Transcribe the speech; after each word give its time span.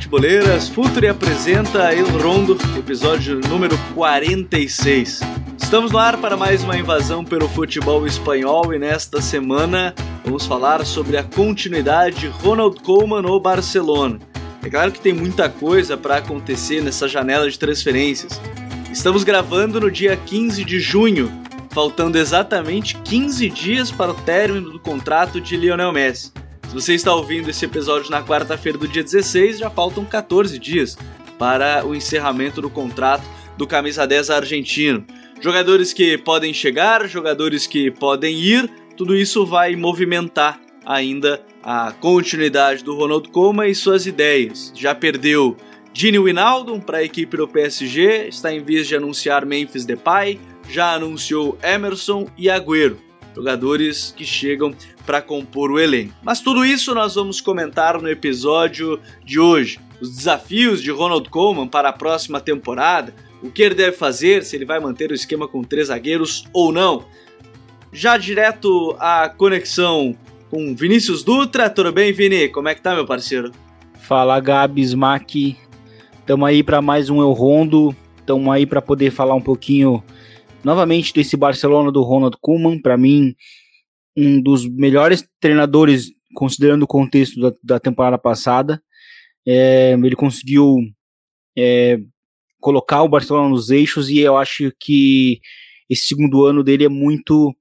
Futeboleiras! 0.00 0.66
Futuri 0.66 1.08
apresenta 1.08 1.92
El 1.92 2.06
Rondo, 2.22 2.56
episódio 2.78 3.38
número 3.38 3.76
46. 3.94 5.20
Estamos 5.60 5.92
no 5.92 5.98
ar 5.98 6.16
para 6.16 6.38
mais 6.38 6.64
uma 6.64 6.78
invasão 6.78 7.22
pelo 7.22 7.46
futebol 7.46 8.06
espanhol 8.06 8.72
e 8.72 8.78
nesta 8.78 9.20
semana 9.20 9.94
vamos 10.24 10.46
falar 10.46 10.86
sobre 10.86 11.18
a 11.18 11.22
continuidade 11.22 12.20
de 12.20 12.28
Ronald 12.28 12.80
Koeman 12.80 13.20
no 13.20 13.38
Barcelona. 13.38 14.18
É 14.64 14.70
claro 14.70 14.90
que 14.90 15.00
tem 15.00 15.12
muita 15.12 15.50
coisa 15.50 15.98
para 15.98 16.16
acontecer 16.16 16.82
nessa 16.82 17.06
janela 17.06 17.50
de 17.50 17.58
transferências. 17.58 18.40
Estamos 18.90 19.22
gravando 19.22 19.78
no 19.80 19.90
dia 19.90 20.16
15 20.16 20.64
de 20.64 20.80
junho, 20.80 21.30
faltando 21.72 22.16
exatamente 22.16 22.96
15 22.96 23.50
dias 23.50 23.90
para 23.90 24.12
o 24.12 24.14
término 24.14 24.70
do 24.70 24.80
contrato 24.80 25.38
de 25.42 25.58
Lionel 25.58 25.92
Messi. 25.92 26.32
Se 26.70 26.74
você 26.74 26.94
está 26.94 27.12
ouvindo 27.12 27.50
esse 27.50 27.64
episódio 27.64 28.12
na 28.12 28.22
quarta-feira 28.22 28.78
do 28.78 28.86
dia 28.86 29.02
16, 29.02 29.58
já 29.58 29.68
faltam 29.68 30.04
14 30.04 30.56
dias 30.56 30.96
para 31.36 31.84
o 31.84 31.96
encerramento 31.96 32.62
do 32.62 32.70
contrato 32.70 33.24
do 33.56 33.66
camisa 33.66 34.06
10 34.06 34.30
argentino. 34.30 35.04
Jogadores 35.40 35.92
que 35.92 36.16
podem 36.16 36.54
chegar, 36.54 37.08
jogadores 37.08 37.66
que 37.66 37.90
podem 37.90 38.38
ir, 38.38 38.70
tudo 38.96 39.16
isso 39.16 39.44
vai 39.44 39.74
movimentar 39.74 40.60
ainda 40.86 41.44
a 41.60 41.90
continuidade 41.90 42.84
do 42.84 42.94
Ronald 42.94 43.30
Koeman 43.30 43.66
e 43.66 43.74
suas 43.74 44.06
ideias. 44.06 44.72
Já 44.76 44.94
perdeu 44.94 45.56
Gini 45.92 46.20
Wijnaldum 46.20 46.78
para 46.78 46.98
a 46.98 47.02
equipe 47.02 47.36
do 47.36 47.48
PSG, 47.48 48.28
está 48.28 48.54
em 48.54 48.62
vez 48.62 48.86
de 48.86 48.94
anunciar 48.94 49.44
Memphis 49.44 49.84
Depay, 49.84 50.38
já 50.68 50.94
anunciou 50.94 51.58
Emerson 51.64 52.28
e 52.38 52.48
Agüero 52.48 53.10
jogadores 53.34 54.12
que 54.16 54.24
chegam 54.24 54.74
para 55.10 55.20
compor 55.20 55.72
o 55.72 55.80
elenco. 55.80 56.14
Mas 56.22 56.38
tudo 56.38 56.64
isso 56.64 56.94
nós 56.94 57.16
vamos 57.16 57.40
comentar 57.40 58.00
no 58.00 58.08
episódio 58.08 59.00
de 59.24 59.40
hoje. 59.40 59.80
Os 60.00 60.14
desafios 60.14 60.80
de 60.80 60.92
Ronald 60.92 61.28
Koeman 61.28 61.66
para 61.66 61.88
a 61.88 61.92
próxima 61.92 62.40
temporada, 62.40 63.12
o 63.42 63.50
que 63.50 63.60
ele 63.60 63.74
deve 63.74 63.96
fazer, 63.96 64.44
se 64.44 64.54
ele 64.54 64.64
vai 64.64 64.78
manter 64.78 65.10
o 65.10 65.14
esquema 65.14 65.48
com 65.48 65.64
três 65.64 65.88
zagueiros 65.88 66.44
ou 66.52 66.70
não. 66.70 67.06
Já 67.92 68.16
direto 68.16 68.94
a 69.00 69.28
conexão 69.28 70.16
com 70.48 70.76
Vinícius 70.76 71.24
Dutra. 71.24 71.68
Tudo 71.68 71.90
bem, 71.90 72.12
Vini? 72.12 72.48
Como 72.48 72.68
é 72.68 72.74
que 72.76 72.80
tá, 72.80 72.94
meu 72.94 73.04
parceiro? 73.04 73.50
Fala, 73.94 74.38
Gabi, 74.38 74.82
Smack. 74.82 75.56
Tamo 76.24 76.46
aí 76.46 76.62
para 76.62 76.80
mais 76.80 77.10
um 77.10 77.20
El 77.20 77.32
Rondo. 77.32 77.92
Tamo 78.24 78.52
aí 78.52 78.64
para 78.64 78.80
poder 78.80 79.10
falar 79.10 79.34
um 79.34 79.42
pouquinho 79.42 80.04
novamente 80.62 81.12
desse 81.12 81.36
Barcelona 81.36 81.90
do 81.90 82.00
Ronald 82.00 82.36
Koeman, 82.40 82.78
para 82.78 82.96
mim 82.96 83.34
um 84.16 84.40
dos 84.40 84.68
melhores 84.68 85.26
treinadores 85.40 86.10
considerando 86.34 86.82
o 86.82 86.88
contexto 86.88 87.40
da, 87.40 87.52
da 87.62 87.80
temporada 87.80 88.18
passada. 88.18 88.82
É, 89.46 89.92
ele 89.92 90.16
conseguiu 90.16 90.76
é, 91.56 91.98
colocar 92.60 93.02
o 93.02 93.08
Barcelona 93.08 93.48
nos 93.48 93.70
eixos 93.70 94.08
e 94.08 94.18
eu 94.18 94.36
acho 94.36 94.72
que 94.78 95.40
esse 95.88 96.06
segundo 96.06 96.44
ano 96.44 96.62
dele 96.62 96.84
é 96.84 96.88
muito 96.88 97.54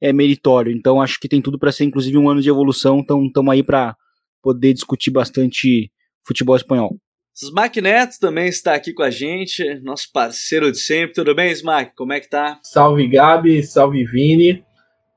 é, 0.00 0.12
meritório. 0.12 0.72
Então 0.72 1.00
acho 1.00 1.20
que 1.20 1.28
tem 1.28 1.40
tudo 1.40 1.58
para 1.58 1.72
ser 1.72 1.84
inclusive 1.84 2.16
um 2.16 2.28
ano 2.28 2.40
de 2.40 2.48
evolução. 2.48 2.98
Então 2.98 3.24
estamos 3.24 3.52
aí 3.52 3.62
para 3.62 3.96
poder 4.42 4.72
discutir 4.72 5.10
bastante 5.10 5.90
futebol 6.26 6.56
espanhol. 6.56 6.98
Smack 7.34 7.82
Neto 7.82 8.18
também 8.18 8.48
está 8.48 8.74
aqui 8.74 8.94
com 8.94 9.02
a 9.02 9.10
gente, 9.10 9.62
nosso 9.80 10.10
parceiro 10.10 10.72
de 10.72 10.78
sempre. 10.78 11.12
Tudo 11.12 11.34
bem, 11.34 11.52
Smack? 11.52 11.94
Como 11.94 12.14
é 12.14 12.18
que 12.18 12.30
tá? 12.30 12.58
Salve, 12.62 13.06
Gabi, 13.08 13.62
salve, 13.62 14.04
Vini. 14.06 14.64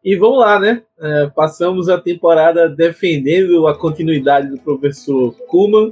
E 0.03 0.15
vamos 0.15 0.39
lá, 0.39 0.59
né? 0.59 0.81
É, 0.99 1.27
passamos 1.27 1.89
a 1.89 1.99
temporada 1.99 2.69
defendendo 2.69 3.67
a 3.67 3.77
continuidade 3.77 4.49
do 4.49 4.57
professor 4.57 5.35
Kuman. 5.47 5.91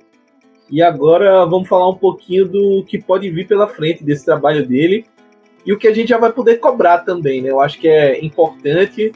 E 0.69 0.81
agora 0.81 1.45
vamos 1.45 1.67
falar 1.67 1.89
um 1.89 1.95
pouquinho 1.95 2.47
do 2.47 2.83
que 2.85 3.01
pode 3.01 3.29
vir 3.29 3.47
pela 3.47 3.67
frente 3.67 4.03
desse 4.03 4.25
trabalho 4.25 4.67
dele 4.67 5.05
e 5.65 5.71
o 5.71 5.77
que 5.77 5.87
a 5.87 5.93
gente 5.93 6.09
já 6.09 6.17
vai 6.17 6.31
poder 6.31 6.57
cobrar 6.57 6.99
também, 6.99 7.41
né? 7.41 7.49
Eu 7.49 7.61
acho 7.61 7.79
que 7.79 7.87
é 7.87 8.23
importante 8.23 9.13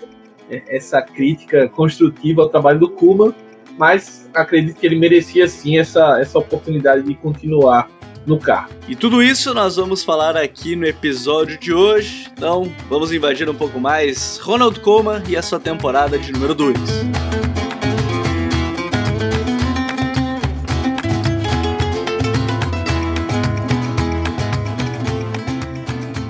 é, 0.49 0.63
essa 0.75 1.01
crítica 1.01 1.67
construtiva 1.67 2.41
ao 2.41 2.49
trabalho 2.49 2.79
do 2.79 2.89
Kuman 2.89 3.33
mas 3.77 4.29
acredito 4.33 4.79
que 4.79 4.85
ele 4.85 4.95
merecia 4.97 5.47
sim 5.47 5.79
essa, 5.79 6.19
essa 6.19 6.37
oportunidade 6.37 7.03
de 7.03 7.15
continuar 7.15 7.89
no 8.25 8.39
carro. 8.39 8.69
E 8.87 8.95
tudo 8.95 9.21
isso 9.21 9.53
nós 9.53 9.75
vamos 9.75 10.03
falar 10.03 10.37
aqui 10.37 10.75
no 10.75 10.85
episódio 10.85 11.57
de 11.57 11.73
hoje. 11.73 12.27
Então, 12.31 12.71
vamos 12.89 13.11
invadir 13.11 13.49
um 13.49 13.55
pouco 13.55 13.79
mais 13.79 14.37
Ronald 14.37 14.79
Koeman 14.79 15.23
e 15.27 15.35
a 15.35 15.41
sua 15.41 15.59
temporada 15.59 16.17
de 16.17 16.31
número 16.31 16.53
2. 16.53 16.77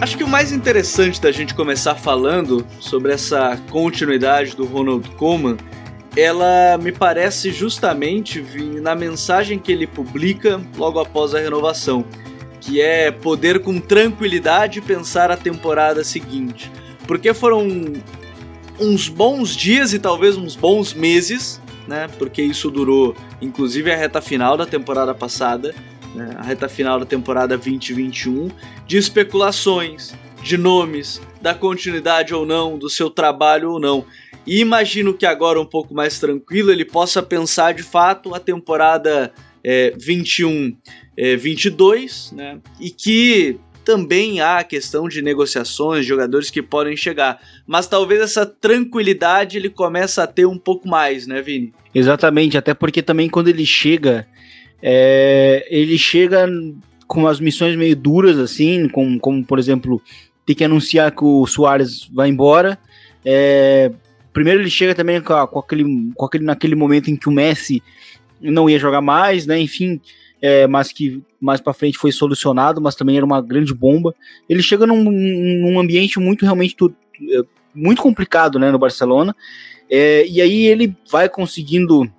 Acho 0.02 0.18
que 0.18 0.24
o 0.24 0.28
mais 0.28 0.52
interessante 0.52 1.22
da 1.22 1.32
gente 1.32 1.54
começar 1.54 1.96
falando 1.96 2.66
sobre 2.80 3.14
essa 3.14 3.56
continuidade 3.70 4.56
do 4.56 4.66
Ronald 4.66 5.08
Koeman 5.12 5.58
ela 6.16 6.78
me 6.78 6.92
parece 6.92 7.52
justamente 7.52 8.44
na 8.82 8.96
mensagem 8.96 9.58
que 9.58 9.72
ele 9.72 9.88
publica 9.88 10.62
logo 10.78 11.00
após 11.00 11.34
a 11.34 11.40
renovação, 11.40 12.04
que 12.60 12.82
é 12.82 13.12
poder 13.12 13.62
com 13.62 13.80
tranquilidade 13.80 14.82
pensar 14.82 15.32
a 15.32 15.38
temporada 15.38 16.04
seguinte. 16.04 16.72
Porque 17.08 17.34
foram 17.34 17.68
uns 18.80 19.08
bons 19.08 19.56
dias 19.56 19.94
e 19.94 20.00
talvez 20.00 20.38
uns 20.38 20.56
bons 20.56 20.94
meses, 20.94 21.62
né? 21.88 22.08
Porque 22.20 22.42
isso 22.42 22.70
durou 22.70 23.16
inclusive 23.42 23.92
a 23.92 23.96
reta 23.96 24.22
final 24.22 24.58
da 24.58 24.66
temporada 24.66 25.14
passada, 25.14 25.74
né? 26.14 26.36
a 26.38 26.44
reta 26.44 26.68
final 26.68 27.00
da 27.00 27.06
temporada 27.06 27.58
2021, 27.58 28.50
de 28.86 28.98
especulações, 28.98 30.14
de 30.42 30.58
nomes, 30.58 31.22
da 31.42 31.54
continuidade 31.54 32.34
ou 32.34 32.46
não, 32.46 32.78
do 32.78 32.90
seu 32.90 33.10
trabalho 33.10 33.72
ou 33.72 33.80
não. 33.80 34.06
E 34.46 34.60
imagino 34.60 35.14
que 35.14 35.26
agora, 35.26 35.60
um 35.60 35.66
pouco 35.66 35.94
mais 35.94 36.20
tranquilo, 36.20 36.72
ele 36.72 36.86
possa 36.86 37.22
pensar 37.22 37.74
de 37.74 37.84
fato 37.84 38.34
a 38.34 38.40
temporada 38.40 39.32
é, 39.64 39.94
21, 39.98 40.76
é, 41.18 41.36
22, 41.36 42.32
né? 42.32 42.60
E 42.80 42.90
que 42.90 43.60
também 43.84 44.40
há 44.42 44.60
a 44.60 44.64
questão 44.64 45.08
de 45.08 45.22
negociações, 45.22 46.06
jogadores 46.06 46.50
que 46.50 46.62
podem 46.62 46.96
chegar. 46.96 47.40
Mas 47.68 47.88
talvez 47.88 48.22
essa 48.22 48.46
tranquilidade 48.46 49.58
ele 49.58 49.70
começa 49.70 50.24
a 50.24 50.28
ter 50.28 50.46
um 50.46 50.58
pouco 50.58 50.88
mais, 50.88 51.28
né, 51.28 51.42
Vini? 51.42 51.74
Exatamente, 51.94 52.58
até 52.58 52.74
porque 52.74 53.02
também 53.02 53.30
quando 53.30 53.48
ele 53.48 53.66
chega, 53.66 54.28
é, 54.82 55.68
ele 55.70 55.98
chega 55.98 56.48
com 57.08 57.28
as 57.28 57.40
missões 57.40 57.76
meio 57.76 57.96
duras, 57.96 58.38
assim, 58.38 58.88
como, 58.88 59.20
como 59.20 59.44
por 59.44 59.60
exemplo, 59.60 60.02
ter 60.52 60.56
que 60.56 60.64
anunciar 60.64 61.12
que 61.12 61.24
o 61.24 61.46
Soares 61.46 62.10
vai 62.14 62.30
embora. 62.30 62.78
É, 63.24 63.92
Primeiro 64.34 64.62
ele 64.62 64.70
chega 64.70 64.96
também 64.96 65.22
com, 65.22 65.48
com, 65.48 65.60
aquele, 65.60 66.12
com 66.16 66.26
aquele 66.26 66.46
naquele 66.46 66.76
momento 66.76 67.10
em 67.10 67.16
que 67.16 67.28
o 67.28 67.32
Messi 67.32 67.84
não 68.40 68.70
ia 68.70 68.80
jogar 68.80 69.02
mais, 69.02 69.46
né? 69.46 69.60
Enfim, 69.60 70.00
é, 70.42 70.66
mas 70.68 70.92
que 70.92 71.22
mais 71.40 71.60
para 71.60 71.74
frente 71.74 71.98
foi 71.98 72.12
solucionado, 72.12 72.82
mas 72.82 72.96
também 72.96 73.18
era 73.18 73.26
uma 73.26 73.42
grande 73.42 73.74
bomba. 73.74 74.16
Ele 74.48 74.64
chega 74.64 74.88
num, 74.88 75.04
num 75.04 75.80
ambiente 75.80 76.20
muito 76.20 76.46
realmente 76.46 76.76
é, 77.30 77.42
muito 77.76 78.02
complicado, 78.02 78.58
né, 78.58 78.72
no 78.72 78.80
Barcelona. 78.80 79.36
É, 79.90 80.26
e 80.26 80.42
aí 80.42 80.66
ele 80.66 80.96
vai 81.12 81.28
conseguindo 81.28 82.10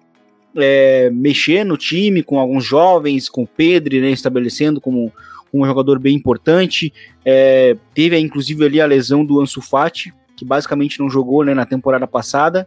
é, 0.56 1.08
mexer 1.11 1.64
no 1.64 1.78
time 1.78 2.23
com 2.23 2.38
alguns 2.38 2.64
jovens, 2.64 3.28
com 3.28 3.44
o 3.44 3.49
Pedro, 3.49 3.99
né, 4.00 4.11
estabelecendo 4.11 4.81
como 4.81 5.11
um 5.52 5.66
jogador 5.66 5.99
bem 5.99 6.16
importante. 6.16 6.93
É, 7.25 7.76
teve 7.94 8.19
inclusive 8.19 8.64
ali 8.64 8.81
a 8.81 8.87
lesão 8.87 9.25
do 9.25 9.40
Ansu 9.40 9.60
Fati, 9.60 10.12
que 10.37 10.44
basicamente 10.44 10.99
não 10.99 11.10
jogou 11.10 11.44
né, 11.44 11.54
na 11.54 11.66
temporada 11.66 12.06
passada. 12.06 12.66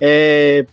É, 0.00 0.66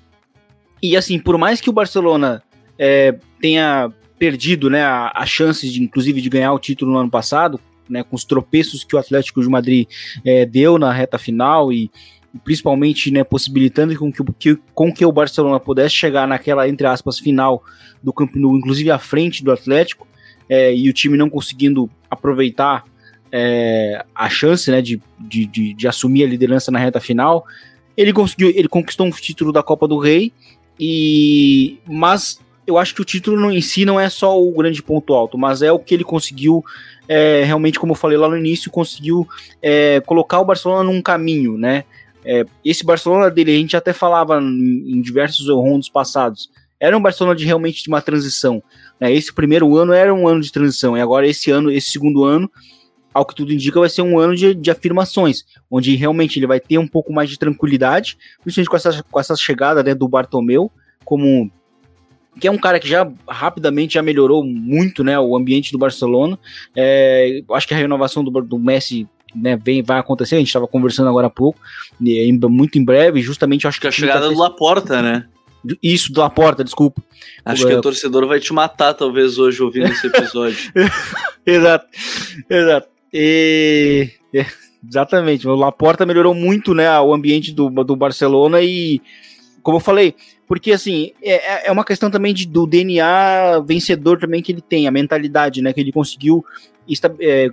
e 0.82 0.96
assim, 0.96 1.18
por 1.18 1.38
mais 1.38 1.62
que 1.62 1.70
o 1.70 1.74
Barcelona 1.74 2.44
é, 2.78 3.16
tenha 3.40 3.92
perdido 4.20 4.70
né, 4.70 4.84
as 4.84 5.30
chances 5.30 5.72
de, 5.72 5.82
inclusive, 5.82 6.22
de 6.22 6.30
ganhar 6.30 6.54
o 6.54 6.60
título 6.60 6.92
no 6.92 7.00
ano 7.00 7.10
passado, 7.10 7.60
né, 7.90 8.04
com 8.04 8.16
os 8.16 8.24
tropeços 8.24 8.84
que 8.84 8.96
o 8.96 9.00
Atlético 9.00 9.42
de 9.42 9.50
Madrid 9.50 9.88
é, 10.24 10.46
deu 10.46 10.78
na 10.78 10.92
reta 10.92 11.18
final 11.18 11.72
e 11.72 11.92
principalmente 12.44 13.12
né, 13.12 13.24
possibilitando 13.24 13.98
com 13.98 14.12
que, 14.12 14.24
que, 14.38 14.60
com 14.74 14.94
que 14.94 15.06
o 15.06 15.12
Barcelona 15.12 15.60
pudesse 15.60 15.96
chegar 15.96 16.28
naquela, 16.28 16.68
entre 16.68 16.86
aspas, 16.86 17.20
final 17.20 17.64
do 18.04 18.12
Camp 18.12 18.36
Nou, 18.36 18.58
inclusive 18.58 18.92
à 18.92 19.00
frente 19.00 19.44
do 19.44 19.52
Atlético, 19.52 20.08
é, 20.50 20.76
e 20.76 20.90
o 20.90 20.94
time 20.94 21.18
não 21.18 21.30
conseguindo 21.30 21.90
aproveitar 22.10 22.84
é, 23.32 24.04
a 24.14 24.30
chance 24.30 24.70
né, 24.72 24.82
de, 24.82 25.02
de, 25.20 25.46
de, 25.46 25.74
de, 25.74 25.88
assumir 25.88 26.24
a 26.24 26.28
liderança 26.28 26.72
na 26.72 26.80
reta 26.80 27.00
final. 27.00 27.46
Ele 27.98 28.14
conseguiu, 28.14 28.50
ele 28.50 28.68
conquistou 28.68 29.06
um 29.06 29.10
título 29.10 29.52
da 29.52 29.64
Copa 29.64 29.88
do 29.88 29.98
Rei, 29.98 30.32
e 30.80 31.80
mas 31.86 32.40
eu 32.68 32.78
acho 32.78 32.96
que 32.96 33.02
o 33.02 33.06
título 33.06 33.52
em 33.52 33.62
si 33.62 33.86
não 33.86 34.00
é 34.00 34.10
só 34.10 34.42
o 34.42 34.52
grande 34.52 34.82
ponto 34.82 35.14
alto, 35.14 35.38
mas 35.38 35.62
é 35.62 35.72
o 35.72 35.80
que 35.80 35.94
ele 35.94 36.04
conseguiu 36.04 36.64
é, 37.08 37.44
realmente, 37.44 37.80
como 37.80 37.92
eu 37.92 37.98
falei 37.98 38.18
lá 38.18 38.28
no 38.28 38.38
início, 38.38 38.72
conseguiu 38.72 39.28
é, 39.62 40.02
colocar 40.02 40.40
o 40.40 40.46
Barcelona 40.46 40.84
num 40.84 41.02
caminho, 41.02 41.58
né? 41.58 41.84
É, 42.24 42.44
esse 42.64 42.84
Barcelona 42.84 43.30
dele, 43.30 43.52
a 43.54 43.58
gente 43.58 43.78
até 43.78 43.94
falava 43.94 44.42
em, 44.42 44.94
em 44.94 45.02
diversos 45.02 45.48
rondos 45.48 45.88
passados, 45.88 46.50
era 46.80 46.98
um 46.98 47.02
Barcelona 47.02 47.36
de 47.36 47.46
realmente 47.46 47.84
de 47.84 47.90
uma 47.90 48.02
transição. 48.02 48.64
Né? 49.00 49.14
Esse 49.14 49.34
primeiro 49.34 49.76
ano 49.76 49.94
era 49.94 50.14
um 50.14 50.28
ano 50.28 50.42
de 50.42 50.52
transição, 50.52 50.98
e 50.98 51.02
agora 51.02 51.28
esse 51.28 51.52
ano, 51.52 51.72
esse 51.72 51.92
segundo 51.92 52.24
ano, 52.24 52.50
ao 53.14 53.26
que 53.26 53.34
tudo 53.34 53.54
indica, 53.54 53.80
vai 53.80 53.90
ser 53.90 54.02
um 54.02 54.20
ano 54.20 54.36
de, 54.36 54.54
de 54.54 54.70
afirmações, 54.70 55.46
onde 55.72 55.96
realmente 55.96 56.38
ele 56.38 56.48
vai 56.48 56.60
ter 56.60 56.78
um 56.78 56.88
pouco 56.88 57.14
mais 57.14 57.30
de 57.30 57.40
tranquilidade, 57.40 58.18
principalmente 58.44 58.70
com 58.70 58.76
essa, 58.76 59.04
com 59.04 59.20
essa 59.20 59.36
chegada 59.36 59.82
né, 59.82 59.96
do 59.96 60.08
Bartomeu, 60.08 60.70
como 61.06 61.50
que 62.40 62.48
é 62.48 62.52
um 62.52 62.58
cara 62.58 62.80
que 62.80 62.88
já 62.90 63.10
rapidamente 63.28 63.94
já 63.94 64.02
melhorou 64.02 64.44
muito 64.44 65.04
né, 65.04 65.18
o 65.18 65.38
ambiente 65.38 65.72
do 65.72 65.78
Barcelona. 65.78 66.38
É, 66.76 67.42
acho 67.54 67.66
que 67.66 67.74
a 67.74 67.78
renovação 67.78 68.24
do, 68.24 68.42
do 68.42 68.60
Messi 68.60 69.08
né, 69.34 69.56
vem, 69.56 69.82
vai 69.82 70.00
acontecer, 70.00 70.36
a 70.36 70.40
gente 70.40 70.48
estava 70.48 70.68
conversando 70.68 71.10
agora 71.10 71.28
há 71.28 71.30
pouco, 71.30 71.60
muito 72.50 72.78
em 72.78 72.84
breve, 72.84 73.22
justamente 73.22 73.68
acho 73.68 73.80
que. 73.80 73.88
a 73.88 73.92
chegada 73.92 74.28
tá 74.28 74.34
do 74.34 74.38
Laporta, 74.38 75.02
né? 75.02 75.26
Isso, 75.82 76.12
do 76.12 76.22
Laporta, 76.22 76.64
desculpa. 76.64 77.02
Acho 77.44 77.68
que 77.68 77.74
o 77.74 77.82
torcedor 77.82 78.28
vai 78.28 78.40
te 78.40 78.54
matar, 78.54 78.94
talvez, 78.94 79.38
hoje, 79.38 79.62
ouvindo 79.62 79.88
esse 79.88 80.08
episódio. 80.08 80.72
exato, 81.46 81.88
exato. 82.50 82.88
E... 83.14 84.10
É, 84.34 84.46
exatamente, 84.88 85.48
o 85.48 85.56
Laporta 85.56 86.06
melhorou 86.06 86.34
muito 86.34 86.74
né, 86.74 87.00
o 87.00 87.14
ambiente 87.14 87.54
do, 87.54 87.70
do 87.70 87.96
Barcelona 87.96 88.62
e, 88.62 89.02
como 89.64 89.78
eu 89.78 89.82
falei, 89.82 90.16
porque 90.48 90.72
assim, 90.72 91.12
é, 91.22 91.68
é 91.68 91.72
uma 91.72 91.86
questão 91.86 92.12
também 92.12 92.34
de, 92.34 92.46
do 92.46 92.68
DNA 92.68 93.62
vencedor 93.66 94.20
também 94.20 94.42
que 94.42 94.52
ele 94.52 94.62
tem, 94.62 94.88
a 94.88 94.92
mentalidade, 94.92 95.62
né, 95.62 95.74
que 95.74 95.80
ele 95.80 95.92
conseguiu 95.92 96.44
é, 97.20 97.50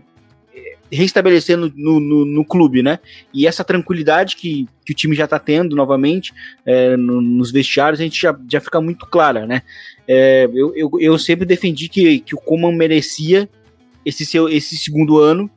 reestabelecer 0.93 1.57
no, 1.57 1.73
no, 1.75 2.25
no, 2.25 2.45
clube, 2.45 2.83
né? 2.83 2.99
E 3.33 3.47
essa 3.47 3.65
tranquilidade 3.65 4.37
que, 4.37 4.69
que 4.85 4.93
o 4.93 4.95
time 4.95 5.17
já 5.17 5.25
está 5.25 5.39
tendo 5.39 5.75
novamente 5.75 6.35
é, 6.67 6.97
no, 6.97 7.21
nos 7.21 7.51
vestiários, 7.51 7.99
a 7.99 8.05
gente 8.05 8.21
já, 8.21 8.39
já 8.49 8.61
fica 8.61 8.81
muito 8.81 9.07
clara, 9.07 9.47
né? 9.47 9.63
É, 10.07 10.49
eu, 10.53 10.77
eu, 10.77 10.91
eu, 11.01 11.19
sempre 11.19 11.47
defendi 11.47 11.89
que, 11.89 12.21
que 12.21 12.35
o 12.35 12.39
Coman 12.39 12.73
merecia 12.73 13.49
esse, 14.05 14.27
seu, 14.27 14.49
esse 14.49 14.77
segundo 14.77 15.19
ano 15.19 15.51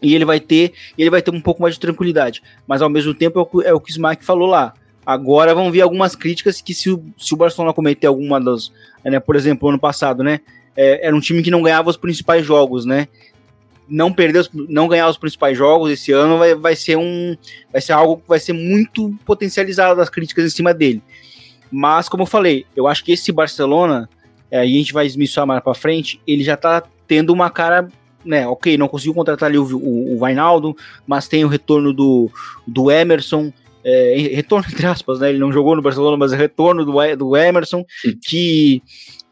e 0.00 0.14
ele 0.14 0.24
vai 0.24 0.40
ter 0.40 0.72
ele 0.96 1.10
vai 1.10 1.20
ter 1.20 1.30
um 1.30 1.40
pouco 1.40 1.60
mais 1.60 1.74
de 1.74 1.80
tranquilidade, 1.80 2.42
mas 2.66 2.80
ao 2.80 2.88
mesmo 2.88 3.12
tempo 3.12 3.38
é 3.38 3.42
o, 3.42 3.62
é 3.62 3.74
o 3.74 3.80
que 3.80 3.90
o 3.90 3.92
Smack 3.92 4.24
falou 4.24 4.48
lá. 4.48 4.72
Agora 5.04 5.54
vão 5.54 5.70
vir 5.70 5.82
algumas 5.82 6.16
críticas 6.16 6.62
que 6.62 6.72
se 6.72 6.90
o, 6.90 7.04
se 7.18 7.34
o 7.34 7.36
Barcelona 7.36 7.74
cometer 7.74 8.06
alguma 8.06 8.40
das, 8.40 8.72
né, 9.04 9.20
por 9.20 9.36
exemplo, 9.36 9.68
ano 9.68 9.78
passado, 9.78 10.22
né, 10.22 10.40
é, 10.74 11.06
era 11.06 11.14
um 11.14 11.20
time 11.20 11.42
que 11.42 11.50
não 11.50 11.62
ganhava 11.62 11.90
os 11.90 11.96
principais 11.98 12.44
jogos, 12.46 12.86
né? 12.86 13.08
Não 13.88 14.12
perder, 14.12 14.48
não 14.52 14.88
ganhar 14.88 15.08
os 15.08 15.16
principais 15.16 15.56
jogos 15.56 15.90
esse 15.90 16.12
ano 16.12 16.38
vai, 16.38 16.54
vai 16.54 16.76
ser 16.76 16.96
um, 16.96 17.36
vai 17.70 17.80
ser 17.80 17.92
algo 17.92 18.18
que 18.18 18.28
vai 18.28 18.40
ser 18.40 18.52
muito 18.52 19.14
potencializado 19.24 19.96
das 19.96 20.08
críticas 20.08 20.44
em 20.44 20.54
cima 20.54 20.72
dele. 20.72 21.02
Mas 21.70 22.08
como 22.08 22.22
eu 22.22 22.26
falei, 22.26 22.64
eu 22.74 22.86
acho 22.86 23.04
que 23.04 23.12
esse 23.12 23.32
Barcelona, 23.32 24.08
é, 24.50 24.60
a 24.60 24.66
gente 24.66 24.92
vai 24.92 25.06
esmiçar 25.06 25.46
mais 25.46 25.62
para 25.62 25.74
frente, 25.74 26.20
ele 26.26 26.44
já 26.44 26.56
tá 26.56 26.82
tendo 27.06 27.32
uma 27.32 27.50
cara, 27.50 27.88
né? 28.24 28.46
Ok, 28.46 28.78
não 28.78 28.88
conseguiu 28.88 29.14
contratar 29.14 29.48
ali 29.48 29.58
o, 29.58 29.64
o, 29.76 30.14
o 30.14 30.18
Vainaldo, 30.18 30.76
mas 31.06 31.28
tem 31.28 31.44
o 31.44 31.48
retorno 31.48 31.92
do, 31.92 32.30
do 32.66 32.90
Emerson. 32.90 33.52
É, 33.84 34.30
retorno 34.34 34.66
entre 34.72 34.86
aspas, 34.86 35.20
né? 35.20 35.30
Ele 35.30 35.38
não 35.38 35.52
jogou 35.52 35.76
no 35.76 35.82
Barcelona, 35.82 36.16
mas 36.16 36.32
é 36.32 36.36
retorno 36.36 36.84
do, 36.84 37.16
do 37.16 37.36
Emerson, 37.36 37.84
que 38.26 38.80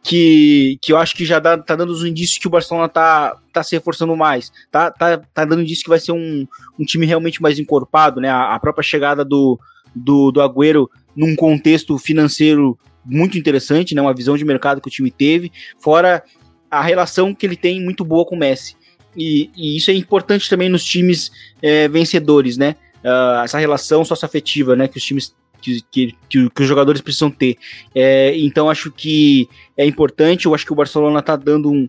que, 0.03 0.79
que 0.83 0.93
eu 0.93 0.97
acho 0.97 1.15
que 1.15 1.25
já 1.25 1.39
dá, 1.39 1.57
tá 1.57 1.77
dando 1.77 1.91
os 1.91 2.05
indícios 2.05 2.39
que 2.39 2.49
o 2.49 2.51
Barcelona 2.51 2.89
tá, 2.89 3.37
tá 3.53 3.63
se 3.63 3.77
reforçando 3.77 4.17
mais, 4.17 4.51
tá, 4.71 4.91
tá, 4.91 5.19
tá 5.19 5.45
dando 5.45 5.63
indício 5.63 5.85
que 5.85 5.91
vai 5.91 6.01
ser 6.01 6.13
um, 6.13 6.47
um 6.79 6.85
time 6.85 7.07
realmente 7.07 7.41
mais 7.41 7.59
encorpado, 7.59 8.21
né? 8.21 8.29
A, 8.29 8.55
a 8.55 8.61
própria 8.61 8.83
chegada 8.83 9.25
do, 9.25 9.59
do, 9.95 10.33
do 10.33 10.43
Agüero 10.43 10.91
num 11.15 11.37
contexto 11.37 11.97
financeiro 11.99 12.77
muito 13.05 13.39
interessante, 13.39 13.95
né? 13.95 14.03
Uma 14.03 14.15
visão 14.15 14.37
de 14.37 14.45
mercado 14.45 14.81
que 14.81 14.89
o 14.89 14.91
time 14.91 15.11
teve, 15.11 15.53
fora 15.79 16.23
a 16.71 16.83
relação 16.83 17.35
que 17.35 17.47
ele 17.47 17.57
tem 17.57 17.81
muito 17.81 18.05
boa 18.05 18.25
com 18.25 18.35
o 18.35 18.39
Messi. 18.39 18.77
E, 19.17 19.51
e 19.55 19.77
isso 19.77 19.91
é 19.91 19.95
importante 19.95 20.49
também 20.49 20.69
nos 20.69 20.83
times 20.83 21.31
é, 21.61 21.87
vencedores, 21.87 22.57
né? 22.57 22.77
Uh, 23.05 23.43
essa 23.45 23.59
relação 23.59 24.05
socioafetiva, 24.05 24.75
né? 24.75 24.89
Que 24.89 24.97
os 24.97 25.05
times 25.05 25.35
que, 25.63 25.83
que, 25.91 26.15
que, 26.29 26.63
os 26.63 26.69
jogadores 26.69 27.01
precisam 27.01 27.31
ter. 27.31 27.57
É, 27.95 28.37
então 28.37 28.69
acho 28.69 28.91
que 28.91 29.49
é 29.77 29.87
importante, 29.87 30.47
eu 30.47 30.55
acho 30.55 30.67
que 30.67 30.73
o 30.73 30.77
Barcelona 30.77 31.21
está 31.21 31.37
dando 31.37 31.71
um, 31.71 31.89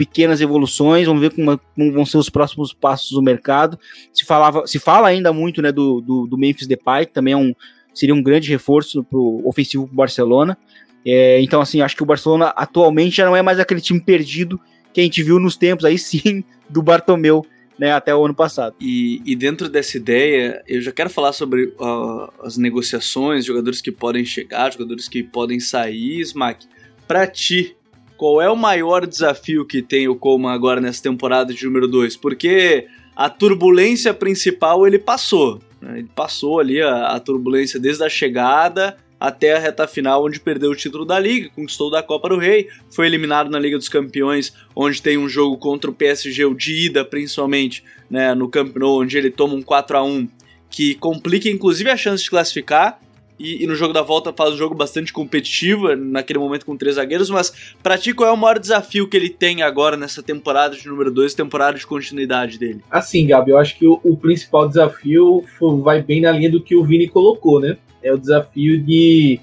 pequenas 0.00 0.40
evoluções, 0.40 1.06
vamos 1.06 1.20
ver 1.20 1.30
como, 1.30 1.60
como, 1.74 1.92
vão 1.92 2.06
ser 2.06 2.16
os 2.16 2.30
próximos 2.30 2.72
passos 2.72 3.10
do 3.10 3.20
mercado. 3.20 3.78
Se, 4.14 4.24
falava, 4.24 4.66
se 4.66 4.78
fala 4.78 5.08
ainda 5.08 5.30
muito 5.30 5.60
né, 5.60 5.70
do, 5.70 6.00
do, 6.00 6.26
do 6.26 6.38
Memphis 6.38 6.66
Depay, 6.66 7.04
que 7.04 7.12
também 7.12 7.34
é 7.34 7.36
um, 7.36 7.54
seria 7.92 8.14
um 8.14 8.22
grande 8.22 8.48
reforço 8.48 9.04
pro 9.04 9.42
ofensivo 9.44 9.86
para 9.86 9.92
o 9.92 9.96
Barcelona. 9.96 10.56
É, 11.04 11.40
então, 11.42 11.60
assim, 11.60 11.82
acho 11.82 11.96
que 11.96 12.02
o 12.02 12.06
Barcelona 12.06 12.46
atualmente 12.56 13.16
já 13.16 13.26
não 13.26 13.36
é 13.36 13.42
mais 13.42 13.58
aquele 13.58 13.80
time 13.80 14.00
perdido 14.00 14.58
que 14.92 15.00
a 15.00 15.04
gente 15.04 15.22
viu 15.22 15.38
nos 15.38 15.56
tempos 15.56 15.84
aí 15.84 15.96
sim 16.00 16.42
do 16.68 16.82
Bartomeu 16.82 17.44
né, 17.80 17.92
até 17.92 18.14
o 18.14 18.22
ano 18.22 18.34
passado. 18.34 18.76
E, 18.78 19.22
e 19.24 19.34
dentro 19.34 19.66
dessa 19.66 19.96
ideia, 19.96 20.62
eu 20.68 20.82
já 20.82 20.92
quero 20.92 21.08
falar 21.08 21.32
sobre 21.32 21.72
uh, 21.80 22.30
as 22.42 22.58
negociações, 22.58 23.46
jogadores 23.46 23.80
que 23.80 23.90
podem 23.90 24.22
chegar, 24.22 24.70
jogadores 24.70 25.08
que 25.08 25.22
podem 25.22 25.58
sair, 25.58 26.20
Smack. 26.20 26.66
Para 27.08 27.26
ti, 27.26 27.74
qual 28.18 28.42
é 28.42 28.50
o 28.50 28.54
maior 28.54 29.06
desafio 29.06 29.64
que 29.64 29.80
tem 29.80 30.06
o 30.08 30.14
Coleman 30.14 30.52
agora 30.52 30.78
nessa 30.78 31.02
temporada 31.02 31.54
de 31.54 31.64
número 31.64 31.88
2? 31.88 32.18
Porque 32.18 32.86
a 33.16 33.30
turbulência 33.30 34.12
principal 34.12 34.86
ele 34.86 34.98
passou. 34.98 35.58
Né? 35.80 36.00
Ele 36.00 36.10
passou 36.14 36.60
ali 36.60 36.82
a, 36.82 37.06
a 37.06 37.18
turbulência 37.18 37.80
desde 37.80 38.04
a 38.04 38.10
chegada 38.10 38.98
até 39.20 39.54
a 39.54 39.58
reta 39.58 39.86
final, 39.86 40.24
onde 40.24 40.40
perdeu 40.40 40.70
o 40.70 40.74
título 40.74 41.04
da 41.04 41.18
Liga, 41.18 41.50
conquistou 41.54 41.90
da 41.90 42.02
Copa 42.02 42.30
do 42.30 42.38
Rei, 42.38 42.68
foi 42.90 43.06
eliminado 43.06 43.50
na 43.50 43.58
Liga 43.58 43.76
dos 43.76 43.88
Campeões, 43.88 44.54
onde 44.74 45.02
tem 45.02 45.18
um 45.18 45.28
jogo 45.28 45.58
contra 45.58 45.90
o 45.90 45.94
PSG, 45.94 46.46
o 46.46 46.54
de 46.54 46.86
ida 46.86 47.04
principalmente, 47.04 47.84
né, 48.10 48.34
no 48.34 48.48
Camp 48.48 48.74
onde 48.82 49.18
ele 49.18 49.30
toma 49.30 49.54
um 49.54 49.62
4 49.62 49.98
a 49.98 50.02
1 50.02 50.26
que 50.70 50.94
complica 50.94 51.48
inclusive 51.50 51.90
a 51.90 51.96
chance 51.96 52.22
de 52.24 52.30
classificar, 52.30 52.98
e, 53.38 53.64
e, 53.64 53.66
no 53.66 53.74
jogo 53.74 53.94
da 53.94 54.02
volta 54.02 54.34
faz 54.34 54.52
um 54.52 54.56
jogo 54.56 54.74
bastante 54.74 55.14
competitivo, 55.14 55.96
naquele 55.96 56.38
momento 56.38 56.66
com 56.66 56.76
três 56.76 56.96
zagueiros, 56.96 57.30
mas 57.30 57.74
pra 57.82 57.96
ti 57.96 58.12
qual 58.12 58.28
é 58.28 58.32
o 58.32 58.36
maior 58.36 58.58
desafio 58.58 59.08
que 59.08 59.16
ele 59.16 59.30
tem 59.30 59.62
agora 59.62 59.96
nessa 59.96 60.22
temporada 60.22 60.76
de 60.76 60.86
número 60.86 61.10
2, 61.10 61.32
temporada 61.32 61.78
de 61.78 61.86
continuidade 61.86 62.58
dele? 62.58 62.82
Assim, 62.90 63.26
Gabi, 63.26 63.52
eu 63.52 63.56
acho 63.56 63.78
que 63.78 63.86
o, 63.86 63.98
o 64.04 64.14
principal 64.14 64.68
desafio 64.68 65.42
vai 65.82 66.02
bem 66.02 66.20
na 66.20 66.30
linha 66.32 66.50
do 66.50 66.62
que 66.62 66.76
o 66.76 66.84
Vini 66.84 67.08
colocou, 67.08 67.58
né? 67.58 67.78
É 68.02 68.12
o 68.12 68.18
desafio 68.18 68.82
de 68.82 69.40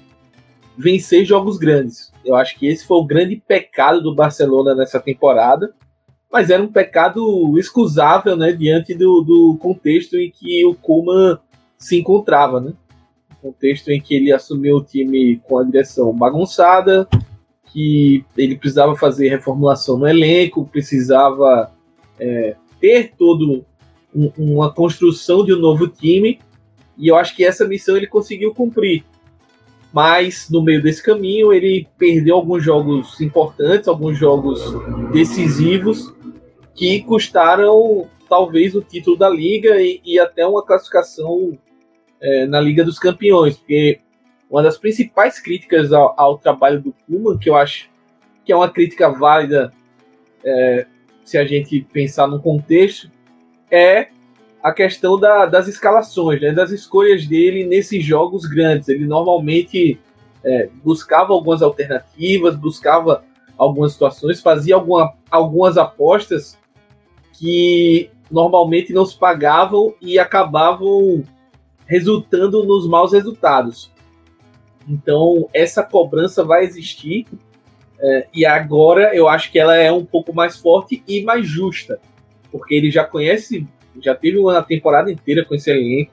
vencer 0.76 1.24
jogos 1.24 1.58
grandes. 1.58 2.12
Eu 2.24 2.36
acho 2.36 2.58
que 2.58 2.66
esse 2.66 2.86
foi 2.86 2.98
o 2.98 3.04
grande 3.04 3.36
pecado 3.36 4.00
do 4.00 4.14
Barcelona 4.14 4.74
nessa 4.74 5.00
temporada, 5.00 5.74
mas 6.30 6.50
era 6.50 6.62
um 6.62 6.70
pecado 6.70 7.58
excusável, 7.58 8.36
né, 8.36 8.52
diante 8.52 8.94
do, 8.94 9.22
do 9.22 9.58
contexto 9.58 10.16
em 10.16 10.30
que 10.30 10.64
o 10.64 10.74
Koeman 10.74 11.38
se 11.76 11.98
encontrava, 11.98 12.60
né? 12.60 12.72
Contexto 13.40 13.88
em 13.90 14.00
que 14.00 14.14
ele 14.14 14.32
assumiu 14.32 14.76
o 14.76 14.84
time 14.84 15.40
com 15.48 15.58
a 15.58 15.64
direção 15.64 16.12
bagunçada, 16.12 17.08
que 17.72 18.24
ele 18.36 18.56
precisava 18.56 18.96
fazer 18.96 19.28
reformulação 19.28 19.96
no 19.96 20.06
elenco, 20.06 20.66
precisava 20.66 21.72
é, 22.18 22.56
ter 22.80 23.14
todo 23.16 23.64
um, 24.14 24.30
uma 24.36 24.72
construção 24.72 25.44
de 25.44 25.54
um 25.54 25.58
novo 25.58 25.86
time 25.86 26.40
e 26.98 27.08
eu 27.08 27.16
acho 27.16 27.34
que 27.36 27.44
essa 27.44 27.66
missão 27.66 27.96
ele 27.96 28.06
conseguiu 28.06 28.52
cumprir. 28.54 29.04
Mas 29.92 30.50
no 30.50 30.62
meio 30.62 30.82
desse 30.82 31.02
caminho 31.02 31.52
ele 31.52 31.86
perdeu 31.96 32.36
alguns 32.36 32.62
jogos 32.62 33.20
importantes, 33.20 33.88
alguns 33.88 34.18
jogos 34.18 34.60
decisivos 35.12 36.14
que 36.74 37.02
custaram 37.02 38.06
talvez 38.28 38.74
o 38.74 38.82
título 38.82 39.16
da 39.16 39.28
liga 39.28 39.80
e, 39.80 40.00
e 40.04 40.18
até 40.18 40.46
uma 40.46 40.64
classificação 40.64 41.58
é, 42.20 42.46
na 42.46 42.60
Liga 42.60 42.84
dos 42.84 42.98
Campeões, 42.98 43.56
porque 43.56 44.00
uma 44.50 44.62
das 44.62 44.76
principais 44.76 45.40
críticas 45.40 45.92
ao, 45.92 46.14
ao 46.18 46.38
trabalho 46.38 46.80
do 46.80 46.94
Puma, 47.06 47.38
que 47.38 47.48
eu 47.48 47.56
acho 47.56 47.88
que 48.44 48.52
é 48.52 48.56
uma 48.56 48.70
crítica 48.70 49.08
válida 49.10 49.72
é, 50.44 50.86
se 51.22 51.36
a 51.36 51.44
gente 51.44 51.80
pensar 51.92 52.26
no 52.26 52.40
contexto, 52.40 53.10
é 53.70 54.08
a 54.62 54.72
questão 54.72 55.18
da, 55.18 55.46
das 55.46 55.68
escalações, 55.68 56.40
né, 56.40 56.52
das 56.52 56.70
escolhas 56.70 57.26
dele 57.26 57.64
nesses 57.64 58.04
jogos 58.04 58.44
grandes. 58.44 58.88
Ele 58.88 59.06
normalmente 59.06 59.98
é, 60.44 60.68
buscava 60.82 61.32
algumas 61.32 61.62
alternativas, 61.62 62.56
buscava 62.56 63.24
algumas 63.56 63.92
situações, 63.92 64.40
fazia 64.40 64.74
alguma, 64.74 65.14
algumas 65.30 65.76
apostas 65.76 66.58
que 67.32 68.10
normalmente 68.30 68.92
não 68.92 69.04
se 69.04 69.16
pagavam 69.16 69.94
e 70.00 70.18
acabavam 70.18 71.22
resultando 71.86 72.64
nos 72.64 72.86
maus 72.86 73.12
resultados. 73.12 73.92
Então, 74.88 75.48
essa 75.52 75.82
cobrança 75.82 76.44
vai 76.44 76.64
existir 76.64 77.26
é, 78.00 78.28
e 78.32 78.46
agora 78.46 79.14
eu 79.14 79.28
acho 79.28 79.50
que 79.50 79.58
ela 79.58 79.76
é 79.76 79.90
um 79.90 80.04
pouco 80.04 80.32
mais 80.34 80.56
forte 80.56 81.02
e 81.06 81.22
mais 81.22 81.46
justa, 81.46 82.00
porque 82.50 82.74
ele 82.74 82.90
já 82.90 83.04
conhece 83.04 83.66
já 84.02 84.14
teve 84.14 84.38
uma 84.38 84.62
temporada 84.62 85.10
inteira 85.10 85.44
com 85.44 85.54
esse 85.54 85.70
elenco. 85.70 86.12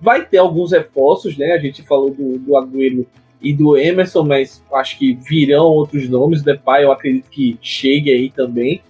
Vai 0.00 0.26
ter 0.26 0.38
alguns 0.38 0.72
reforços, 0.72 1.36
né? 1.36 1.52
A 1.52 1.58
gente 1.58 1.82
falou 1.82 2.10
do, 2.10 2.38
do 2.38 2.56
Agüero 2.56 3.06
e 3.40 3.54
do 3.54 3.76
Emerson, 3.76 4.24
mas 4.24 4.62
acho 4.72 4.98
que 4.98 5.14
virão 5.14 5.66
outros 5.66 6.08
nomes. 6.08 6.42
Depay 6.42 6.84
eu 6.84 6.92
acredito 6.92 7.30
que 7.30 7.58
chegue 7.62 8.10
aí 8.10 8.30
também. 8.30 8.82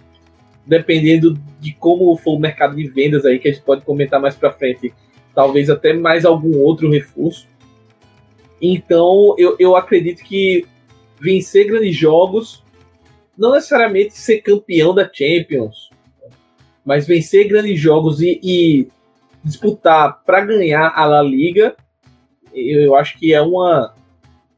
Dependendo 0.67 1.39
de 1.61 1.73
como 1.73 2.17
for 2.17 2.35
o 2.35 2.39
mercado 2.41 2.75
de 2.75 2.89
vendas 2.89 3.25
aí, 3.25 3.39
que 3.39 3.49
a 3.49 3.53
gente 3.53 3.63
pode 3.63 3.85
comentar 3.85 4.21
mais 4.21 4.35
para 4.35 4.53
frente, 4.53 4.93
talvez 5.35 5.71
até 5.71 5.93
mais 5.93 6.25
algum 6.25 6.59
outro 6.59 6.91
reforço. 6.91 7.47
Então 8.61 9.35
eu, 9.39 9.57
eu 9.59 9.77
acredito 9.77 10.25
que 10.25 10.67
vencer 11.21 11.67
grandes 11.67 11.95
jogos, 11.95 12.65
não 13.37 13.53
necessariamente 13.53 14.17
ser 14.17 14.41
campeão 14.41 14.95
da 14.95 15.09
Champions, 15.13 15.91
mas 16.87 17.05
vencer 17.05 17.49
grandes 17.49 17.81
jogos 17.81 18.21
e, 18.23 18.41
e 18.43 18.89
disputar 19.43 20.23
para 20.25 20.45
ganhar 20.45 20.93
a 20.95 21.05
La 21.05 21.21
Liga, 21.21 21.75
eu, 22.55 22.95
acho 22.95 23.19
que 23.19 23.35
é 23.35 23.43
uma 23.43 23.93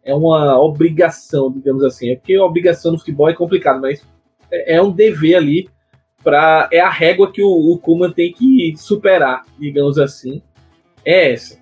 é 0.05 0.15
uma 0.15 0.59
obrigação, 0.61 1.51
digamos 1.51 1.83
assim. 1.83 2.11
É 2.11 2.17
porque 2.17 2.39
obrigação 2.39 2.93
no 2.93 2.99
futebol 2.99 3.29
é 3.29 3.35
complicado, 3.35 3.81
mas 3.81 4.07
é, 4.51 4.77
é 4.77 4.83
um 4.83 4.91
dever 4.91 5.37
ali 5.37 5.69
para 6.23 6.69
é 6.71 6.81
a 6.81 6.91
régua 6.91 7.33
que 7.33 7.43
o, 7.43 7.49
o 7.49 7.79
Kuma 7.79 8.13
tem 8.13 8.33
que 8.33 8.75
superar, 8.77 9.45
digamos 9.59 9.99
assim. 9.99 10.43
É 11.05 11.33
essa. 11.33 11.59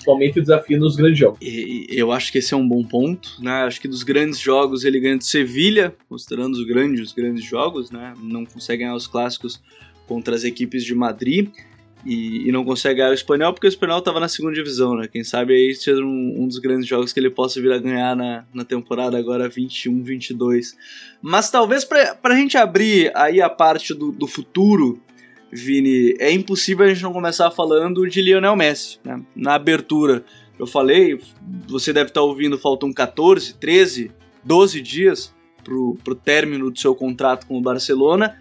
Principalmente 0.00 0.38
o 0.38 0.42
desafio 0.42 0.78
nos 0.78 0.96
grandes 0.96 1.18
jogos. 1.18 1.38
E, 1.42 1.86
eu 1.90 2.10
acho 2.10 2.32
que 2.32 2.38
esse 2.38 2.54
é 2.54 2.56
um 2.56 2.66
bom 2.66 2.82
ponto, 2.82 3.36
né? 3.38 3.64
Acho 3.64 3.80
que 3.80 3.86
dos 3.86 4.02
grandes 4.02 4.38
jogos 4.38 4.84
ele 4.84 4.98
ganha 4.98 5.18
de 5.18 5.26
Sevilha, 5.26 5.94
considerando 6.08 6.54
os 6.54 6.66
grandes, 6.66 7.08
os 7.08 7.12
grandes 7.12 7.44
jogos, 7.44 7.90
né? 7.90 8.14
Não 8.22 8.46
consegue 8.46 8.82
ganhar 8.82 8.96
os 8.96 9.06
clássicos 9.06 9.60
contra 10.06 10.34
as 10.34 10.42
equipes 10.42 10.84
de 10.84 10.94
Madrid 10.94 11.50
e, 12.04 12.48
e, 12.48 12.52
não 12.52 12.64
consegue 12.64 12.96
ganhar 12.96 13.10
o 13.10 13.14
espanhol 13.14 13.52
porque 13.52 13.66
o 13.66 13.68
espanhol 13.68 13.98
estava 13.98 14.18
na 14.18 14.28
segunda 14.28 14.54
divisão, 14.54 14.96
né? 14.96 15.06
Quem 15.06 15.22
sabe 15.22 15.52
aí 15.52 15.74
seja 15.74 16.02
um, 16.02 16.36
um, 16.38 16.48
dos 16.48 16.58
grandes 16.58 16.86
jogos 16.86 17.12
que 17.12 17.20
ele 17.20 17.28
possa 17.28 17.60
vir 17.60 17.72
a 17.72 17.78
ganhar 17.78 18.16
na, 18.16 18.44
na 18.54 18.64
temporada 18.64 19.18
agora 19.18 19.50
21-22. 19.50 20.74
Mas 21.20 21.50
talvez 21.50 21.84
para 21.84 22.16
a 22.24 22.36
gente 22.36 22.56
abrir 22.56 23.12
aí 23.14 23.40
a 23.42 23.50
parte 23.50 23.92
do, 23.92 24.10
do 24.10 24.26
futuro, 24.26 24.98
Vini, 25.52 26.14
é 26.18 26.32
impossível 26.32 26.86
a 26.86 26.88
gente 26.88 27.02
não 27.02 27.12
começar 27.12 27.50
falando 27.50 28.08
de 28.08 28.22
Lionel 28.22 28.56
Messi, 28.56 28.98
né? 29.04 29.20
Na 29.34 29.54
abertura 29.54 30.24
eu 30.58 30.66
falei, 30.66 31.18
você 31.66 31.92
deve 31.92 32.10
estar 32.10 32.20
ouvindo, 32.20 32.58
faltam 32.58 32.92
14, 32.92 33.54
13, 33.54 34.12
12 34.44 34.80
dias 34.80 35.34
pro, 35.64 35.96
pro 36.04 36.14
término 36.14 36.70
do 36.70 36.78
seu 36.78 36.94
contrato 36.94 37.46
com 37.46 37.56
o 37.56 37.62
Barcelona 37.62 38.36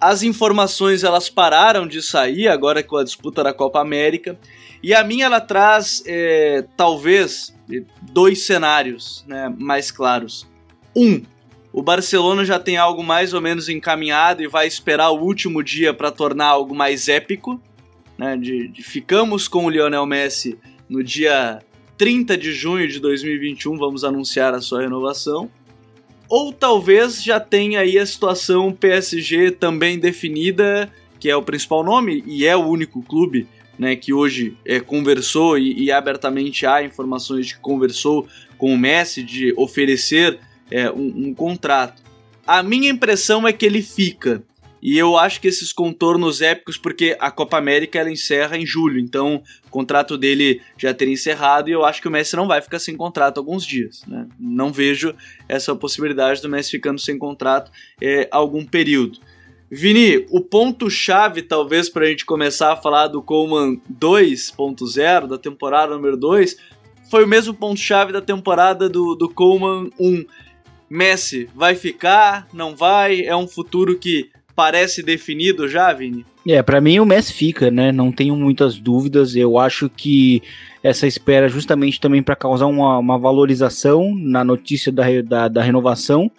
as 0.00 0.22
informações 0.22 1.04
elas 1.04 1.28
pararam 1.28 1.86
de 1.86 2.02
sair 2.02 2.48
agora 2.48 2.82
com 2.82 2.96
a 2.96 3.04
disputa 3.04 3.42
da 3.42 3.52
Copa 3.52 3.80
América 3.80 4.38
e 4.82 4.94
a 4.94 5.02
minha 5.02 5.26
ela 5.26 5.40
traz 5.40 6.02
é, 6.06 6.64
talvez 6.76 7.54
dois 8.02 8.42
cenários 8.42 9.24
né, 9.26 9.52
mais 9.58 9.90
claros. 9.90 10.46
Um, 10.94 11.22
o 11.76 11.82
Barcelona 11.82 12.42
já 12.42 12.58
tem 12.58 12.78
algo 12.78 13.04
mais 13.04 13.34
ou 13.34 13.40
menos 13.42 13.68
encaminhado 13.68 14.42
e 14.42 14.48
vai 14.48 14.66
esperar 14.66 15.10
o 15.10 15.22
último 15.22 15.62
dia 15.62 15.92
para 15.92 16.10
tornar 16.10 16.46
algo 16.46 16.74
mais 16.74 17.06
épico. 17.06 17.60
Né, 18.16 18.34
de, 18.34 18.68
de, 18.68 18.82
ficamos 18.82 19.46
com 19.46 19.66
o 19.66 19.68
Lionel 19.68 20.06
Messi 20.06 20.58
no 20.88 21.04
dia 21.04 21.58
30 21.98 22.34
de 22.38 22.50
junho 22.50 22.88
de 22.88 22.98
2021, 22.98 23.76
vamos 23.76 24.04
anunciar 24.04 24.54
a 24.54 24.60
sua 24.62 24.80
renovação. 24.80 25.50
Ou 26.30 26.50
talvez 26.50 27.22
já 27.22 27.38
tenha 27.38 27.80
aí 27.80 27.98
a 27.98 28.06
situação 28.06 28.72
PSG 28.72 29.50
também 29.50 29.98
definida, 29.98 30.90
que 31.20 31.28
é 31.28 31.36
o 31.36 31.42
principal 31.42 31.84
nome 31.84 32.24
e 32.26 32.46
é 32.46 32.56
o 32.56 32.66
único 32.66 33.02
clube 33.02 33.46
né, 33.78 33.94
que 33.94 34.14
hoje 34.14 34.56
é, 34.64 34.80
conversou 34.80 35.58
e, 35.58 35.84
e, 35.84 35.92
abertamente 35.92 36.64
há 36.64 36.82
informações 36.82 37.48
de 37.48 37.54
que 37.56 37.60
conversou 37.60 38.26
com 38.56 38.72
o 38.72 38.78
Messi 38.78 39.22
de 39.22 39.52
oferecer 39.58 40.40
é, 40.70 40.90
um, 40.90 41.28
um 41.28 41.34
contrato. 41.34 42.02
A 42.46 42.62
minha 42.62 42.90
impressão 42.90 43.46
é 43.46 43.52
que 43.52 43.66
ele 43.66 43.82
fica. 43.82 44.42
E 44.82 44.96
eu 44.96 45.16
acho 45.16 45.40
que 45.40 45.48
esses 45.48 45.72
contornos 45.72 46.40
épicos, 46.40 46.78
porque 46.78 47.16
a 47.18 47.30
Copa 47.30 47.56
América 47.56 47.98
ela 47.98 48.10
encerra 48.10 48.56
em 48.56 48.64
julho, 48.64 49.00
então 49.00 49.42
o 49.66 49.70
contrato 49.70 50.16
dele 50.16 50.60
já 50.78 50.94
teria 50.94 51.14
encerrado 51.14 51.68
e 51.68 51.72
eu 51.72 51.84
acho 51.84 52.00
que 52.00 52.06
o 52.06 52.10
Messi 52.10 52.36
não 52.36 52.46
vai 52.46 52.62
ficar 52.62 52.78
sem 52.78 52.96
contrato 52.96 53.38
alguns 53.38 53.66
dias. 53.66 54.04
Né? 54.06 54.28
Não 54.38 54.72
vejo 54.72 55.12
essa 55.48 55.74
possibilidade 55.74 56.40
do 56.40 56.48
Messi 56.48 56.70
ficando 56.70 57.00
sem 57.00 57.18
contrato 57.18 57.70
é, 58.00 58.28
algum 58.30 58.64
período. 58.64 59.18
Vini, 59.68 60.24
o 60.30 60.40
ponto-chave, 60.40 61.42
talvez, 61.42 61.88
para 61.88 62.04
a 62.04 62.08
gente 62.08 62.24
começar 62.24 62.72
a 62.72 62.76
falar 62.76 63.08
do 63.08 63.20
Coleman 63.20 63.80
2.0, 63.92 65.26
da 65.26 65.38
temporada 65.38 65.94
número 65.94 66.16
2, 66.16 66.56
foi 67.10 67.24
o 67.24 67.26
mesmo 67.26 67.52
ponto-chave 67.52 68.12
da 68.12 68.20
temporada 68.20 68.88
do, 68.88 69.16
do 69.16 69.28
Coleman 69.28 69.90
1. 69.98 70.24
Messi 70.88 71.48
vai 71.54 71.74
ficar? 71.74 72.46
Não 72.52 72.74
vai? 72.74 73.22
É 73.24 73.36
um 73.36 73.48
futuro 73.48 73.98
que 73.98 74.30
parece 74.54 75.02
definido 75.02 75.68
já, 75.68 75.92
Vini? 75.92 76.24
É, 76.48 76.62
para 76.62 76.80
mim 76.80 76.98
o 77.00 77.04
Messi 77.04 77.32
fica, 77.32 77.70
né? 77.70 77.90
Não 77.90 78.12
tenho 78.12 78.36
muitas 78.36 78.78
dúvidas. 78.78 79.34
Eu 79.34 79.58
acho 79.58 79.90
que 79.90 80.42
essa 80.82 81.06
espera 81.06 81.48
justamente 81.48 82.00
também 82.00 82.22
para 82.22 82.36
causar 82.36 82.66
uma, 82.66 82.98
uma, 82.98 83.18
valorização 83.18 84.14
na 84.14 84.44
notícia 84.44 84.92
da, 84.92 85.04
da, 85.22 85.48
da 85.48 85.62
renovação. 85.62 86.30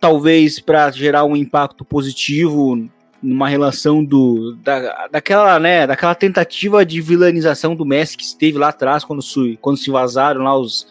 Talvez 0.00 0.58
para 0.58 0.90
gerar 0.90 1.24
um 1.24 1.36
impacto 1.36 1.84
positivo 1.84 2.88
numa 3.22 3.48
relação 3.48 4.02
do 4.04 4.56
da, 4.62 5.08
daquela 5.08 5.58
né 5.58 5.88
daquela 5.88 6.14
tentativa 6.14 6.86
de 6.86 7.00
vilanização 7.00 7.74
do 7.74 7.84
Messi 7.84 8.16
que 8.16 8.22
esteve 8.22 8.56
lá 8.56 8.68
atrás 8.68 9.02
quando, 9.02 9.20
su, 9.20 9.58
quando 9.60 9.76
se 9.76 9.90
vazaram 9.90 10.44
lá 10.44 10.56
os, 10.56 10.86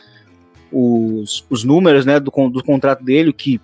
os, 0.71 1.45
os 1.49 1.63
números 1.63 2.05
né 2.05 2.19
do, 2.19 2.31
do 2.49 2.63
contrato 2.63 3.03
dele 3.03 3.31
que 3.33 3.59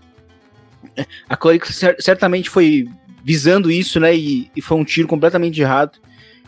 a 1.27 1.35
Clérica 1.35 1.69
certamente 1.99 2.49
foi 2.49 2.87
visando 3.23 3.71
isso, 3.71 3.99
né? 3.99 4.15
E, 4.15 4.49
e, 4.55 4.61
foi 4.61 4.77
um 4.77 4.83
tiro 4.83 5.07
completamente 5.07 5.59
errado. 5.61 5.97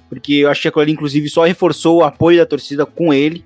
Porque 0.09 0.33
eu 0.33 0.50
acho 0.50 0.62
que 0.62 0.67
a 0.67 0.71
Clérica, 0.71 0.93
inclusive, 0.93 1.29
só 1.29 1.45
reforçou 1.45 2.00
o 2.00 2.03
apoio 2.03 2.38
da 2.38 2.45
torcida 2.45 2.85
com 2.85 3.13
ele. 3.13 3.43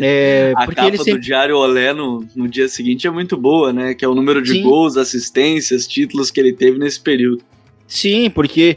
É, 0.00 0.52
a 0.56 0.66
capa 0.66 0.96
sempre... 0.96 1.12
do 1.14 1.20
Diário 1.20 1.56
Olé 1.56 1.92
no, 1.92 2.26
no 2.34 2.48
dia 2.48 2.68
seguinte 2.68 3.06
é 3.06 3.10
muito 3.10 3.36
boa, 3.36 3.72
né? 3.72 3.94
Que 3.94 4.04
é 4.04 4.08
o 4.08 4.14
número 4.14 4.42
de 4.42 4.52
Sim. 4.52 4.62
gols, 4.62 4.96
assistências, 4.96 5.86
títulos 5.86 6.30
que 6.30 6.40
ele 6.40 6.52
teve 6.52 6.78
nesse 6.78 7.00
período. 7.00 7.42
Sim, 7.86 8.30
porque 8.30 8.76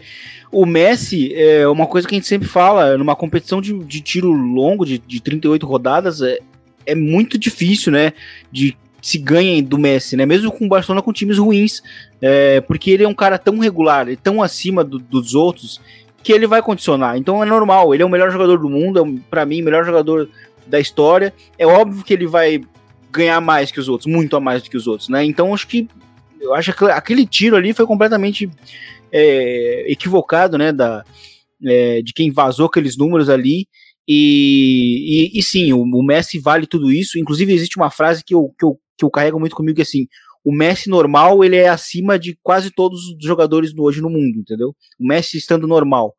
o 0.51 0.65
Messi 0.65 1.34
é 1.34 1.67
uma 1.67 1.88
coisa 1.88 2.08
que 2.08 2.13
a 2.13 2.17
gente 2.17 2.27
sempre 2.27 2.48
fala, 2.48 2.98
numa 2.98 3.15
competição 3.15 3.60
de, 3.60 3.74
de 3.79 4.01
tiro 4.01 4.32
longo, 4.32 4.86
de, 4.86 5.00
de 5.00 5.20
38 5.20 5.65
rodadas, 5.65 6.22
é, 6.22 6.39
é 6.86 6.96
muito 6.96 7.38
difícil, 7.38 7.92
né? 7.92 8.13
De 8.51 8.77
se 9.01 9.20
ganhem 9.20 9.63
do 9.63 9.77
Messi, 9.77 10.18
né? 10.18 10.25
Mesmo 10.25 10.51
com 10.51 10.65
o 10.65 10.70
Barcelona 10.70 11.01
com 11.01 11.13
times 11.13 11.38
ruins, 11.38 11.84
é, 12.22 12.60
porque 12.62 12.89
ele 12.89 13.04
é 13.04 13.08
um 13.08 13.13
cara 13.13 13.38
tão 13.38 13.60
regular, 13.60 14.10
e 14.10 14.15
tão 14.15 14.42
acima 14.42 14.84
do, 14.84 14.98
dos 14.98 15.36
outros, 15.36 15.80
que 16.24 16.34
ele 16.34 16.48
vai 16.48 16.62
condicionar. 16.62 17.15
Então 17.15 17.44
é 17.44 17.46
normal, 17.46 17.94
ele 17.94 18.01
é 18.01 18.06
o 18.06 18.10
melhor 18.10 18.32
jogador 18.32 18.58
do 18.58 18.68
mundo, 18.68 19.00
é 19.00 19.20
para 19.30 19.46
mim, 19.46 19.62
o 19.62 19.65
melhor 19.65 19.86
jogador 19.86 20.27
da 20.65 20.80
história. 20.80 21.32
É 21.58 21.68
óbvio 21.68 22.04
que 22.04 22.13
ele 22.13 22.25
vai 22.25 22.63
ganhar 23.12 23.39
mais 23.39 23.70
que 23.70 23.80
os 23.80 23.88
outros, 23.88 24.12
muito 24.12 24.36
a 24.36 24.39
mais 24.39 24.63
do 24.63 24.70
que 24.72 24.77
os 24.77 24.88
outros, 24.88 25.08
né? 25.08 25.24
Então 25.24 25.54
acho 25.54 25.68
que 25.68 25.88
eu 26.42 26.54
acho 26.54 26.74
que 26.74 26.86
aquele 26.86 27.25
tiro 27.25 27.56
ali 27.56 27.74
foi 27.74 27.86
completamente 27.86 28.50
é, 29.12 29.86
equivocado, 29.88 30.58
né? 30.58 30.72
Da, 30.72 31.04
é, 31.63 32.01
de 32.01 32.12
quem 32.12 32.32
vazou 32.32 32.65
aqueles 32.65 32.98
números 32.98 33.30
ali. 33.30 33.68
E, 34.07 35.31
e, 35.35 35.39
e 35.39 35.43
sim, 35.43 35.74
o, 35.74 35.81
o, 35.81 36.03
Messi 36.03 36.39
vale 36.39 36.67
tudo 36.67 36.91
isso. 36.91 37.17
Inclusive, 37.17 37.53
existe 37.53 37.77
uma 37.77 37.89
frase 37.89 38.24
que 38.24 38.35
eu, 38.35 38.53
que 38.57 38.65
eu 38.65 38.79
que 38.97 39.03
eu 39.03 39.12
carrego 39.12 39.39
muito 39.39 39.55
comigo, 39.55 39.75
que 39.75 39.81
assim, 39.81 40.07
o 40.43 40.53
Messi 40.53 40.89
normal, 40.89 41.43
ele 41.43 41.57
é 41.57 41.67
acima 41.67 42.17
de 42.17 42.38
quase 42.41 42.71
todos 42.71 43.00
os 43.09 43.25
jogadores 43.25 43.74
do 43.74 43.83
hoje 43.83 44.01
no 44.01 44.09
mundo, 44.09 44.39
entendeu? 44.39 44.75
O 45.00 45.07
Messi 45.07 45.38
estando 45.38 45.67
normal. 45.67 46.15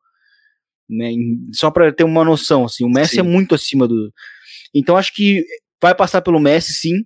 Né? 0.89 1.11
Só 1.53 1.71
para 1.71 1.91
ter 1.91 2.03
uma 2.03 2.23
noção, 2.23 2.65
assim, 2.65 2.83
o 2.83 2.89
Messi 2.89 3.19
é 3.19 3.23
sim. 3.23 3.27
é 3.27 3.31
muito 3.31 3.55
acima 3.55 3.87
do. 3.87 4.11
Então 4.73 4.97
acho 4.97 5.13
que 5.13 5.43
vai 5.81 5.95
passar 5.95 6.21
pelo 6.21 6.39
Messi, 6.39 6.73
sim. 6.73 7.03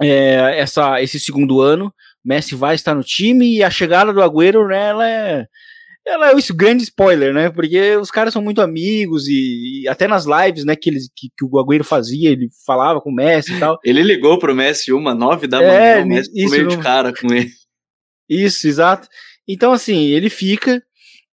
É, 0.00 0.58
essa, 0.58 1.00
esse 1.02 1.18
segundo 1.18 1.60
ano, 1.60 1.92
Messi 2.22 2.54
vai 2.54 2.74
estar 2.74 2.94
no 2.94 3.02
time 3.02 3.56
e 3.56 3.62
a 3.62 3.70
chegada 3.70 4.12
do 4.12 4.20
Agüero, 4.20 4.68
né, 4.68 4.88
ela 4.88 5.08
é 5.08 5.46
ela 6.06 6.30
é 6.30 6.34
esse 6.34 6.52
grande 6.52 6.84
spoiler, 6.84 7.34
né? 7.34 7.50
Porque 7.50 7.96
os 7.96 8.10
caras 8.10 8.32
são 8.32 8.40
muito 8.40 8.60
amigos 8.60 9.26
e, 9.26 9.82
e 9.82 9.88
até 9.88 10.06
nas 10.06 10.24
lives, 10.24 10.64
né, 10.64 10.76
que, 10.76 10.88
eles, 10.88 11.08
que, 11.14 11.28
que, 11.36 11.44
o 11.44 11.58
Agüero 11.58 11.82
fazia, 11.82 12.30
ele 12.30 12.48
falava 12.64 13.00
com 13.00 13.10
o 13.10 13.14
Messi 13.14 13.54
e 13.54 13.58
tal. 13.58 13.78
Ele 13.84 14.02
ligou 14.02 14.38
pro 14.38 14.54
Messi 14.54 14.92
uma, 14.92 15.14
nove 15.14 15.46
da 15.46 15.60
é, 15.60 15.96
manhã, 15.96 16.04
o 16.04 16.08
Messi 16.08 16.30
isso, 16.34 16.50
meio 16.50 16.68
de 16.68 16.78
cara 16.78 17.12
com 17.12 17.32
ele. 17.32 17.50
Isso, 18.28 18.66
exato. 18.66 19.08
Então, 19.48 19.72
assim, 19.72 20.06
ele 20.06 20.30
fica. 20.30 20.82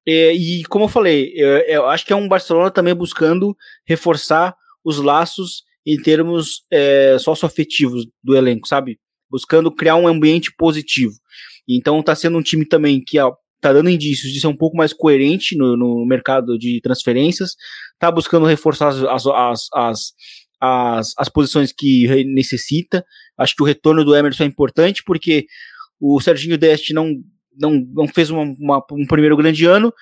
É, 0.08 0.34
e 0.34 0.64
como 0.66 0.86
eu 0.86 0.90
falei, 0.90 1.32
eu, 1.36 1.58
eu, 1.60 1.86
acho 1.88 2.06
que 2.06 2.14
é 2.14 2.16
um 2.16 2.28
Barcelona 2.28 2.70
também 2.70 2.94
buscando 2.94 3.56
reforçar 3.88 4.56
os 4.84 4.98
laços 4.98 5.64
em 5.86 6.02
termos 6.02 6.64
é, 6.72 7.18
socioafetivos 7.20 8.06
do 8.24 8.36
elenco, 8.36 8.68
sabe? 8.68 9.00
Buscando 9.30 9.72
criar 9.72 9.96
um 9.96 10.08
ambiente 10.08 10.54
positivo. 10.56 11.14
Então 11.68 12.04
tá 12.04 12.14
sendo 12.16 12.38
um 12.38 12.42
time 12.42 12.66
também 12.66 13.02
que 13.04 13.18
tá 13.64 13.74
dando 13.74 13.90
indícios 13.90 14.32
de 14.32 14.40
ser 14.40 14.48
um 14.48 14.56
pouco 14.56 14.76
mais 14.76 14.92
coerente 14.94 15.58
no, 15.58 15.78
no 15.78 16.06
mercado 16.06 16.58
de 16.60 16.82
transferências, 16.82 17.56
tá 17.98 18.12
buscando 18.12 18.46
reforçar 18.46 18.90
as, 18.90 19.26
as, 19.26 19.68
as, 19.74 20.14
as, 20.60 21.14
as 21.18 21.30
posições 21.30 21.72
que 21.72 22.26
necessita. 22.26 23.06
Acho 23.38 23.56
que 23.56 23.64
o 23.64 23.66
retorno 23.66 24.04
do 24.04 24.16
Emerson 24.16 24.44
é 24.44 24.48
importante, 24.48 25.02
porque 25.06 25.46
o 26.00 26.20
Serginho 26.20 26.58
Deste 26.58 26.94
não, 26.94 27.16
não, 27.58 27.72
não 27.94 28.08
fez 28.08 28.30
uma, 28.30 28.44
uma, 28.60 28.86
um 28.92 29.08
primeiro 29.08 29.38
grande 29.38 29.66
ano 29.66 29.94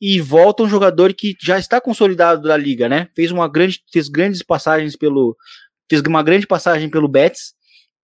e 0.00 0.20
volta 0.20 0.64
um 0.64 0.68
jogador 0.68 1.14
que 1.14 1.36
já 1.40 1.58
está 1.58 1.80
consolidado 1.80 2.42
da 2.42 2.56
liga, 2.56 2.88
né? 2.88 3.08
Fez 3.14 3.30
uma 3.30 3.48
grande, 3.48 3.80
fez 3.92 4.08
grandes 4.08 4.42
passagens 4.42 4.96
pelo, 4.96 5.36
fez 5.88 6.02
uma 6.02 6.22
grande 6.22 6.46
passagem 6.46 6.90
pelo 6.90 7.08
Betis. 7.08 7.54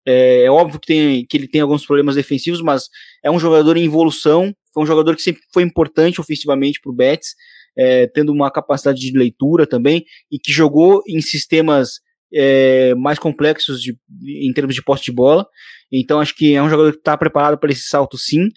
É, 0.05 0.43
é 0.43 0.51
óbvio 0.51 0.79
que, 0.79 0.87
tem, 0.87 1.25
que 1.25 1.37
ele 1.37 1.47
tem 1.47 1.61
alguns 1.61 1.85
problemas 1.85 2.15
defensivos, 2.15 2.61
mas 2.61 2.89
é 3.23 3.29
um 3.29 3.39
jogador 3.39 3.77
em 3.77 3.85
evolução. 3.85 4.53
Foi 4.73 4.83
um 4.83 4.87
jogador 4.87 5.15
que 5.15 5.21
sempre 5.21 5.41
foi 5.53 5.63
importante 5.63 6.19
ofensivamente 6.19 6.79
para 6.81 6.91
o 6.91 6.95
Betis, 6.95 7.35
é, 7.77 8.07
tendo 8.07 8.31
uma 8.31 8.51
capacidade 8.51 8.99
de 8.99 9.17
leitura 9.17 9.67
também 9.67 10.05
e 10.31 10.39
que 10.39 10.51
jogou 10.51 11.01
em 11.07 11.21
sistemas 11.21 11.99
é, 12.33 12.95
mais 12.95 13.19
complexos 13.19 13.81
de, 13.81 13.97
em 14.25 14.51
termos 14.53 14.75
de 14.75 14.83
posse 14.83 15.03
de 15.03 15.11
bola. 15.11 15.45
Então 15.91 16.19
acho 16.19 16.35
que 16.35 16.55
é 16.55 16.63
um 16.63 16.69
jogador 16.69 16.91
que 16.91 16.99
está 16.99 17.17
preparado 17.17 17.57
para 17.57 17.71
esse 17.71 17.83
salto 17.83 18.17
sim. 18.17 18.49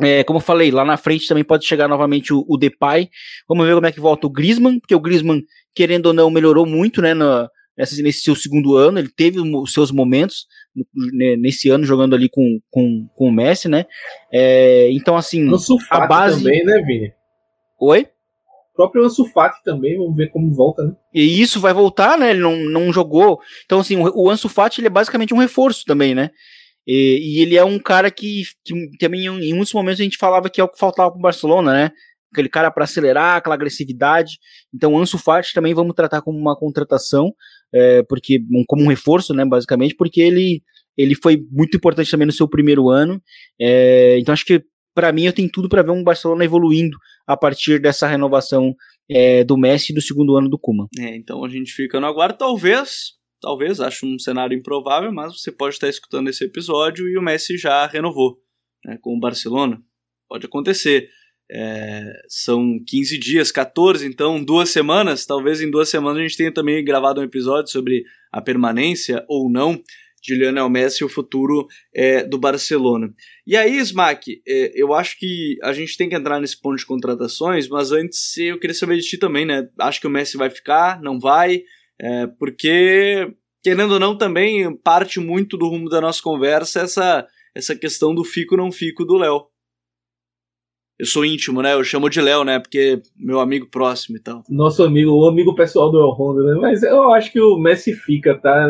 É, 0.00 0.24
como 0.24 0.38
eu 0.38 0.42
falei, 0.42 0.70
lá 0.70 0.84
na 0.84 0.96
frente 0.96 1.28
também 1.28 1.44
pode 1.44 1.64
chegar 1.66 1.88
novamente 1.88 2.32
o, 2.32 2.44
o 2.48 2.56
Depay. 2.56 3.08
Vamos 3.48 3.66
ver 3.66 3.74
como 3.74 3.86
é 3.86 3.92
que 3.92 4.00
volta 4.00 4.26
o 4.26 4.30
Griezmann, 4.30 4.80
porque 4.80 4.94
o 4.94 5.00
Griezmann, 5.00 5.42
querendo 5.74 6.06
ou 6.06 6.12
não, 6.12 6.30
melhorou 6.30 6.66
muito 6.66 7.00
né, 7.00 7.14
nesse, 7.76 8.02
nesse 8.02 8.20
seu 8.22 8.34
segundo 8.34 8.76
ano. 8.76 8.98
Ele 8.98 9.08
teve 9.08 9.40
os 9.40 9.72
seus 9.72 9.90
momentos 9.90 10.46
nesse 11.38 11.68
ano 11.68 11.84
jogando 11.84 12.14
ali 12.14 12.28
com, 12.28 12.60
com, 12.70 13.08
com 13.14 13.28
o 13.28 13.32
Messi, 13.32 13.68
né? 13.68 13.86
É, 14.32 14.90
então, 14.92 15.16
assim, 15.16 15.48
a 15.90 16.06
base. 16.06 16.42
também, 16.42 16.64
né, 16.64 16.82
Vini? 16.82 17.12
Oi? 17.80 18.08
O 18.72 18.74
próprio 18.74 19.04
Ansu 19.04 19.26
Fati 19.26 19.62
também, 19.62 19.98
vamos 19.98 20.16
ver 20.16 20.30
como 20.30 20.50
volta, 20.54 20.82
né? 20.82 20.94
E 21.12 21.42
isso 21.42 21.60
vai 21.60 21.74
voltar, 21.74 22.16
né? 22.16 22.30
Ele 22.30 22.40
não, 22.40 22.56
não 22.56 22.92
jogou. 22.92 23.38
Então, 23.66 23.80
assim, 23.80 23.96
o, 23.96 24.24
o 24.24 24.30
Ansu 24.30 24.48
Fati 24.48 24.80
ele 24.80 24.86
é 24.86 24.90
basicamente 24.90 25.34
um 25.34 25.38
reforço 25.38 25.84
também, 25.84 26.14
né? 26.14 26.30
E, 26.86 27.36
e 27.38 27.42
ele 27.42 27.56
é 27.56 27.64
um 27.64 27.78
cara 27.78 28.10
que, 28.10 28.44
que 28.64 28.96
também 28.98 29.26
em 29.26 29.52
muitos 29.52 29.74
momentos 29.74 30.00
a 30.00 30.04
gente 30.04 30.16
falava 30.16 30.48
que 30.48 30.60
é 30.60 30.64
o 30.64 30.68
que 30.68 30.78
faltava 30.78 31.10
pro 31.10 31.20
Barcelona, 31.20 31.72
né? 31.72 31.92
Aquele 32.32 32.48
cara 32.48 32.70
para 32.70 32.84
acelerar, 32.84 33.36
aquela 33.36 33.54
agressividade. 33.54 34.38
Então, 34.74 34.94
o 34.94 34.98
Ansu 34.98 35.18
Fati 35.18 35.52
também 35.52 35.74
vamos 35.74 35.94
tratar 35.94 36.22
como 36.22 36.38
uma 36.38 36.56
contratação, 36.56 37.34
é, 37.74 38.02
porque 38.02 38.40
como 38.66 38.84
um 38.84 38.88
reforço, 38.88 39.32
né? 39.34 39.44
Basicamente, 39.44 39.94
porque 39.94 40.20
ele 40.20 40.62
ele 40.96 41.14
foi 41.14 41.42
muito 41.50 41.76
importante 41.76 42.10
também 42.10 42.26
no 42.26 42.32
seu 42.32 42.46
primeiro 42.46 42.90
ano. 42.90 43.20
É, 43.58 44.18
então, 44.18 44.32
acho 44.32 44.44
que 44.44 44.62
para 44.94 45.10
mim 45.10 45.24
eu 45.24 45.32
tenho 45.32 45.50
tudo 45.50 45.68
para 45.68 45.82
ver 45.82 45.90
um 45.90 46.04
Barcelona 46.04 46.44
evoluindo 46.44 46.96
a 47.26 47.36
partir 47.36 47.80
dessa 47.80 48.06
renovação 48.06 48.74
é, 49.10 49.42
do 49.42 49.56
Messi 49.56 49.94
do 49.94 50.02
segundo 50.02 50.36
ano 50.36 50.48
do 50.48 50.58
Kuma. 50.58 50.86
É, 50.98 51.16
então 51.16 51.44
a 51.44 51.48
gente 51.48 51.72
fica 51.72 51.98
no 51.98 52.06
aguardo, 52.06 52.36
talvez, 52.36 53.14
talvez, 53.40 53.80
acho 53.80 54.06
um 54.06 54.18
cenário 54.18 54.56
improvável, 54.56 55.12
mas 55.12 55.40
você 55.40 55.50
pode 55.50 55.74
estar 55.74 55.88
escutando 55.88 56.28
esse 56.28 56.44
episódio 56.44 57.08
e 57.08 57.16
o 57.16 57.22
Messi 57.22 57.56
já 57.56 57.86
renovou 57.86 58.38
né, 58.84 58.98
com 59.00 59.16
o 59.16 59.20
Barcelona. 59.20 59.80
Pode 60.28 60.46
acontecer. 60.46 61.08
É, 61.54 62.22
são 62.28 62.82
15 62.86 63.18
dias, 63.18 63.52
14, 63.52 64.06
então 64.06 64.42
duas 64.42 64.70
semanas. 64.70 65.26
Talvez 65.26 65.60
em 65.60 65.70
duas 65.70 65.90
semanas 65.90 66.18
a 66.18 66.22
gente 66.22 66.36
tenha 66.36 66.52
também 66.52 66.82
gravado 66.82 67.20
um 67.20 67.24
episódio 67.24 67.70
sobre 67.70 68.04
a 68.32 68.40
permanência 68.40 69.22
ou 69.28 69.50
não 69.50 69.78
de 70.22 70.34
Lionel 70.34 70.70
Messi 70.70 71.02
e 71.02 71.04
o 71.04 71.08
futuro 71.08 71.66
é, 71.92 72.24
do 72.24 72.38
Barcelona. 72.38 73.12
E 73.46 73.56
aí, 73.56 73.76
Smack, 73.78 74.40
é, 74.46 74.72
eu 74.74 74.94
acho 74.94 75.18
que 75.18 75.58
a 75.62 75.72
gente 75.72 75.96
tem 75.96 76.08
que 76.08 76.14
entrar 76.14 76.40
nesse 76.40 76.58
ponto 76.58 76.76
de 76.76 76.86
contratações, 76.86 77.68
mas 77.68 77.90
antes 77.90 78.36
eu 78.38 78.58
queria 78.58 78.72
saber 78.72 78.96
de 78.96 79.02
ti 79.02 79.18
também, 79.18 79.44
né? 79.44 79.68
Acho 79.80 80.00
que 80.00 80.06
o 80.06 80.10
Messi 80.10 80.36
vai 80.36 80.48
ficar, 80.48 81.02
não 81.02 81.18
vai, 81.18 81.64
é, 82.00 82.28
porque, 82.38 83.34
querendo 83.62 83.94
ou 83.94 84.00
não, 84.00 84.16
também 84.16 84.74
parte 84.76 85.18
muito 85.18 85.58
do 85.58 85.68
rumo 85.68 85.88
da 85.88 86.00
nossa 86.00 86.22
conversa 86.22 86.80
essa, 86.80 87.26
essa 87.54 87.74
questão 87.74 88.14
do 88.14 88.24
fico 88.24 88.56
não 88.56 88.70
fico 88.70 89.04
do 89.04 89.16
Léo. 89.16 89.51
Eu 91.02 91.06
sou 91.06 91.24
íntimo, 91.24 91.60
né? 91.60 91.74
Eu 91.74 91.82
chamo 91.82 92.08
de 92.08 92.20
Léo, 92.20 92.44
né? 92.44 92.60
Porque 92.60 93.02
meu 93.16 93.40
amigo 93.40 93.66
próximo 93.66 94.16
e 94.16 94.20
tal. 94.20 94.44
Nosso 94.48 94.84
amigo, 94.84 95.10
o 95.10 95.26
amigo 95.26 95.52
pessoal 95.52 95.90
do 95.90 95.98
El 95.98 96.10
Rondo, 96.10 96.44
né? 96.44 96.54
Mas 96.60 96.84
eu 96.84 97.12
acho 97.12 97.32
que 97.32 97.40
o 97.40 97.58
Messi 97.58 97.92
fica, 97.92 98.38
tá? 98.38 98.68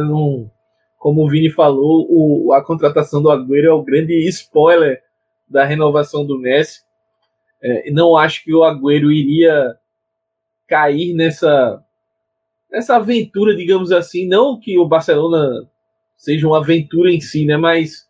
Como 0.98 1.22
o 1.22 1.28
Vini 1.28 1.50
falou, 1.50 2.06
o, 2.08 2.54
a 2.54 2.64
contratação 2.64 3.22
do 3.22 3.28
Agüero 3.28 3.66
é 3.66 3.72
o 3.72 3.82
grande 3.82 4.14
spoiler 4.30 5.02
da 5.46 5.62
renovação 5.62 6.24
do 6.24 6.38
Messi. 6.38 6.80
É, 7.62 7.90
não 7.90 8.16
acho 8.16 8.42
que 8.42 8.54
o 8.54 8.64
Agüero 8.64 9.12
iria 9.12 9.76
cair 10.66 11.12
nessa, 11.12 11.84
nessa 12.70 12.96
aventura, 12.96 13.54
digamos 13.54 13.92
assim. 13.92 14.26
Não 14.26 14.58
que 14.58 14.78
o 14.78 14.88
Barcelona 14.88 15.68
seja 16.16 16.46
uma 16.46 16.60
aventura 16.60 17.12
em 17.12 17.20
si, 17.20 17.44
né? 17.44 17.58
Mas 17.58 18.08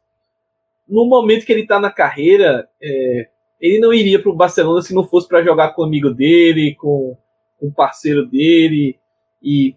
no 0.89 1.07
momento 1.07 1.45
que 1.45 1.51
ele 1.51 1.63
está 1.63 1.81
na 1.81 1.91
carreira, 1.91 2.69
é, 2.81 3.32
ele 3.63 3.79
não 3.79 3.95
iria 3.95 4.21
para 4.21 4.33
o 4.33 4.35
Barcelona 4.35 4.83
se 4.83 4.93
não 4.93 5.05
fosse 5.05 5.29
para 5.29 5.45
jogar 5.45 5.73
com 5.73 5.83
o 5.83 5.85
amigo 5.85 6.11
dele, 6.11 6.75
com, 6.75 7.17
o 7.61 7.71
parceiro 7.71 8.27
dele 8.27 8.99
e 9.41 9.77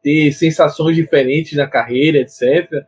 ter 0.00 0.30
sensações 0.30 0.94
diferentes 0.94 1.58
na 1.58 1.66
carreira, 1.66 2.18
etc. 2.18 2.86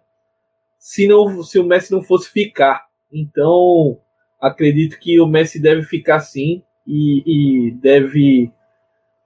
Se, 0.78 1.08
não, 1.08 1.42
se 1.42 1.58
o 1.58 1.64
Messi 1.64 1.90
não 1.90 2.00
fosse 2.00 2.30
ficar. 2.30 2.86
Então, 3.12 3.98
acredito 4.40 5.00
que 5.00 5.20
o 5.20 5.26
Messi 5.26 5.60
deve 5.60 5.82
ficar 5.82 6.20
sim 6.20 6.62
e, 6.86 7.24
e 7.26 7.70
deve 7.72 8.52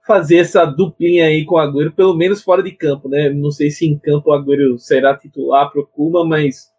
fazer 0.07 0.37
essa 0.37 0.65
duplinha 0.65 1.25
aí 1.25 1.45
com 1.45 1.53
o 1.53 1.59
Agüero, 1.59 1.91
pelo 1.91 2.15
menos 2.15 2.41
fora 2.41 2.63
de 2.63 2.71
campo, 2.71 3.07
né? 3.07 3.29
Não 3.29 3.51
sei 3.51 3.69
se 3.69 3.85
em 3.85 3.95
campo 3.95 4.31
o 4.31 4.33
Agüero 4.33 4.79
será 4.79 5.15
titular 5.15 5.71
para 5.71 5.81
o 5.81 5.85
Kuma, 5.85 6.25
mas 6.25 6.73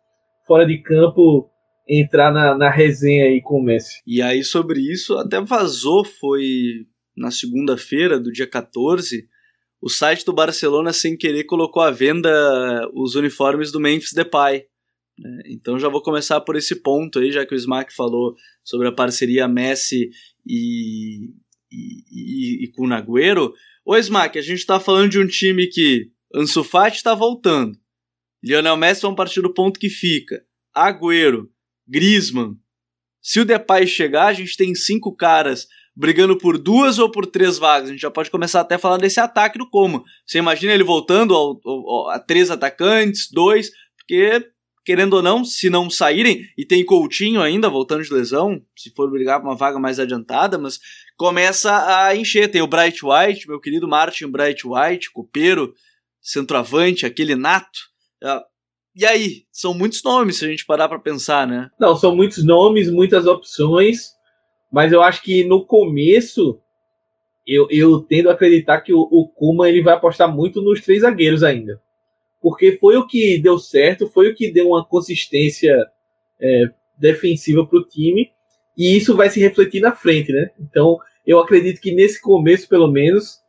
fora 0.44 0.66
de 0.66 0.78
campo 0.78 1.48
entrar 1.88 2.32
na, 2.32 2.56
na 2.56 2.70
resenha 2.70 3.26
aí 3.26 3.40
com 3.40 3.60
o 3.60 3.62
Messi. 3.62 4.02
E 4.06 4.20
aí 4.20 4.42
sobre 4.42 4.80
isso, 4.80 5.16
até 5.16 5.40
vazou, 5.40 6.04
foi 6.04 6.86
na 7.16 7.30
segunda-feira 7.30 8.18
do 8.18 8.32
dia 8.32 8.46
14, 8.46 9.26
o 9.80 9.88
site 9.88 10.24
do 10.24 10.32
Barcelona, 10.32 10.92
sem 10.92 11.16
querer, 11.16 11.44
colocou 11.44 11.82
à 11.82 11.90
venda 11.90 12.30
os 12.94 13.14
uniformes 13.14 13.70
do 13.70 13.80
Memphis 13.80 14.12
Depay. 14.12 14.64
Né? 15.18 15.42
Então 15.46 15.78
já 15.78 15.88
vou 15.88 16.02
começar 16.02 16.40
por 16.40 16.56
esse 16.56 16.76
ponto 16.82 17.18
aí, 17.18 17.30
já 17.30 17.46
que 17.46 17.54
o 17.54 17.56
Smack 17.56 17.94
falou 17.94 18.34
sobre 18.64 18.88
a 18.88 18.92
parceria 18.92 19.46
Messi 19.46 20.10
e, 20.46 21.30
e, 21.70 22.04
e, 22.10 22.64
e 22.64 22.72
com 22.72 22.84
o 22.84 22.88
Nagüero. 22.88 23.54
Ô 23.84 23.96
Smack, 23.96 24.38
a 24.38 24.42
gente 24.42 24.58
está 24.58 24.80
falando 24.80 25.10
de 25.10 25.20
um 25.20 25.26
time 25.26 25.68
que 25.68 26.10
Ansu 26.34 26.64
Fati 26.64 26.96
está 26.96 27.14
voltando. 27.14 27.78
Lionel 28.42 28.76
Messi 28.76 29.02
vão 29.02 29.14
partir 29.14 29.40
do 29.40 29.54
ponto 29.54 29.78
que 29.78 29.88
fica. 29.88 30.44
Agüero, 30.74 31.48
Griezmann. 31.86 32.56
Se 33.20 33.40
o 33.40 33.44
Depay 33.44 33.86
chegar, 33.86 34.26
a 34.26 34.32
gente 34.32 34.56
tem 34.56 34.74
cinco 34.74 35.14
caras 35.14 35.66
brigando 35.96 36.36
por 36.36 36.58
duas 36.58 36.98
ou 36.98 37.10
por 37.10 37.26
três 37.26 37.56
vagas. 37.56 37.88
A 37.88 37.92
gente 37.92 38.02
já 38.02 38.10
pode 38.10 38.30
começar 38.30 38.60
até 38.60 38.74
a 38.74 38.78
falar 38.78 38.98
desse 38.98 39.18
ataque 39.18 39.58
do 39.58 39.68
Como. 39.68 40.04
Você 40.26 40.38
imagina 40.38 40.74
ele 40.74 40.84
voltando 40.84 41.34
ao, 41.34 41.58
ao, 41.64 42.10
a 42.10 42.18
três 42.18 42.50
atacantes, 42.50 43.30
dois, 43.32 43.70
porque, 43.96 44.46
querendo 44.84 45.14
ou 45.14 45.22
não, 45.22 45.44
se 45.44 45.70
não 45.70 45.88
saírem, 45.88 46.42
e 46.56 46.66
tem 46.66 46.84
Coutinho 46.84 47.40
ainda 47.40 47.70
voltando 47.70 48.04
de 48.04 48.12
lesão, 48.12 48.62
se 48.76 48.92
for 48.94 49.10
brigar 49.10 49.40
por 49.40 49.48
uma 49.48 49.56
vaga 49.56 49.78
mais 49.78 49.98
adiantada, 49.98 50.58
mas 50.58 50.78
começa 51.16 52.04
a 52.04 52.14
encher. 52.14 52.50
Tem 52.50 52.60
o 52.60 52.66
Bright 52.66 53.00
White, 53.02 53.48
meu 53.48 53.58
querido 53.58 53.88
Martin 53.88 54.28
Bright 54.28 54.62
White, 54.66 55.10
copeiro, 55.10 55.72
centroavante, 56.20 57.06
aquele 57.06 57.34
nato. 57.34 57.80
E 58.96 59.04
aí, 59.04 59.42
são 59.52 59.74
muitos 59.74 60.02
nomes 60.02 60.38
se 60.38 60.46
a 60.46 60.48
gente 60.48 60.64
parar 60.64 60.88
para 60.88 60.98
pensar, 60.98 61.46
né? 61.46 61.70
Não, 61.78 61.94
são 61.94 62.16
muitos 62.16 62.42
nomes, 62.42 62.90
muitas 62.90 63.26
opções. 63.26 64.16
Mas 64.72 64.90
eu 64.90 65.02
acho 65.02 65.22
que 65.22 65.44
no 65.44 65.64
começo 65.66 66.58
eu, 67.46 67.68
eu 67.70 68.00
tendo 68.00 68.28
a 68.28 68.32
acreditar 68.32 68.80
que 68.80 68.92
o, 68.92 69.00
o 69.00 69.28
Kuma 69.28 69.68
ele 69.68 69.82
vai 69.82 69.94
apostar 69.94 70.34
muito 70.34 70.60
nos 70.62 70.80
três 70.80 71.02
zagueiros 71.02 71.42
ainda. 71.42 71.80
Porque 72.40 72.72
foi 72.78 72.96
o 72.96 73.06
que 73.06 73.38
deu 73.38 73.58
certo, 73.58 74.08
foi 74.08 74.30
o 74.30 74.34
que 74.34 74.50
deu 74.50 74.68
uma 74.68 74.84
consistência 74.84 75.86
é, 76.40 76.70
defensiva 76.96 77.66
para 77.66 77.78
o 77.78 77.84
time, 77.84 78.30
e 78.76 78.96
isso 78.96 79.16
vai 79.16 79.30
se 79.30 79.40
refletir 79.40 79.80
na 79.80 79.92
frente, 79.92 80.32
né? 80.32 80.50
Então 80.58 80.98
eu 81.26 81.38
acredito 81.38 81.80
que 81.80 81.92
nesse 81.92 82.20
começo, 82.20 82.68
pelo 82.68 82.88
menos, 82.88 83.40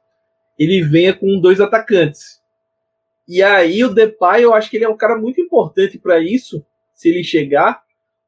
ele 0.58 0.82
venha 0.82 1.14
com 1.14 1.40
dois 1.40 1.60
atacantes. 1.60 2.42
E 3.28 3.44
aí 3.44 3.84
o 3.84 3.94
Depay, 3.94 4.44
eu 4.44 4.54
acho 4.54 4.70
que 4.70 4.78
ele 4.78 4.86
é 4.86 4.90
um 4.90 4.98
cara 4.98 5.18
muito 5.18 5.42
importante 5.42 5.98
para 6.00 6.20
isso, 6.20 6.66
se 6.94 7.10
ele 7.10 7.24
chegar, 7.24 7.82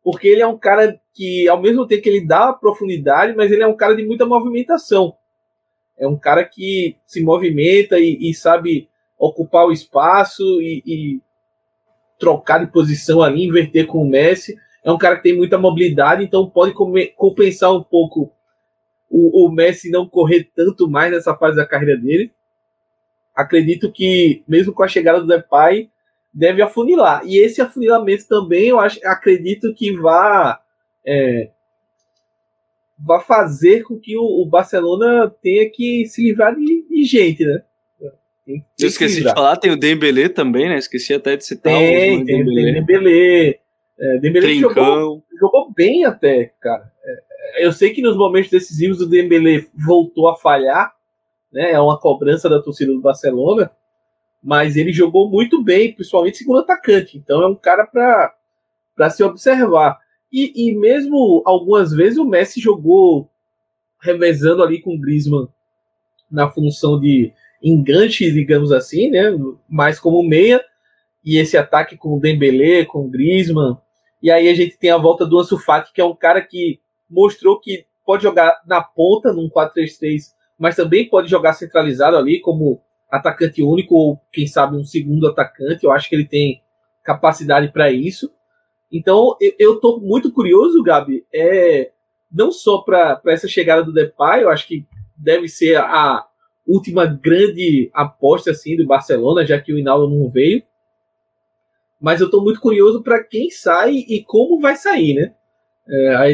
porque 0.04 0.28
ele 0.28 0.42
é 0.42 0.48
um 0.48 0.58
cara 0.58 1.00
que, 1.14 1.48
ao 1.48 1.62
mesmo 1.62 1.88
tempo 1.88 2.04
que 2.04 2.10
ele 2.10 2.26
dá 2.26 2.52
profundidade, 2.52 3.36
mas 3.36 3.52
ele 3.52 3.64
é 3.64 3.68
um 3.68 3.76
cara 3.76 3.96
de 3.96 4.06
muita 4.06 4.26
movimentação. 4.26 5.16
É 5.98 6.08
um 6.08 6.18
cara 6.18 6.44
que 6.44 6.96
se 7.06 7.22
movimenta 7.22 8.00
e, 8.00 8.30
e 8.30 8.34
sabe 8.34 8.90
ocupar 9.18 9.66
o 9.66 9.72
espaço 9.72 10.44
e, 10.62 10.82
e, 10.86 11.22
trocar 12.18 12.60
de 12.60 12.72
posição 12.72 13.22
ali, 13.22 13.46
inverter 13.46 13.86
com 13.86 14.02
o 14.02 14.10
Messi. 14.10 14.58
É 14.84 14.92
um 14.92 14.98
cara 14.98 15.18
que 15.18 15.24
tem 15.24 15.36
muita 15.36 15.58
mobilidade, 15.58 16.24
então 16.24 16.50
pode 16.50 16.74
compensar 17.16 17.74
um 17.74 17.84
pouco 17.84 18.32
o, 19.10 19.46
o 19.48 19.52
Messi 19.52 19.90
não 19.90 20.08
correr 20.08 20.50
tanto 20.56 20.90
mais 20.90 21.12
nessa 21.12 21.36
fase 21.36 21.58
da 21.58 21.66
carreira 21.66 21.98
dele. 21.98 22.32
Acredito 23.40 23.90
que, 23.92 24.44
mesmo 24.46 24.74
com 24.74 24.84
a 24.84 24.88
chegada 24.88 25.22
do 25.22 25.28
Depay, 25.28 25.90
deve 26.34 26.62
afunilar. 26.62 27.22
E 27.26 27.38
esse 27.38 27.62
afunilamento 27.62 28.28
também, 28.28 28.68
eu 28.68 28.80
acho, 28.80 29.00
acredito 29.06 29.74
que 29.74 29.96
vá, 29.98 30.60
é, 31.06 31.50
vá 32.98 33.22
fazer 33.22 33.84
com 33.84 33.98
que 33.98 34.18
o, 34.18 34.42
o, 34.42 34.46
Barcelona 34.46 35.34
tenha 35.42 35.70
que 35.70 36.06
se 36.06 36.22
livrar 36.22 36.54
de, 36.54 36.86
de 36.88 37.04
gente, 37.06 37.46
né? 37.46 37.62
Tem, 38.46 38.60
tem 38.60 38.66
eu 38.82 38.88
esqueci 38.88 39.22
de 39.24 39.32
falar, 39.32 39.56
tem 39.56 39.72
o 39.72 39.80
Dembélé 39.80 40.28
também, 40.28 40.68
né? 40.68 40.78
Esqueci 40.78 41.14
até 41.14 41.38
de 41.38 41.46
citar 41.46 41.74
tem, 41.74 42.22
o 42.22 42.26
tem, 42.26 42.44
Dembélé. 42.44 42.64
Tem 42.64 42.74
Dembélé. 42.74 43.60
É, 44.00 44.18
Dembélé 44.20 44.54
jogou, 44.56 45.24
jogou, 45.40 45.74
bem 45.74 46.04
até, 46.04 46.52
cara. 46.60 46.92
É, 47.56 47.66
eu 47.66 47.72
sei 47.72 47.92
que 47.92 48.02
nos 48.02 48.18
momentos 48.18 48.52
decisivos 48.52 49.00
o 49.00 49.10
Dembélé 49.10 49.66
voltou 49.74 50.28
a 50.28 50.36
falhar, 50.36 50.94
né? 51.52 51.72
É 51.72 51.80
uma 51.80 52.00
cobrança 52.00 52.50
da 52.50 52.62
torcida 52.62 52.92
do 52.92 53.02
Barcelona, 53.02 53.72
mas 54.42 54.76
ele 54.76 54.94
jogou 54.94 55.30
muito 55.30 55.64
bem, 55.64 55.94
principalmente 55.94 56.38
segundo 56.38 56.60
atacante. 56.60 57.18
Então 57.18 57.42
é 57.42 57.48
um 57.48 57.56
cara 57.56 57.86
para 57.86 59.10
se 59.10 59.24
observar. 59.24 60.00
E, 60.32 60.70
e 60.70 60.76
mesmo 60.76 61.42
algumas 61.46 61.92
vezes 61.92 62.18
o 62.18 62.26
Messi 62.26 62.60
jogou 62.60 63.30
revezando 64.00 64.64
ali 64.64 64.82
com 64.82 64.96
o 64.96 65.00
Griezmann 65.00 65.48
na 66.32 66.50
função 66.50 67.00
de 67.00 67.34
enganche, 67.62 68.32
digamos 68.32 68.72
assim, 68.72 69.10
né? 69.10 69.32
Mais 69.68 70.00
como 70.00 70.24
meia. 70.24 70.64
E 71.26 71.38
esse 71.38 71.58
ataque 71.58 71.98
com 71.98 72.16
o 72.16 72.20
Dembélé, 72.20 72.86
com 72.86 73.06
o 73.06 73.10
Griezmann. 73.10 73.78
E 74.22 74.32
aí 74.32 74.48
a 74.48 74.54
gente 74.54 74.78
tem 74.78 74.90
a 74.90 74.98
volta 74.98 75.26
do 75.26 75.40
Ansu 75.40 75.58
Fati, 75.58 75.92
que 75.92 76.00
é 76.00 76.06
um 76.06 76.16
cara 76.16 76.42
que 76.42 76.80
mostrou 77.10 77.60
que 77.60 77.86
pode 78.06 78.24
jogar 78.24 78.62
na 78.66 78.82
ponta 78.82 79.34
num 79.34 79.50
4-3-3 79.50 80.34
mas 80.60 80.76
também 80.76 81.08
pode 81.08 81.30
jogar 81.30 81.54
centralizado 81.54 82.18
ali 82.18 82.42
como 82.42 82.82
atacante 83.10 83.64
único 83.64 83.96
ou 83.96 84.22
quem 84.32 84.46
sabe 84.46 84.76
um 84.76 84.84
segundo 84.84 85.28
atacante. 85.28 85.86
Eu 85.86 85.92
acho 85.92 86.10
que 86.10 86.16
ele 86.16 86.28
tem 86.28 86.62
capacidade 87.02 87.72
para 87.72 87.90
isso. 87.90 88.30
Então 88.92 89.38
eu 89.58 89.76
estou 89.76 90.02
muito 90.02 90.32
curioso, 90.32 90.84
Gabi, 90.84 91.26
é 91.34 91.92
não 92.32 92.52
só 92.52 92.80
para 92.80 93.22
essa 93.28 93.48
chegada 93.48 93.84
do 93.84 93.94
Depay, 93.94 94.44
eu 94.44 94.50
acho 94.50 94.68
que 94.68 94.86
deve 95.16 95.48
ser 95.48 95.78
a 95.78 96.26
última 96.68 97.06
grande 97.06 97.90
aposta 97.94 98.52
assim 98.52 98.76
do 98.76 98.86
Barcelona, 98.86 99.46
já 99.46 99.60
que 99.60 99.74
o 99.74 99.80
Hinaldo 99.80 100.10
não 100.14 100.30
veio. 100.30 100.62
Mas 102.00 102.22
eu 102.22 102.26
estou 102.26 102.44
muito 102.44 102.62
curioso 102.62 103.02
para 103.02 103.24
quem 103.24 103.50
sai 103.50 103.96
e 104.08 104.24
como 104.24 104.60
vai 104.60 104.76
sair, 104.76 105.16
né? 105.16 105.34
É, 105.88 106.16
a 106.16 106.26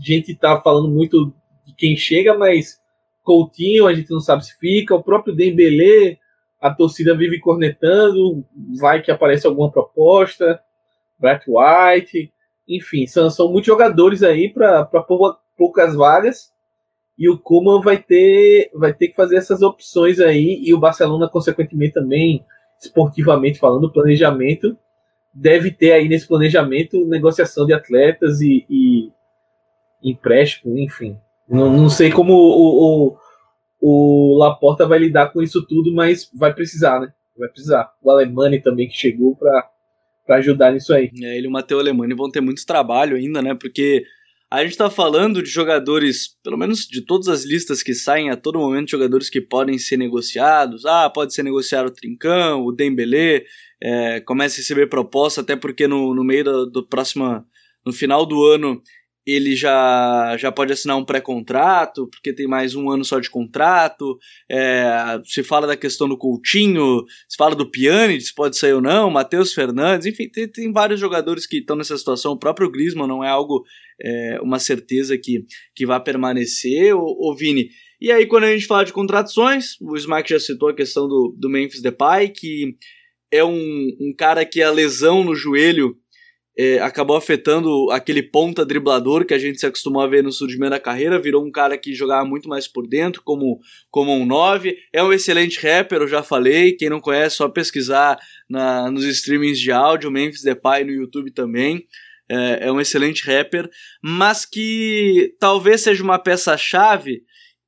gente 0.00 0.32
está 0.32 0.60
falando 0.60 0.88
muito 0.88 1.34
de 1.66 1.74
quem 1.74 1.96
chega, 1.96 2.36
mas 2.38 2.79
Coutinho, 3.30 3.86
a 3.86 3.94
gente 3.94 4.10
não 4.10 4.18
sabe 4.18 4.44
se 4.44 4.58
fica, 4.58 4.92
o 4.92 5.04
próprio 5.04 5.32
Dembélé, 5.32 6.18
a 6.60 6.74
torcida 6.74 7.16
vive 7.16 7.38
cornetando, 7.38 8.44
vai 8.76 9.00
que 9.00 9.10
aparece 9.12 9.46
alguma 9.46 9.70
proposta, 9.70 10.60
Brett 11.16 11.44
White, 11.46 12.32
enfim, 12.68 13.06
são, 13.06 13.30
são 13.30 13.52
muitos 13.52 13.68
jogadores 13.68 14.24
aí 14.24 14.52
para 14.52 14.84
poucas 15.56 15.94
vagas. 15.94 16.52
E 17.16 17.28
o 17.28 17.38
Koeman 17.38 17.80
vai 17.80 17.98
ter, 17.98 18.68
vai 18.74 18.92
ter 18.92 19.08
que 19.08 19.14
fazer 19.14 19.36
essas 19.36 19.62
opções 19.62 20.18
aí. 20.18 20.60
E 20.64 20.74
o 20.74 20.80
Barcelona, 20.80 21.28
consequentemente, 21.28 21.94
também, 21.94 22.44
esportivamente 22.82 23.60
falando, 23.60 23.92
planejamento, 23.92 24.76
deve 25.32 25.70
ter 25.70 25.92
aí 25.92 26.08
nesse 26.08 26.26
planejamento 26.26 27.06
negociação 27.06 27.64
de 27.64 27.74
atletas 27.74 28.40
e, 28.40 28.66
e 28.68 29.12
empréstimo, 30.02 30.76
enfim. 30.76 31.16
Não, 31.50 31.76
não 31.76 31.90
sei 31.90 32.12
como 32.12 32.32
o, 32.32 33.16
o, 33.80 34.34
o 34.34 34.38
Laporta 34.38 34.86
vai 34.86 34.98
lidar 34.98 35.32
com 35.32 35.42
isso 35.42 35.66
tudo, 35.66 35.92
mas 35.92 36.30
vai 36.34 36.54
precisar, 36.54 37.00
né? 37.00 37.12
Vai 37.36 37.48
precisar. 37.48 37.90
O 38.02 38.10
Alemani 38.10 38.60
também 38.60 38.88
que 38.88 38.96
chegou 38.96 39.36
para 39.36 40.36
ajudar 40.36 40.72
nisso 40.72 40.94
aí. 40.94 41.10
É, 41.22 41.36
ele 41.36 41.46
e 41.46 41.48
o 41.48 41.50
Matheus 41.50 41.80
Alemani 41.80 42.14
vão 42.14 42.30
ter 42.30 42.40
muito 42.40 42.64
trabalho 42.64 43.16
ainda, 43.16 43.42
né? 43.42 43.54
Porque 43.54 44.04
a 44.50 44.62
gente 44.62 44.72
está 44.72 44.90
falando 44.90 45.42
de 45.42 45.48
jogadores, 45.48 46.36
pelo 46.42 46.56
menos 46.56 46.80
de 46.80 47.04
todas 47.04 47.28
as 47.28 47.44
listas 47.44 47.82
que 47.82 47.94
saem 47.94 48.30
a 48.30 48.36
todo 48.36 48.58
momento, 48.58 48.90
jogadores 48.90 49.30
que 49.30 49.40
podem 49.40 49.78
ser 49.78 49.96
negociados. 49.96 50.84
Ah, 50.84 51.08
pode 51.08 51.32
ser 51.32 51.42
negociado 51.42 51.86
o 51.86 51.92
Trincão, 51.92 52.64
o 52.64 52.72
Dembélé, 52.72 53.44
é, 53.80 54.20
começa 54.20 54.56
a 54.56 54.58
receber 54.58 54.88
proposta, 54.88 55.40
até 55.40 55.56
porque 55.56 55.86
no, 55.86 56.14
no 56.14 56.24
meio 56.24 56.44
do, 56.44 56.66
do 56.66 56.86
próximo, 56.86 57.44
no 57.86 57.92
final 57.92 58.26
do 58.26 58.44
ano, 58.44 58.82
ele 59.32 59.54
já, 59.54 60.36
já 60.38 60.50
pode 60.50 60.72
assinar 60.72 60.96
um 60.96 61.04
pré-contrato, 61.04 62.08
porque 62.08 62.32
tem 62.32 62.46
mais 62.46 62.74
um 62.74 62.90
ano 62.90 63.04
só 63.04 63.18
de 63.20 63.30
contrato. 63.30 64.18
É, 64.50 65.20
se 65.24 65.42
fala 65.42 65.66
da 65.66 65.76
questão 65.76 66.08
do 66.08 66.16
Coutinho, 66.16 67.04
se 67.28 67.36
fala 67.36 67.54
do 67.54 67.70
Pjanic, 67.70 68.22
se 68.22 68.34
pode 68.34 68.56
sair 68.56 68.72
ou 68.72 68.80
não, 68.80 69.10
Matheus 69.10 69.52
Fernandes, 69.52 70.06
enfim, 70.06 70.28
tem, 70.28 70.48
tem 70.48 70.72
vários 70.72 70.98
jogadores 70.98 71.46
que 71.46 71.58
estão 71.58 71.76
nessa 71.76 71.96
situação. 71.96 72.32
O 72.32 72.38
próprio 72.38 72.70
Griezmann 72.70 73.08
não 73.08 73.22
é 73.22 73.28
algo, 73.28 73.64
é, 74.02 74.40
uma 74.42 74.58
certeza 74.58 75.18
que, 75.18 75.44
que 75.74 75.86
vai 75.86 76.02
permanecer, 76.02 76.94
o, 76.94 77.34
Vini. 77.36 77.68
E 78.00 78.10
aí, 78.10 78.26
quando 78.26 78.44
a 78.44 78.52
gente 78.52 78.66
fala 78.66 78.84
de 78.84 78.92
contratações, 78.92 79.78
o 79.80 79.96
Smack 79.96 80.30
já 80.30 80.40
citou 80.40 80.70
a 80.70 80.74
questão 80.74 81.06
do, 81.06 81.36
do 81.38 81.50
Memphis 81.50 81.82
Depay, 81.82 82.30
que 82.30 82.76
é 83.30 83.44
um, 83.44 83.96
um 84.00 84.14
cara 84.16 84.44
que 84.44 84.62
a 84.62 84.70
lesão 84.70 85.22
no 85.22 85.34
joelho 85.34 85.96
é, 86.62 86.78
acabou 86.78 87.16
afetando 87.16 87.90
aquele 87.90 88.22
ponta 88.22 88.66
driblador 88.66 89.24
que 89.24 89.32
a 89.32 89.38
gente 89.38 89.58
se 89.58 89.64
acostumou 89.64 90.02
a 90.02 90.06
ver 90.06 90.22
no 90.22 90.30
surgimento 90.30 90.72
da 90.72 90.78
carreira, 90.78 91.18
virou 91.18 91.42
um 91.42 91.50
cara 91.50 91.78
que 91.78 91.94
jogava 91.94 92.22
muito 92.26 92.50
mais 92.50 92.68
por 92.68 92.86
dentro, 92.86 93.22
como, 93.24 93.58
como 93.90 94.12
um 94.12 94.26
9. 94.26 94.76
É 94.92 95.02
um 95.02 95.10
excelente 95.10 95.58
rapper, 95.58 96.02
eu 96.02 96.06
já 96.06 96.22
falei. 96.22 96.72
Quem 96.72 96.90
não 96.90 97.00
conhece, 97.00 97.36
só 97.36 97.48
pesquisar 97.48 98.18
na, 98.46 98.90
nos 98.90 99.04
streamings 99.04 99.58
de 99.58 99.72
áudio, 99.72 100.10
Memphis 100.10 100.42
Depay 100.42 100.84
no 100.84 100.92
YouTube 100.92 101.30
também. 101.30 101.86
É, 102.28 102.66
é 102.66 102.72
um 102.72 102.78
excelente 102.78 103.24
rapper, 103.24 103.66
mas 104.02 104.44
que 104.44 105.34
talvez 105.40 105.80
seja 105.80 106.04
uma 106.04 106.18
peça-chave, 106.18 107.22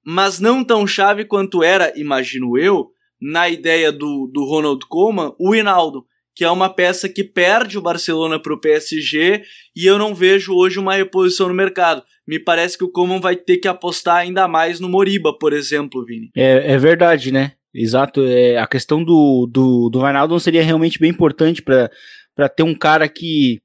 mas 0.04 0.38
não 0.38 0.62
tão 0.62 0.86
chave 0.86 1.24
quanto 1.24 1.62
era, 1.62 1.98
imagino 1.98 2.58
eu, 2.58 2.90
na 3.18 3.48
ideia 3.48 3.90
do, 3.90 4.30
do 4.30 4.44
Ronald 4.44 4.84
Koeman, 4.86 5.34
o 5.40 5.54
Hinaldo 5.54 6.04
que 6.34 6.44
é 6.44 6.50
uma 6.50 6.68
peça 6.68 7.08
que 7.08 7.22
perde 7.22 7.78
o 7.78 7.82
Barcelona 7.82 8.40
para 8.40 8.54
o 8.54 8.60
PSG 8.60 9.42
e 9.76 9.86
eu 9.86 9.98
não 9.98 10.14
vejo 10.14 10.54
hoje 10.54 10.78
uma 10.78 10.94
reposição 10.94 11.48
no 11.48 11.54
mercado. 11.54 12.02
Me 12.26 12.38
parece 12.38 12.78
que 12.78 12.84
o 12.84 12.90
Coman 12.90 13.20
vai 13.20 13.36
ter 13.36 13.58
que 13.58 13.68
apostar 13.68 14.16
ainda 14.16 14.48
mais 14.48 14.80
no 14.80 14.88
Moriba, 14.88 15.36
por 15.36 15.52
exemplo, 15.52 16.04
Vini. 16.04 16.30
É, 16.36 16.72
é 16.72 16.78
verdade, 16.78 17.32
né? 17.32 17.52
Exato. 17.74 18.22
É, 18.24 18.58
a 18.58 18.66
questão 18.66 19.02
do, 19.02 19.48
do, 19.50 19.90
do 19.90 20.00
Wijnaldum 20.00 20.38
seria 20.38 20.62
realmente 20.62 20.98
bem 20.98 21.10
importante 21.10 21.62
para 21.62 22.48
ter 22.48 22.62
um 22.62 22.74
cara 22.74 23.08
que, 23.08 23.60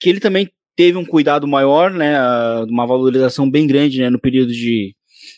que 0.00 0.08
ele 0.08 0.20
também 0.20 0.48
teve 0.76 0.96
um 0.96 1.04
cuidado 1.04 1.46
maior, 1.46 1.90
né? 1.92 2.16
Uma 2.68 2.86
valorização 2.86 3.50
bem 3.50 3.66
grande 3.66 4.00
né, 4.00 4.10
no 4.10 4.20
período 4.20 4.52
de, 4.52 4.94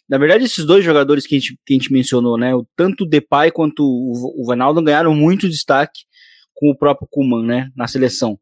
na 0.08 0.18
verdade, 0.18 0.44
esses 0.44 0.64
dois 0.64 0.84
jogadores 0.84 1.26
que 1.26 1.34
a 1.34 1.38
gente, 1.38 1.56
que 1.66 1.74
a 1.74 1.76
gente 1.76 1.92
mencionou, 1.92 2.38
né, 2.38 2.52
tanto 2.76 3.04
o 3.04 3.08
Depay 3.08 3.50
quanto 3.50 3.82
o, 3.82 4.42
o 4.42 4.46
Vanaldo 4.46 4.82
ganharam 4.82 5.14
muito 5.14 5.48
destaque 5.48 6.00
com 6.62 6.70
o 6.70 6.78
próprio 6.78 7.08
Kuman, 7.10 7.44
né, 7.44 7.70
na 7.74 7.88
seleção. 7.88 8.38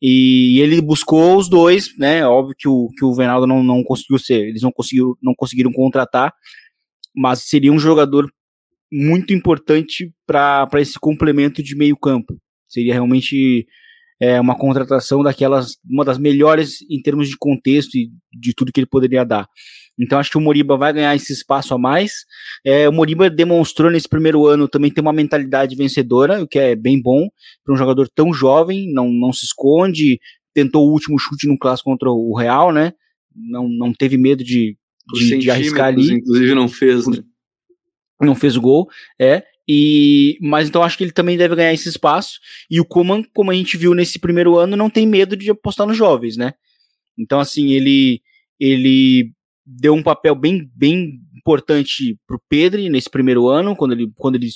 E 0.00 0.60
ele 0.60 0.80
buscou 0.80 1.36
os 1.36 1.48
dois, 1.48 1.88
né? 1.98 2.24
Óbvio 2.24 2.54
que 2.56 2.68
o, 2.68 2.88
que 2.96 3.04
o 3.04 3.12
Venaldo 3.12 3.48
não, 3.48 3.64
não 3.64 3.82
conseguiu 3.82 4.16
ser, 4.16 4.46
eles 4.46 4.62
não 4.62 4.70
conseguiram, 4.70 5.16
não 5.20 5.34
conseguiram 5.34 5.72
contratar, 5.72 6.32
mas 7.16 7.40
seria 7.40 7.72
um 7.72 7.78
jogador 7.78 8.30
muito 8.92 9.34
importante 9.34 10.12
para 10.24 10.68
esse 10.76 11.00
complemento 11.00 11.64
de 11.64 11.74
meio 11.76 11.96
campo. 11.96 12.38
Seria 12.68 12.92
realmente 12.92 13.66
é, 14.20 14.40
uma 14.40 14.56
contratação 14.56 15.22
daquelas, 15.22 15.76
uma 15.84 16.04
das 16.04 16.18
melhores 16.18 16.78
em 16.90 17.00
termos 17.02 17.28
de 17.28 17.36
contexto 17.36 17.94
e 17.96 18.10
de 18.32 18.54
tudo 18.54 18.72
que 18.72 18.80
ele 18.80 18.86
poderia 18.86 19.24
dar. 19.24 19.48
Então 19.98 20.18
acho 20.18 20.30
que 20.30 20.38
o 20.38 20.40
Moriba 20.40 20.76
vai 20.76 20.92
ganhar 20.92 21.14
esse 21.14 21.32
espaço 21.32 21.72
a 21.74 21.78
mais. 21.78 22.24
É, 22.64 22.88
o 22.88 22.92
Moriba 22.92 23.30
demonstrou 23.30 23.90
nesse 23.90 24.08
primeiro 24.08 24.46
ano 24.46 24.68
também 24.68 24.90
ter 24.90 25.00
uma 25.00 25.12
mentalidade 25.12 25.76
vencedora, 25.76 26.42
o 26.42 26.48
que 26.48 26.58
é 26.58 26.74
bem 26.74 27.00
bom 27.00 27.28
para 27.64 27.74
um 27.74 27.76
jogador 27.78 28.08
tão 28.08 28.32
jovem, 28.32 28.92
não, 28.92 29.08
não 29.08 29.32
se 29.32 29.44
esconde, 29.44 30.18
tentou 30.52 30.88
o 30.88 30.92
último 30.92 31.18
chute 31.18 31.46
no 31.46 31.58
clássico 31.58 31.90
contra 31.90 32.10
o 32.10 32.36
Real, 32.36 32.72
né? 32.72 32.92
Não, 33.34 33.68
não 33.68 33.92
teve 33.92 34.16
medo 34.16 34.42
de, 34.42 34.76
de, 35.12 35.38
de 35.38 35.50
arriscar 35.50 35.86
ali. 35.86 36.12
Inclusive 36.12 36.54
não 36.54 36.68
fez, 36.68 37.06
né? 37.06 37.18
Não 38.20 38.34
fez 38.34 38.56
o 38.56 38.60
gol, 38.60 38.88
é. 39.20 39.44
E, 39.68 40.38
mas 40.40 40.68
então 40.68 40.82
acho 40.82 40.98
que 40.98 41.04
ele 41.04 41.12
também 41.12 41.36
deve 41.36 41.56
ganhar 41.56 41.72
esse 41.72 41.88
espaço. 41.88 42.38
E 42.70 42.80
o 42.80 42.84
Kuman, 42.84 43.22
como 43.34 43.50
a 43.50 43.54
gente 43.54 43.76
viu 43.76 43.94
nesse 43.94 44.18
primeiro 44.18 44.56
ano, 44.56 44.76
não 44.76 44.90
tem 44.90 45.06
medo 45.06 45.36
de 45.36 45.50
apostar 45.50 45.86
nos 45.86 45.96
jovens, 45.96 46.36
né? 46.36 46.52
Então, 47.18 47.40
assim, 47.40 47.72
ele, 47.72 48.20
ele 48.58 49.30
deu 49.64 49.94
um 49.94 50.02
papel 50.02 50.34
bem, 50.34 50.68
bem 50.74 51.20
importante 51.44 52.18
pro 52.26 52.40
Pedro 52.48 52.80
nesse 52.88 53.08
primeiro 53.10 53.48
ano, 53.48 53.76
quando 53.76 53.92
ele, 53.92 54.10
quando 54.16 54.36
ele 54.36 54.48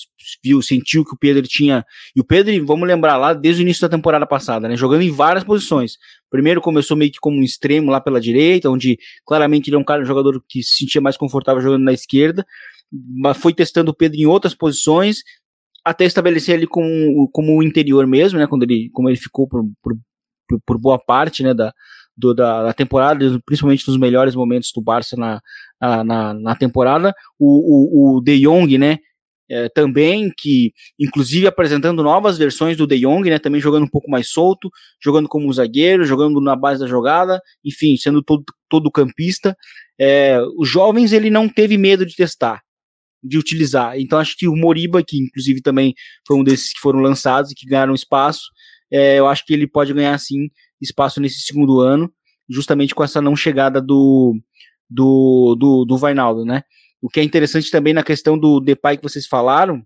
viu, 0.42 0.62
sentiu 0.62 1.04
que 1.04 1.14
o 1.14 1.18
Pedro 1.18 1.46
tinha. 1.46 1.84
E 2.16 2.20
o 2.20 2.24
Pedro, 2.24 2.64
vamos 2.66 2.88
lembrar 2.88 3.16
lá, 3.16 3.34
desde 3.34 3.62
o 3.62 3.64
início 3.64 3.82
da 3.82 3.94
temporada 3.94 4.26
passada, 4.26 4.68
né? 4.68 4.76
Jogando 4.76 5.02
em 5.02 5.10
várias 5.10 5.44
posições. 5.44 5.98
Primeiro 6.30 6.60
começou 6.60 6.96
meio 6.96 7.12
que 7.12 7.18
como 7.20 7.38
um 7.38 7.42
extremo 7.42 7.90
lá 7.90 8.00
pela 8.00 8.20
direita, 8.20 8.70
onde 8.70 8.98
claramente 9.26 9.68
ele 9.68 9.76
é 9.76 9.78
um 9.78 9.84
cara, 9.84 10.02
um 10.02 10.06
jogador 10.06 10.42
que 10.48 10.62
se 10.62 10.78
sentia 10.78 11.00
mais 11.00 11.16
confortável 11.16 11.62
jogando 11.62 11.84
na 11.84 11.92
esquerda, 11.92 12.44
foi 13.34 13.54
testando 13.54 13.90
o 13.90 13.94
Pedro 13.94 14.18
em 14.18 14.26
outras 14.26 14.54
posições, 14.54 15.18
até 15.84 16.04
estabelecer 16.04 16.54
ele 16.54 16.66
como, 16.66 17.28
como 17.32 17.56
o 17.56 17.62
interior 17.62 18.06
mesmo, 18.06 18.38
né? 18.38 18.46
Quando 18.46 18.64
ele, 18.64 18.90
como 18.92 19.08
ele 19.08 19.16
ficou 19.16 19.48
por, 19.48 19.64
por, 19.82 19.96
por 20.66 20.78
boa 20.78 20.98
parte, 20.98 21.42
né? 21.42 21.54
Da, 21.54 21.72
do, 22.16 22.34
da, 22.34 22.64
da, 22.64 22.72
temporada, 22.72 23.40
principalmente 23.46 23.86
nos 23.86 23.96
melhores 23.96 24.34
momentos 24.34 24.72
do 24.74 24.82
Barça 24.82 25.16
na, 25.16 25.40
na, 25.80 26.34
na 26.34 26.56
temporada. 26.56 27.14
O, 27.38 28.16
o, 28.16 28.16
o 28.16 28.20
De 28.20 28.40
Jong, 28.40 28.76
né? 28.76 28.98
É, 29.50 29.66
também, 29.70 30.30
que 30.36 30.72
inclusive 31.00 31.46
apresentando 31.46 32.02
novas 32.02 32.36
versões 32.36 32.76
do 32.76 32.86
De 32.86 33.00
Jong, 33.00 33.30
né, 33.30 33.38
também 33.38 33.62
jogando 33.62 33.84
um 33.84 33.88
pouco 33.88 34.10
mais 34.10 34.28
solto, 34.28 34.68
jogando 35.02 35.26
como 35.26 35.50
zagueiro, 35.50 36.04
jogando 36.04 36.38
na 36.38 36.54
base 36.54 36.80
da 36.80 36.86
jogada, 36.86 37.40
enfim, 37.64 37.96
sendo 37.96 38.22
todo, 38.22 38.44
todo 38.68 38.90
campista. 38.90 39.56
É, 39.98 40.38
os 40.58 40.68
jovens 40.68 41.14
ele 41.14 41.30
não 41.30 41.48
teve 41.48 41.78
medo 41.78 42.04
de 42.04 42.14
testar, 42.14 42.60
de 43.22 43.38
utilizar. 43.38 43.98
Então 43.98 44.18
acho 44.18 44.36
que 44.36 44.48
o 44.48 44.56
Moriba, 44.56 45.02
que 45.02 45.18
inclusive 45.18 45.60
também 45.60 45.94
foi 46.26 46.36
um 46.36 46.44
desses 46.44 46.72
que 46.72 46.80
foram 46.80 47.00
lançados 47.00 47.50
e 47.50 47.54
que 47.54 47.66
ganharam 47.66 47.94
espaço, 47.94 48.42
é, 48.90 49.18
eu 49.18 49.26
acho 49.26 49.44
que 49.44 49.52
ele 49.52 49.66
pode 49.66 49.92
ganhar 49.92 50.18
sim 50.18 50.48
espaço 50.80 51.20
nesse 51.20 51.40
segundo 51.40 51.80
ano, 51.80 52.10
justamente 52.48 52.94
com 52.94 53.02
essa 53.02 53.20
não 53.20 53.36
chegada 53.36 53.80
do 53.80 54.34
do, 54.90 55.54
do, 55.58 55.84
do 55.84 55.98
Vainaldo, 55.98 56.44
né? 56.44 56.62
O 57.00 57.08
que 57.08 57.20
é 57.20 57.22
interessante 57.22 57.70
também 57.70 57.92
na 57.92 58.02
questão 58.02 58.38
do 58.38 58.60
Depay 58.60 58.96
que 58.96 59.02
vocês 59.02 59.26
falaram 59.26 59.82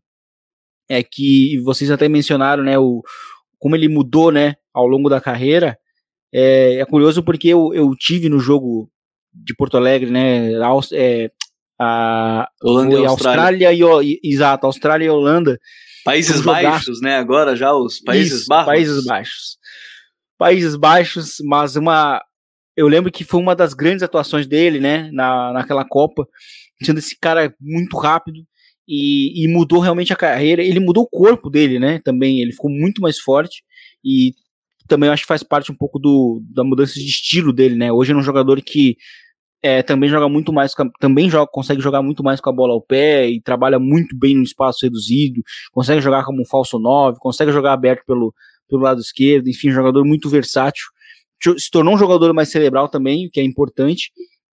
é 0.88 1.02
que 1.02 1.60
vocês 1.64 1.90
até 1.90 2.08
mencionaram, 2.08 2.62
né, 2.62 2.78
o, 2.78 3.02
como 3.58 3.76
ele 3.76 3.88
mudou, 3.88 4.30
né, 4.30 4.54
ao 4.72 4.86
longo 4.86 5.08
da 5.08 5.20
carreira. 5.20 5.78
É, 6.32 6.76
é 6.76 6.84
curioso 6.84 7.22
porque 7.22 7.48
eu, 7.48 7.72
eu 7.74 7.90
tive 7.96 8.28
no 8.28 8.38
jogo 8.38 8.90
de 9.32 9.54
Porto 9.54 9.76
Alegre, 9.76 10.10
né, 10.10 10.52
é, 10.92 11.30
a 11.82 12.48
Holanda 12.62 12.94
e 12.94 13.06
Austrália. 13.06 13.68
Austrália 13.68 14.02
e, 14.02 14.20
exato, 14.22 14.66
Austrália 14.66 15.06
e 15.06 15.10
Holanda. 15.10 15.58
Países 16.04 16.40
Baixos, 16.40 17.00
né, 17.00 17.16
agora 17.16 17.54
já 17.54 17.72
os 17.72 18.00
Países 18.00 18.40
Isso, 18.40 18.48
Baixos. 18.48 18.66
Países 18.66 19.04
Baixos. 19.04 19.58
Países 20.38 20.76
Baixos, 20.76 21.36
mas 21.44 21.76
uma 21.76 22.20
eu 22.76 22.88
lembro 22.88 23.12
que 23.12 23.22
foi 23.22 23.38
uma 23.38 23.54
das 23.54 23.74
grandes 23.74 24.02
atuações 24.02 24.46
dele, 24.46 24.80
né, 24.80 25.10
na, 25.12 25.52
naquela 25.52 25.84
Copa 25.84 26.26
sendo 26.84 26.98
esse 26.98 27.16
cara 27.18 27.54
muito 27.60 27.96
rápido 27.96 28.44
e, 28.86 29.44
e, 29.44 29.48
mudou 29.48 29.80
realmente 29.80 30.12
a 30.12 30.16
carreira. 30.16 30.62
Ele 30.62 30.80
mudou 30.80 31.04
o 31.04 31.08
corpo 31.08 31.48
dele, 31.48 31.78
né? 31.78 32.00
Também 32.04 32.40
ele 32.40 32.52
ficou 32.52 32.70
muito 32.70 33.00
mais 33.00 33.18
forte 33.18 33.62
e 34.04 34.32
também 34.88 35.08
acho 35.08 35.22
que 35.22 35.28
faz 35.28 35.42
parte 35.42 35.70
um 35.70 35.74
pouco 35.76 35.98
do, 35.98 36.42
da 36.50 36.64
mudança 36.64 36.94
de 36.94 37.06
estilo 37.06 37.52
dele, 37.52 37.76
né? 37.76 37.92
Hoje 37.92 38.12
é 38.12 38.16
um 38.16 38.22
jogador 38.22 38.60
que 38.60 38.96
é, 39.62 39.82
também 39.82 40.10
joga 40.10 40.28
muito 40.28 40.52
mais, 40.52 40.74
também 40.98 41.30
joga, 41.30 41.48
consegue 41.50 41.80
jogar 41.80 42.02
muito 42.02 42.22
mais 42.22 42.40
com 42.40 42.50
a 42.50 42.52
bola 42.52 42.72
ao 42.72 42.82
pé 42.82 43.28
e 43.28 43.40
trabalha 43.40 43.78
muito 43.78 44.16
bem 44.18 44.34
no 44.34 44.42
espaço 44.42 44.80
reduzido, 44.82 45.40
consegue 45.70 46.00
jogar 46.00 46.24
como 46.24 46.42
um 46.42 46.46
falso 46.46 46.78
9, 46.78 47.18
consegue 47.20 47.52
jogar 47.52 47.72
aberto 47.72 48.04
pelo, 48.04 48.34
pelo 48.68 48.82
lado 48.82 49.00
esquerdo, 49.00 49.48
enfim, 49.48 49.70
jogador 49.70 50.04
muito 50.04 50.28
versátil. 50.28 50.84
Se 51.58 51.70
tornou 51.70 51.94
um 51.94 51.98
jogador 51.98 52.34
mais 52.34 52.50
cerebral 52.50 52.88
também, 52.88 53.26
o 53.26 53.30
que 53.30 53.40
é 53.40 53.44
importante, 53.44 54.10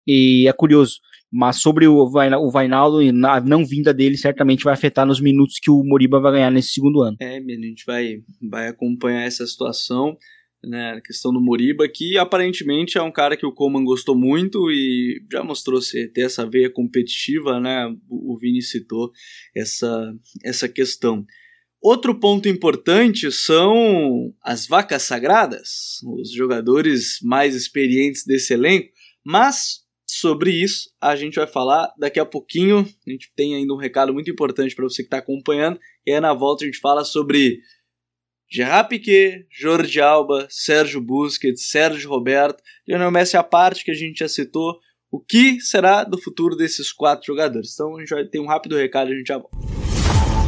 e 0.05 0.45
é 0.47 0.53
curioso. 0.53 0.99
Mas 1.31 1.61
sobre 1.61 1.87
o, 1.87 1.97
o 1.97 2.51
Vainaldo 2.51 3.01
e 3.01 3.09
a 3.09 3.41
não 3.41 3.65
vinda 3.65 3.93
dele, 3.93 4.17
certamente 4.17 4.63
vai 4.63 4.73
afetar 4.73 5.05
nos 5.05 5.19
minutos 5.19 5.59
que 5.61 5.69
o 5.69 5.83
Moriba 5.83 6.21
vai 6.21 6.33
ganhar 6.33 6.51
nesse 6.51 6.69
segundo 6.69 7.01
ano. 7.01 7.17
É, 7.19 7.37
a 7.37 7.41
gente 7.41 7.85
vai, 7.85 8.19
vai 8.49 8.67
acompanhar 8.69 9.23
essa 9.23 9.45
situação, 9.45 10.17
né, 10.63 10.93
a 10.97 11.01
questão 11.01 11.31
do 11.31 11.41
Moriba, 11.41 11.87
que 11.87 12.17
aparentemente 12.17 12.97
é 12.97 13.01
um 13.01 13.11
cara 13.11 13.37
que 13.37 13.45
o 13.45 13.51
Coman 13.51 13.83
gostou 13.83 14.17
muito 14.17 14.71
e 14.71 15.21
já 15.31 15.43
mostrou 15.43 15.81
ser, 15.81 16.11
ter 16.11 16.21
essa 16.21 16.49
veia 16.49 16.69
competitiva, 16.69 17.59
né, 17.59 17.87
o, 18.09 18.33
o 18.33 18.37
Vini 18.37 18.61
citou 18.61 19.11
essa, 19.55 20.13
essa 20.43 20.67
questão. 20.67 21.25
Outro 21.81 22.19
ponto 22.19 22.49
importante 22.49 23.31
são 23.31 24.33
as 24.43 24.67
vacas 24.67 25.03
sagradas, 25.03 25.99
os 26.03 26.31
jogadores 26.31 27.19
mais 27.21 27.55
experientes 27.55 28.25
desse 28.25 28.53
elenco, 28.53 28.89
mas 29.23 29.85
sobre 30.07 30.51
isso 30.51 30.89
a 31.01 31.15
gente 31.15 31.35
vai 31.35 31.45
falar 31.45 31.93
daqui 31.97 32.19
a 32.19 32.25
pouquinho. 32.25 32.79
A 33.05 33.11
gente 33.11 33.31
tem 33.35 33.55
ainda 33.55 33.73
um 33.73 33.77
recado 33.77 34.13
muito 34.13 34.31
importante 34.31 34.73
para 34.73 34.85
você 34.85 35.03
que 35.03 35.07
está 35.07 35.17
acompanhando. 35.17 35.79
E 36.05 36.13
aí 36.13 36.19
na 36.19 36.33
volta 36.33 36.63
a 36.63 36.67
gente 36.67 36.79
fala 36.79 37.03
sobre 37.03 37.59
Gerard 38.49 38.87
Piquet, 38.87 39.45
Jordi 39.51 39.99
Alba, 39.99 40.47
Sérgio 40.49 41.01
Busquets, 41.01 41.69
Sérgio 41.69 42.09
Roberto, 42.09 42.63
Lionel 42.87 43.11
Messi 43.11 43.35
a 43.35 43.43
parte 43.43 43.83
que 43.83 43.91
a 43.91 43.93
gente 43.93 44.19
já 44.19 44.29
citou. 44.29 44.77
O 45.11 45.19
que 45.19 45.59
será 45.59 46.05
do 46.05 46.17
futuro 46.17 46.55
desses 46.55 46.93
quatro 46.93 47.25
jogadores? 47.25 47.73
Então 47.73 47.97
a 47.97 47.99
gente 47.99 48.09
vai 48.09 48.23
ter 48.23 48.39
um 48.39 48.47
rápido 48.47 48.77
recado 48.77 49.09
e 49.09 49.13
a 49.13 49.17
gente 49.17 49.27
já 49.27 49.37
volta. 49.37 49.57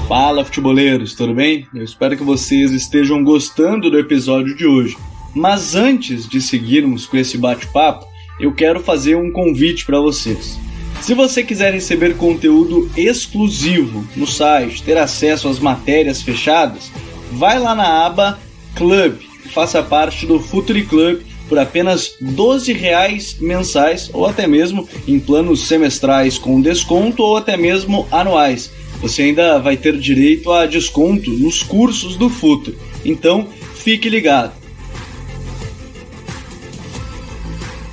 Fala, 0.07 0.45
futeboleiros, 0.45 1.13
tudo 1.13 1.33
bem? 1.33 1.67
Eu 1.75 1.83
espero 1.83 2.15
que 2.15 2.23
vocês 2.23 2.71
estejam 2.71 3.21
gostando 3.21 3.91
do 3.91 3.99
episódio 3.99 4.55
de 4.55 4.65
hoje. 4.65 4.95
Mas 5.35 5.75
antes 5.75 6.27
de 6.27 6.41
seguirmos 6.41 7.05
com 7.05 7.17
esse 7.17 7.37
bate-papo, 7.37 8.07
eu 8.39 8.53
quero 8.53 8.79
fazer 8.79 9.15
um 9.15 9.29
convite 9.29 9.85
para 9.85 9.99
vocês. 9.99 10.57
Se 11.01 11.13
você 11.13 11.43
quiser 11.43 11.73
receber 11.73 12.15
conteúdo 12.15 12.89
exclusivo 12.95 14.07
no 14.15 14.25
site, 14.25 14.83
ter 14.83 14.97
acesso 14.97 15.47
às 15.47 15.59
matérias 15.59 16.21
fechadas, 16.21 16.91
vai 17.31 17.59
lá 17.59 17.75
na 17.75 18.05
aba 18.05 18.39
Club 18.75 19.17
e 19.45 19.49
faça 19.49 19.81
parte 19.83 20.25
do 20.25 20.39
Futuri 20.39 20.83
Club 20.83 21.21
por 21.47 21.57
apenas 21.57 22.15
12 22.21 22.71
reais 22.73 23.37
mensais 23.39 24.09
ou 24.13 24.25
até 24.25 24.45
mesmo 24.45 24.87
em 25.07 25.19
planos 25.19 25.67
semestrais 25.67 26.37
com 26.37 26.61
desconto 26.61 27.23
ou 27.23 27.37
até 27.37 27.57
mesmo 27.57 28.07
anuais. 28.11 28.71
Você 29.01 29.23
ainda 29.23 29.57
vai 29.59 29.75
ter 29.75 29.97
direito 29.97 30.51
a 30.51 30.65
desconto 30.65 31.31
nos 31.31 31.63
cursos 31.63 32.15
do 32.15 32.29
Futuri. 32.29 32.77
Então, 33.03 33.47
fique 33.75 34.09
ligado. 34.09 34.53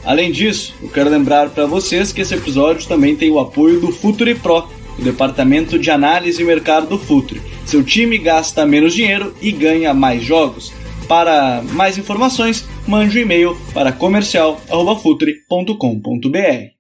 Além 0.05 0.31
disso, 0.31 0.75
eu 0.83 0.89
quero 0.89 1.11
lembrar 1.11 1.49
para 1.51 1.67
vocês 1.67 2.13
que 2.13 2.21
esse 2.21 2.35
episódio 2.35 2.87
também 2.87 3.17
tem 3.17 3.31
o 3.31 3.41
apoio 3.41 3.81
do 3.81 3.91
Futuri 3.91 4.35
Pro, 4.35 4.69
o 4.99 5.03
departamento 5.03 5.79
de 5.79 5.91
análise 5.91 6.41
e 6.41 6.45
mercado 6.45 6.87
do 6.89 6.99
Futuri. 6.99 7.41
Seu 7.67 7.85
time 7.85 8.17
gasta 8.17 8.65
menos 8.65 8.95
dinheiro 8.95 9.37
e 9.43 9.51
ganha 9.51 9.93
mais 9.93 10.23
jogos. 10.23 10.73
Para 11.09 11.61
mais 11.63 11.99
informações, 11.99 12.65
mande 12.87 13.19
um 13.19 13.23
e-mail 13.23 13.57
para 13.75 13.93
comercial@futuri.com.br. 13.93 16.77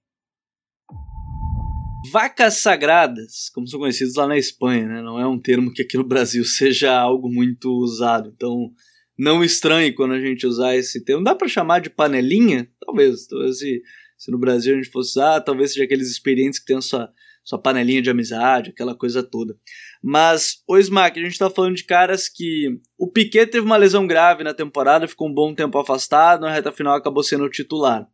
Vacas 2.12 2.58
sagradas, 2.58 3.50
como 3.52 3.66
são 3.66 3.80
conhecidos 3.80 4.14
lá 4.14 4.28
na 4.28 4.38
Espanha, 4.38 4.86
né? 4.86 5.02
não 5.02 5.18
é 5.18 5.26
um 5.26 5.40
termo 5.40 5.72
que 5.72 5.82
aqui 5.82 5.96
no 5.96 6.04
Brasil 6.04 6.44
seja 6.46 6.96
algo 6.96 7.28
muito 7.28 7.68
usado. 7.68 8.32
Então, 8.32 8.70
não 9.18 9.42
estranhe 9.42 9.92
quando 9.92 10.14
a 10.14 10.20
gente 10.20 10.46
usar 10.46 10.76
esse 10.76 11.04
termo. 11.04 11.24
Dá 11.24 11.34
para 11.34 11.48
chamar 11.48 11.80
de 11.80 11.90
panelinha? 11.90 12.70
Talvez. 12.80 13.26
Talvez 13.26 13.58
se, 13.58 13.82
se 14.16 14.30
no 14.30 14.38
Brasil 14.38 14.74
a 14.74 14.76
gente 14.76 14.90
fosse 14.90 15.18
usar, 15.18 15.40
talvez 15.40 15.72
seja 15.72 15.82
aqueles 15.82 16.08
experientes 16.08 16.60
que 16.60 16.66
tem 16.66 16.76
a 16.76 16.80
sua, 16.80 17.12
sua 17.46 17.58
panelinha 17.58 18.02
de 18.02 18.10
amizade, 18.10 18.70
aquela 18.70 18.94
coisa 18.94 19.22
toda. 19.22 19.56
Mas, 20.02 20.62
o 20.68 20.76
Smack, 20.76 21.18
a 21.18 21.22
gente 21.22 21.38
tá 21.38 21.48
falando 21.48 21.76
de 21.76 21.84
caras 21.84 22.28
que. 22.28 22.78
O 22.98 23.10
Piquet 23.10 23.46
teve 23.46 23.64
uma 23.64 23.76
lesão 23.76 24.06
grave 24.06 24.44
na 24.44 24.52
temporada, 24.52 25.08
ficou 25.08 25.28
um 25.28 25.34
bom 25.34 25.54
tempo 25.54 25.78
afastado, 25.78 26.42
na 26.42 26.52
reta 26.52 26.72
final 26.72 26.94
acabou 26.94 27.22
sendo 27.22 27.44
o 27.44 27.50
titular. 27.50 28.06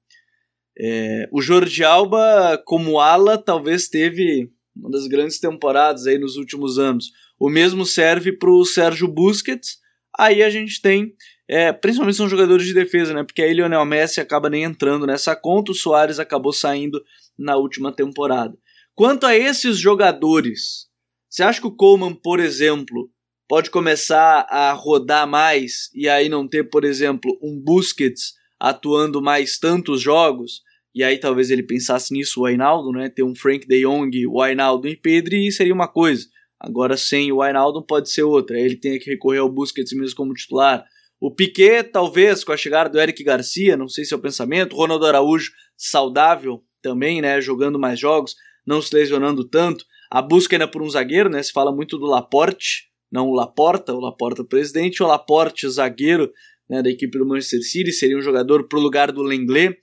É, 0.78 1.28
o 1.32 1.40
Jordi 1.40 1.82
Alba, 1.82 2.62
como 2.66 3.00
ala, 3.00 3.36
talvez 3.36 3.88
teve 3.88 4.50
uma 4.76 4.90
das 4.90 5.06
grandes 5.06 5.40
temporadas 5.40 6.06
aí 6.06 6.18
nos 6.18 6.36
últimos 6.36 6.78
anos. 6.78 7.10
O 7.38 7.50
mesmo 7.50 7.84
serve 7.84 8.32
para 8.32 8.50
o 8.50 8.64
Sérgio 8.64 9.08
Busquets, 9.08 9.82
Aí 10.18 10.42
a 10.42 10.50
gente 10.50 10.80
tem, 10.82 11.14
é, 11.48 11.72
principalmente 11.72 12.16
são 12.16 12.28
jogadores 12.28 12.66
de 12.66 12.74
defesa, 12.74 13.14
né? 13.14 13.24
Porque 13.24 13.42
aí 13.42 13.52
Lionel 13.52 13.84
Messi 13.84 14.20
acaba 14.20 14.50
nem 14.50 14.64
entrando 14.64 15.06
nessa 15.06 15.34
conta, 15.34 15.72
o 15.72 15.74
Soares 15.74 16.18
acabou 16.18 16.52
saindo 16.52 17.02
na 17.38 17.56
última 17.56 17.90
temporada. 17.92 18.54
Quanto 18.94 19.24
a 19.24 19.34
esses 19.34 19.78
jogadores, 19.78 20.86
você 21.28 21.42
acha 21.42 21.60
que 21.60 21.66
o 21.66 21.74
Coleman, 21.74 22.14
por 22.14 22.38
exemplo, 22.38 23.10
pode 23.48 23.70
começar 23.70 24.46
a 24.50 24.72
rodar 24.72 25.26
mais 25.26 25.90
e 25.94 26.08
aí 26.08 26.28
não 26.28 26.46
ter, 26.46 26.68
por 26.68 26.84
exemplo, 26.84 27.38
um 27.42 27.58
Busquets 27.58 28.34
atuando 28.60 29.22
mais 29.22 29.58
tantos 29.58 30.02
jogos? 30.02 30.60
E 30.94 31.02
aí 31.02 31.18
talvez 31.18 31.50
ele 31.50 31.62
pensasse 31.62 32.12
nisso, 32.12 32.42
o 32.42 32.44
Ainaldo, 32.44 32.92
né? 32.92 33.08
Ter 33.08 33.22
um 33.22 33.34
Frank 33.34 33.66
de 33.66 33.80
Jong, 33.80 34.26
o 34.26 34.42
Ainaldo 34.42 34.86
e 34.86 34.94
Pedri 34.94 35.50
seria 35.50 35.72
uma 35.72 35.88
coisa. 35.88 36.26
Agora 36.60 36.96
sem 36.96 37.32
o 37.32 37.38
Wijnaldum 37.38 37.82
pode 37.82 38.10
ser 38.10 38.24
outra. 38.24 38.60
Ele 38.60 38.76
tem 38.76 38.98
que 38.98 39.10
recorrer 39.10 39.38
ao 39.38 39.50
Busquets 39.50 39.92
mesmo 39.94 40.14
como 40.14 40.34
titular. 40.34 40.84
O 41.18 41.34
Piquet, 41.34 41.84
talvez, 41.84 42.44
com 42.44 42.52
a 42.52 42.56
chegada 42.56 42.90
do 42.90 43.00
Eric 43.00 43.24
Garcia, 43.24 43.76
não 43.76 43.88
sei 43.88 44.04
se 44.04 44.12
é 44.12 44.16
o 44.16 44.20
pensamento. 44.20 44.76
Ronaldo 44.76 45.06
Araújo, 45.06 45.50
saudável 45.76 46.62
também, 46.82 47.22
né? 47.22 47.40
Jogando 47.40 47.78
mais 47.78 47.98
jogos, 47.98 48.36
não 48.66 48.80
se 48.80 48.94
lesionando 48.94 49.44
tanto. 49.44 49.84
A 50.10 50.20
busca 50.20 50.56
ainda 50.56 50.68
por 50.68 50.82
um 50.82 50.90
zagueiro, 50.90 51.28
né? 51.28 51.42
Se 51.42 51.52
fala 51.52 51.74
muito 51.74 51.98
do 51.98 52.06
Laporte, 52.06 52.90
não 53.10 53.28
o 53.28 53.34
Laporta, 53.34 53.92
o 53.92 54.00
Laporta 54.00 54.44
presidente, 54.44 55.02
o 55.02 55.06
Laporte 55.06 55.68
zagueiro 55.68 56.30
né, 56.68 56.82
da 56.82 56.90
equipe 56.90 57.18
do 57.18 57.26
Manchester 57.26 57.62
City, 57.62 57.92
seria 57.92 58.16
um 58.16 58.22
jogador 58.22 58.66
para 58.66 58.78
o 58.78 58.82
lugar 58.82 59.12
do 59.12 59.22
Lenglet. 59.22 59.76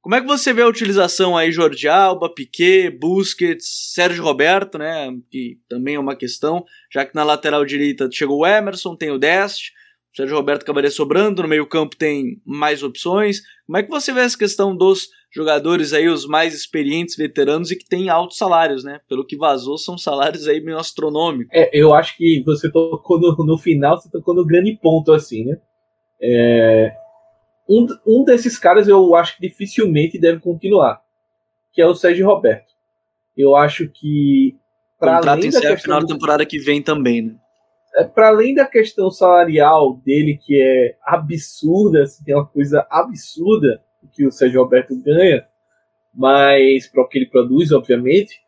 Como 0.00 0.16
é 0.16 0.20
que 0.20 0.26
você 0.26 0.52
vê 0.52 0.62
a 0.62 0.68
utilização 0.68 1.36
aí, 1.36 1.52
Jordi 1.52 1.86
Alba, 1.86 2.32
Piquet, 2.34 2.90
Busquets, 2.90 3.92
Sérgio 3.94 4.24
Roberto, 4.24 4.76
né? 4.76 5.08
Que 5.30 5.58
também 5.68 5.94
é 5.94 6.00
uma 6.00 6.16
questão, 6.16 6.64
já 6.92 7.06
que 7.06 7.14
na 7.14 7.22
lateral 7.22 7.64
direita 7.64 8.08
chegou 8.10 8.40
o 8.40 8.46
Emerson, 8.46 8.96
tem 8.96 9.12
o 9.12 9.18
Dest, 9.18 9.70
Sérgio 10.14 10.36
Roberto 10.36 10.62
acabaria 10.62 10.90
sobrando, 10.90 11.42
no 11.42 11.48
meio-campo 11.48 11.96
tem 11.96 12.40
mais 12.44 12.82
opções. 12.82 13.40
Como 13.66 13.78
é 13.78 13.82
que 13.82 13.90
você 13.90 14.12
vê 14.12 14.20
essa 14.20 14.36
questão 14.36 14.76
dos 14.76 15.08
jogadores 15.34 15.94
aí, 15.94 16.06
os 16.08 16.26
mais 16.26 16.54
experientes, 16.54 17.16
veteranos 17.16 17.70
e 17.70 17.76
que 17.76 17.88
têm 17.88 18.10
altos 18.10 18.36
salários, 18.36 18.84
né? 18.84 19.00
Pelo 19.08 19.24
que 19.24 19.36
vazou, 19.36 19.78
são 19.78 19.96
salários 19.96 20.46
aí 20.46 20.60
meio 20.60 20.78
astronômicos. 20.78 21.50
É, 21.54 21.70
eu 21.72 21.94
acho 21.94 22.16
que 22.16 22.42
você 22.44 22.70
tocou 22.70 23.18
no, 23.18 23.34
no 23.44 23.56
final, 23.56 23.98
você 23.98 24.10
tocou 24.10 24.34
no 24.34 24.44
grande 24.44 24.78
ponto, 24.82 25.12
assim, 25.12 25.44
né? 25.44 25.56
É, 26.20 26.92
um, 27.68 27.86
um 28.06 28.24
desses 28.24 28.58
caras 28.58 28.86
eu 28.86 29.14
acho 29.14 29.36
que 29.36 29.48
dificilmente 29.48 30.20
deve 30.20 30.40
continuar, 30.40 31.00
que 31.72 31.80
é 31.80 31.86
o 31.86 31.94
Sérgio 31.94 32.26
Roberto. 32.26 32.72
Eu 33.36 33.56
acho 33.56 33.88
que. 33.88 34.56
Além 35.00 35.50
da 35.50 35.60
questão 35.60 35.78
final 35.78 36.00
da 36.00 36.06
temporada 36.06 36.46
que 36.46 36.58
vem 36.58 36.82
também, 36.82 37.22
né? 37.22 37.34
É, 37.94 38.04
para 38.04 38.28
além 38.28 38.54
da 38.54 38.64
questão 38.64 39.10
salarial 39.10 40.00
dele, 40.04 40.38
que 40.40 40.60
é 40.60 40.96
absurda, 41.04 42.02
assim, 42.02 42.24
tem 42.24 42.34
uma 42.34 42.46
coisa 42.46 42.86
absurda 42.90 43.82
que 44.12 44.26
o 44.26 44.32
Sérgio 44.32 44.62
Roberto 44.62 44.96
ganha, 45.02 45.46
mas 46.14 46.86
para 46.88 47.02
o 47.02 47.08
que 47.08 47.18
ele 47.18 47.26
produz, 47.26 47.70
obviamente. 47.70 48.40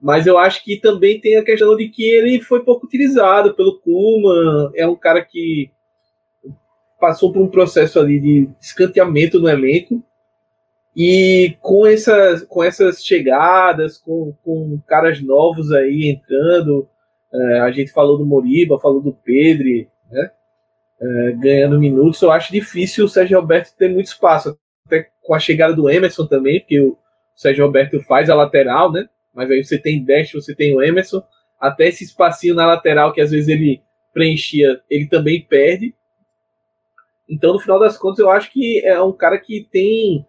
Mas 0.00 0.26
eu 0.26 0.38
acho 0.38 0.62
que 0.62 0.76
também 0.76 1.20
tem 1.20 1.36
a 1.36 1.44
questão 1.44 1.74
de 1.74 1.88
que 1.88 2.04
ele 2.04 2.40
foi 2.40 2.62
pouco 2.64 2.86
utilizado 2.86 3.54
pelo 3.54 3.80
Kuma, 3.80 4.70
é 4.74 4.86
um 4.86 4.94
cara 4.94 5.24
que 5.24 5.70
passou 7.00 7.32
por 7.32 7.42
um 7.42 7.48
processo 7.48 7.98
ali 7.98 8.20
de 8.20 8.48
escanteamento 8.60 9.40
no 9.40 9.48
elenco. 9.48 10.02
E 10.94 11.56
com 11.60 11.86
essas, 11.86 12.42
com 12.44 12.64
essas 12.64 13.04
chegadas, 13.04 13.98
com, 13.98 14.34
com 14.42 14.80
caras 14.86 15.20
novos 15.20 15.70
aí 15.70 16.08
entrando, 16.08 16.88
é, 17.36 17.60
a 17.60 17.70
gente 17.70 17.92
falou 17.92 18.16
do 18.16 18.24
Moriba, 18.24 18.78
falou 18.78 19.00
do 19.00 19.12
Pedro, 19.12 19.86
né? 20.10 20.30
É, 20.98 21.32
ganhando 21.32 21.78
minutos, 21.78 22.22
eu 22.22 22.30
acho 22.30 22.50
difícil 22.50 23.04
o 23.04 23.08
Sérgio 23.08 23.38
Roberto 23.38 23.76
ter 23.76 23.88
muito 23.88 24.06
espaço. 24.06 24.58
Até 24.86 25.10
com 25.22 25.34
a 25.34 25.38
chegada 25.38 25.74
do 25.74 25.90
Emerson 25.90 26.26
também, 26.26 26.60
porque 26.60 26.80
o 26.80 26.96
Sérgio 27.34 27.66
Roberto 27.66 28.00
faz 28.02 28.30
a 28.30 28.34
lateral, 28.34 28.90
né? 28.90 29.08
Mas 29.34 29.50
aí 29.50 29.62
você 29.62 29.78
tem 29.78 30.02
Dash, 30.02 30.32
você 30.32 30.54
tem 30.54 30.74
o 30.74 30.82
Emerson. 30.82 31.22
Até 31.60 31.88
esse 31.88 32.04
espacinho 32.04 32.54
na 32.54 32.66
lateral 32.66 33.12
que 33.12 33.20
às 33.20 33.30
vezes 33.30 33.48
ele 33.48 33.82
preenchia, 34.14 34.80
ele 34.88 35.06
também 35.06 35.42
perde. 35.42 35.94
Então, 37.28 37.52
no 37.52 37.58
final 37.58 37.78
das 37.78 37.98
contas, 37.98 38.20
eu 38.20 38.30
acho 38.30 38.50
que 38.50 38.80
é 38.84 39.00
um 39.02 39.12
cara 39.12 39.38
que 39.38 39.68
tem 39.70 40.24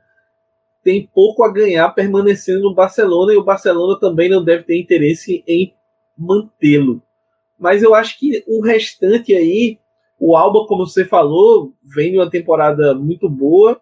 tem 0.84 1.06
pouco 1.14 1.44
a 1.44 1.52
ganhar 1.52 1.90
permanecendo 1.90 2.62
no 2.62 2.74
Barcelona 2.74 3.34
e 3.34 3.38
o 3.38 3.44
Barcelona 3.44 4.00
também 4.00 4.30
não 4.30 4.42
deve 4.42 4.64
ter 4.64 4.80
interesse 4.80 5.44
em 5.46 5.74
mantê-lo. 6.18 7.02
Mas 7.60 7.82
eu 7.84 7.94
acho 7.96 8.18
que 8.20 8.44
o 8.48 8.62
restante 8.62 9.34
aí, 9.34 9.80
o 10.20 10.36
Alba, 10.36 10.66
como 10.68 10.86
você 10.86 11.06
falou, 11.06 11.74
vem 11.84 12.12
de 12.12 12.18
uma 12.18 12.30
temporada 12.30 12.94
muito 12.94 13.30
boa, 13.30 13.82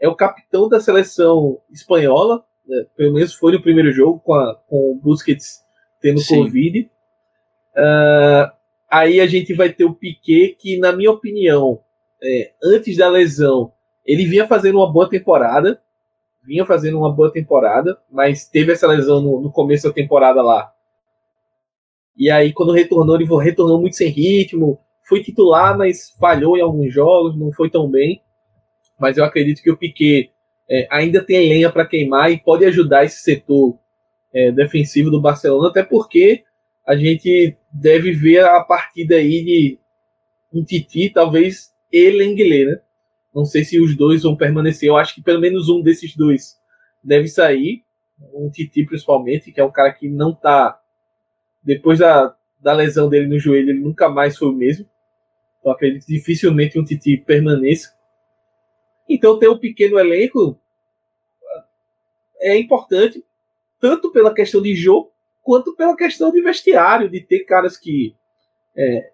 é 0.00 0.08
o 0.08 0.14
capitão 0.14 0.68
da 0.68 0.80
seleção 0.80 1.58
espanhola, 1.70 2.44
né? 2.66 2.86
pelo 2.96 3.14
menos 3.14 3.34
foi 3.34 3.52
no 3.52 3.62
primeiro 3.62 3.90
jogo 3.92 4.20
com, 4.20 4.34
a, 4.34 4.54
com 4.54 4.92
o 4.92 5.00
Busquets 5.02 5.60
tendo 6.00 6.20
Sim. 6.20 6.44
Covid. 6.44 6.90
Uh, 7.76 8.52
aí 8.90 9.20
a 9.20 9.26
gente 9.26 9.54
vai 9.54 9.72
ter 9.72 9.84
o 9.84 9.94
Piquet, 9.94 10.56
que 10.58 10.78
na 10.78 10.92
minha 10.92 11.10
opinião 11.10 11.80
é, 12.22 12.52
antes 12.62 12.96
da 12.96 13.08
lesão, 13.08 13.72
ele 14.04 14.24
vinha 14.24 14.46
fazendo 14.46 14.78
uma 14.78 14.92
boa 14.92 15.08
temporada, 15.08 15.80
vinha 16.44 16.64
fazendo 16.64 16.98
uma 16.98 17.12
boa 17.12 17.32
temporada, 17.32 17.98
mas 18.10 18.48
teve 18.48 18.72
essa 18.72 18.86
lesão 18.86 19.20
no, 19.20 19.40
no 19.40 19.52
começo 19.52 19.86
da 19.86 19.94
temporada 19.94 20.42
lá. 20.42 20.72
E 22.18 22.30
aí, 22.30 22.52
quando 22.52 22.72
retornou, 22.72 23.14
ele 23.14 23.26
retornou 23.42 23.80
muito 23.80 23.96
sem 23.96 24.10
ritmo, 24.10 24.80
foi 25.04 25.22
titular, 25.22 25.78
mas 25.78 26.10
falhou 26.18 26.56
em 26.56 26.60
alguns 26.60 26.92
jogos, 26.92 27.38
não 27.38 27.52
foi 27.52 27.70
tão 27.70 27.88
bem. 27.88 28.20
Mas 28.98 29.16
eu 29.16 29.24
acredito 29.24 29.62
que 29.62 29.70
o 29.70 29.76
Piquet 29.76 30.30
é, 30.68 30.88
ainda 30.90 31.24
tem 31.24 31.48
lenha 31.48 31.70
para 31.70 31.86
queimar 31.86 32.30
e 32.30 32.38
pode 32.38 32.64
ajudar 32.64 33.04
esse 33.04 33.22
setor 33.22 33.78
é, 34.34 34.50
defensivo 34.50 35.10
do 35.10 35.20
Barcelona, 35.20 35.68
até 35.68 35.82
porque 35.82 36.42
a 36.86 36.96
gente 36.96 37.56
deve 37.72 38.12
ver 38.12 38.44
a 38.44 38.60
partida 38.62 39.16
aí 39.16 39.44
de 39.44 39.78
um 40.52 40.64
Titi, 40.64 41.10
talvez 41.10 41.72
e 41.92 42.10
Lenglet, 42.10 42.66
né? 42.66 42.80
Não 43.34 43.44
sei 43.44 43.64
se 43.64 43.78
os 43.78 43.96
dois 43.96 44.22
vão 44.22 44.36
permanecer. 44.36 44.88
Eu 44.88 44.96
acho 44.96 45.14
que 45.14 45.22
pelo 45.22 45.40
menos 45.40 45.68
um 45.68 45.82
desses 45.82 46.16
dois 46.16 46.56
deve 47.04 47.28
sair. 47.28 47.82
Um 48.34 48.50
Titi, 48.50 48.84
principalmente, 48.84 49.52
que 49.52 49.60
é 49.60 49.64
um 49.64 49.70
cara 49.70 49.92
que 49.92 50.08
não 50.08 50.34
tá. 50.34 50.77
Depois 51.62 51.98
da, 51.98 52.34
da 52.60 52.72
lesão 52.72 53.08
dele 53.08 53.26
no 53.26 53.38
joelho, 53.38 53.70
ele 53.70 53.80
nunca 53.80 54.08
mais 54.08 54.36
foi 54.36 54.48
o 54.48 54.52
mesmo. 54.52 54.86
Então 55.60 55.72
acredito 55.72 56.06
que 56.06 56.14
dificilmente 56.14 56.78
um 56.78 56.84
Titi 56.84 57.16
permaneça. 57.16 57.92
Então 59.08 59.38
ter 59.38 59.48
um 59.48 59.58
pequeno 59.58 59.98
elenco 59.98 60.58
é 62.40 62.56
importante, 62.56 63.24
tanto 63.80 64.12
pela 64.12 64.34
questão 64.34 64.62
de 64.62 64.74
jogo, 64.74 65.12
quanto 65.42 65.74
pela 65.74 65.96
questão 65.96 66.30
de 66.30 66.40
vestiário, 66.40 67.08
de 67.08 67.20
ter 67.20 67.40
caras 67.40 67.76
que 67.76 68.14
é, 68.76 69.10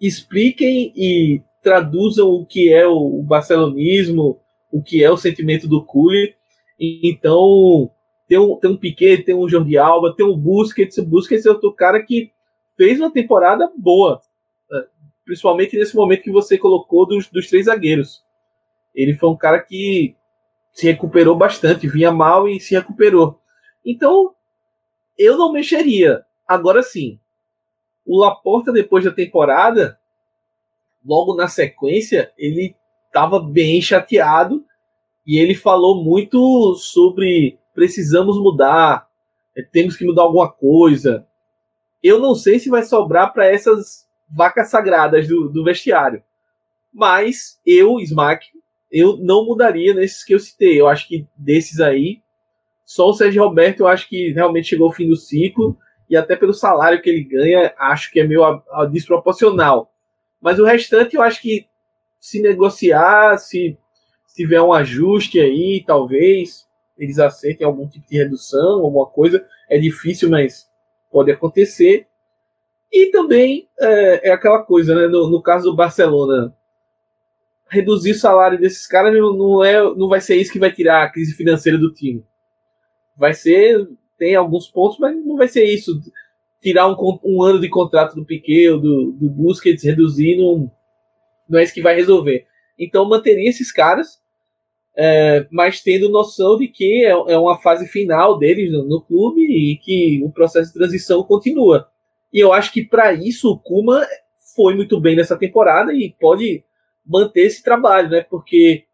expliquem 0.00 0.92
e 0.96 1.42
traduzam 1.62 2.28
o 2.28 2.46
que 2.46 2.72
é 2.72 2.86
o 2.86 3.22
barcelonismo, 3.22 4.40
o 4.72 4.82
que 4.82 5.04
é 5.04 5.10
o 5.10 5.16
sentimento 5.16 5.68
do 5.68 5.84
Culi. 5.84 6.34
Então, 6.78 7.90
tem 8.30 8.38
um, 8.38 8.54
tem 8.54 8.70
um 8.70 8.76
Piquet, 8.76 9.24
tem 9.24 9.34
um 9.34 9.48
Jordi 9.48 9.76
Alba, 9.76 10.14
tem 10.16 10.24
um 10.24 10.36
Busquets. 10.36 10.96
O 10.98 11.04
Busquets 11.04 11.44
é 11.44 11.50
outro 11.50 11.72
cara 11.72 12.00
que 12.00 12.30
fez 12.76 13.00
uma 13.00 13.10
temporada 13.10 13.68
boa, 13.76 14.22
né? 14.70 14.84
principalmente 15.24 15.76
nesse 15.76 15.96
momento 15.96 16.22
que 16.22 16.30
você 16.30 16.56
colocou 16.56 17.04
dos, 17.04 17.28
dos 17.28 17.48
três 17.48 17.66
zagueiros. 17.66 18.24
Ele 18.94 19.14
foi 19.14 19.30
um 19.30 19.36
cara 19.36 19.58
que 19.58 20.14
se 20.72 20.86
recuperou 20.86 21.34
bastante, 21.34 21.88
vinha 21.88 22.12
mal 22.12 22.48
e 22.48 22.60
se 22.60 22.72
recuperou. 22.72 23.40
Então, 23.84 24.32
eu 25.18 25.36
não 25.36 25.50
mexeria. 25.50 26.24
Agora 26.46 26.84
sim, 26.84 27.18
o 28.06 28.16
Laporta, 28.16 28.70
depois 28.70 29.04
da 29.04 29.10
temporada, 29.10 29.98
logo 31.04 31.34
na 31.34 31.48
sequência, 31.48 32.32
ele 32.38 32.76
estava 33.08 33.40
bem 33.40 33.82
chateado 33.82 34.64
e 35.26 35.36
ele 35.36 35.56
falou 35.56 36.04
muito 36.04 36.76
sobre 36.76 37.58
precisamos 37.74 38.36
mudar, 38.38 39.08
é, 39.56 39.62
temos 39.62 39.96
que 39.96 40.04
mudar 40.04 40.22
alguma 40.22 40.50
coisa. 40.50 41.26
Eu 42.02 42.18
não 42.18 42.34
sei 42.34 42.58
se 42.58 42.70
vai 42.70 42.82
sobrar 42.82 43.32
para 43.32 43.46
essas 43.46 44.08
vacas 44.28 44.70
sagradas 44.70 45.28
do, 45.28 45.48
do, 45.48 45.64
vestiário, 45.64 46.22
mas 46.92 47.60
eu, 47.66 47.98
Smack, 48.00 48.46
eu 48.90 49.16
não 49.16 49.44
mudaria 49.44 49.94
nesses 49.94 50.24
que 50.24 50.34
eu 50.34 50.38
citei. 50.38 50.80
Eu 50.80 50.88
acho 50.88 51.06
que 51.06 51.26
desses 51.36 51.80
aí, 51.80 52.22
só 52.84 53.08
o 53.08 53.14
Sérgio 53.14 53.44
Roberto, 53.44 53.80
eu 53.80 53.88
acho 53.88 54.08
que 54.08 54.32
realmente 54.32 54.68
chegou 54.68 54.86
ao 54.86 54.92
fim 54.92 55.08
do 55.08 55.16
ciclo 55.16 55.76
e 56.08 56.16
até 56.16 56.34
pelo 56.34 56.52
salário 56.52 57.00
que 57.00 57.08
ele 57.08 57.22
ganha, 57.22 57.72
acho 57.78 58.10
que 58.10 58.18
é 58.18 58.26
meio 58.26 58.42
a, 58.44 58.62
a 58.72 58.84
desproporcional. 58.84 59.92
Mas 60.40 60.58
o 60.58 60.64
restante 60.64 61.16
eu 61.16 61.22
acho 61.22 61.40
que 61.40 61.66
se 62.18 62.40
negociar, 62.42 63.38
se, 63.38 63.78
se 64.26 64.34
tiver 64.34 64.60
um 64.60 64.72
ajuste 64.72 65.38
aí, 65.38 65.84
talvez 65.86 66.68
eles 67.00 67.18
aceitem 67.18 67.66
algum 67.66 67.88
tipo 67.88 68.06
de 68.08 68.18
redução, 68.18 68.80
alguma 68.80 69.06
coisa. 69.06 69.44
É 69.68 69.78
difícil, 69.78 70.28
mas 70.28 70.68
pode 71.10 71.32
acontecer. 71.32 72.06
E 72.92 73.06
também 73.10 73.68
é, 73.80 74.28
é 74.28 74.32
aquela 74.32 74.62
coisa, 74.62 74.94
né? 74.94 75.06
No, 75.06 75.30
no, 75.30 75.42
caso 75.42 75.70
do 75.70 75.76
Barcelona, 75.76 76.54
reduzir 77.68 78.10
o 78.10 78.18
salário 78.18 78.58
desses 78.58 78.86
caras 78.86 79.14
não, 79.14 79.64
é, 79.64 79.82
não 79.94 80.08
vai 80.08 80.20
ser 80.20 80.36
isso 80.36 80.52
que 80.52 80.58
vai 80.58 80.70
tirar 80.70 81.04
a 81.04 81.10
crise 81.10 81.34
financeira 81.34 81.78
do 81.78 81.92
time. 81.92 82.24
Vai 83.16 83.32
ser, 83.32 83.88
tem 84.18 84.34
alguns 84.34 84.68
pontos, 84.68 84.98
mas 84.98 85.16
não 85.24 85.36
vai 85.36 85.48
ser 85.48 85.64
isso 85.64 86.00
tirar 86.60 86.88
um, 86.88 87.18
um 87.24 87.42
ano 87.42 87.60
de 87.60 87.68
contrato 87.68 88.14
do 88.14 88.24
Piquet 88.24 88.70
do, 88.70 89.12
do 89.12 89.30
Busquets, 89.30 89.84
reduzir, 89.84 90.36
não, 90.36 90.70
não 91.48 91.58
é 91.58 91.62
isso 91.62 91.72
que 91.72 91.82
vai 91.82 91.94
resolver. 91.94 92.46
Então, 92.78 93.08
manteria 93.08 93.48
esses 93.48 93.72
caras, 93.72 94.20
é, 94.96 95.46
mas 95.50 95.80
tendo 95.82 96.08
noção 96.08 96.56
de 96.58 96.68
que 96.68 97.04
é, 97.04 97.10
é 97.10 97.38
uma 97.38 97.58
fase 97.60 97.86
final 97.86 98.38
deles 98.38 98.72
no, 98.72 98.84
no, 98.84 99.00
clube 99.00 99.40
e 99.40 99.76
que 99.76 100.20
o 100.24 100.30
processo 100.30 100.68
de 100.68 100.78
transição 100.78 101.22
continua. 101.22 101.88
E 102.32 102.38
eu 102.38 102.52
acho 102.52 102.72
que 102.72 102.84
para 102.84 103.12
isso 103.12 103.50
o 103.50 103.58
Kuma 103.58 104.06
foi 104.54 104.74
muito 104.74 105.00
bem 105.00 105.16
nessa 105.16 105.36
temporada 105.36 105.92
e 105.92 106.14
pode 106.20 106.64
manter 107.06 107.42
esse 107.42 107.62
trabalho, 107.62 108.10
né? 108.10 108.22
Porque 108.28 108.84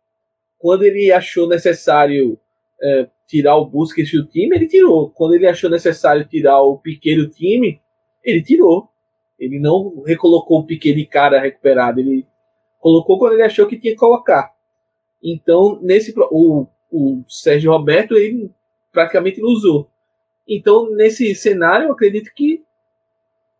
quando 0.58 0.84
ele 0.84 1.10
achou 1.12 1.48
necessário 1.48 2.38
é, 2.80 3.08
tirar 3.26 3.56
o 3.56 3.66
Busquets 3.66 4.12
do 4.12 4.26
time, 4.26 4.56
ele 4.56 4.66
tirou. 4.66 5.10
Quando 5.10 5.34
ele 5.34 5.46
achou 5.46 5.68
necessário 5.68 6.26
tirar 6.26 6.60
o 6.62 6.78
Piquet 6.78 7.16
do 7.16 7.28
time, 7.28 7.80
ele 8.24 8.42
tirou. 8.42 8.88
Ele 9.38 9.58
não 9.58 10.02
recolocou 10.06 10.60
o 10.60 10.66
Piquet 10.66 10.94
de 10.94 11.04
cara 11.04 11.40
recuperado, 11.40 12.00
ele 12.00 12.26
colocou 12.78 13.18
quando 13.18 13.34
ele 13.34 13.42
achou 13.42 13.66
que 13.66 13.78
tinha 13.78 13.92
que 13.92 13.98
colocar. 13.98 14.55
Então, 15.22 15.80
nesse 15.82 16.14
o 16.30 16.66
o 16.90 17.24
Sérgio 17.28 17.72
Roberto 17.72 18.16
ele 18.16 18.50
praticamente 18.92 19.40
não 19.40 19.48
usou. 19.48 19.90
Então, 20.48 20.90
nesse 20.94 21.34
cenário, 21.34 21.86
eu 21.86 21.92
acredito 21.92 22.32
que 22.34 22.62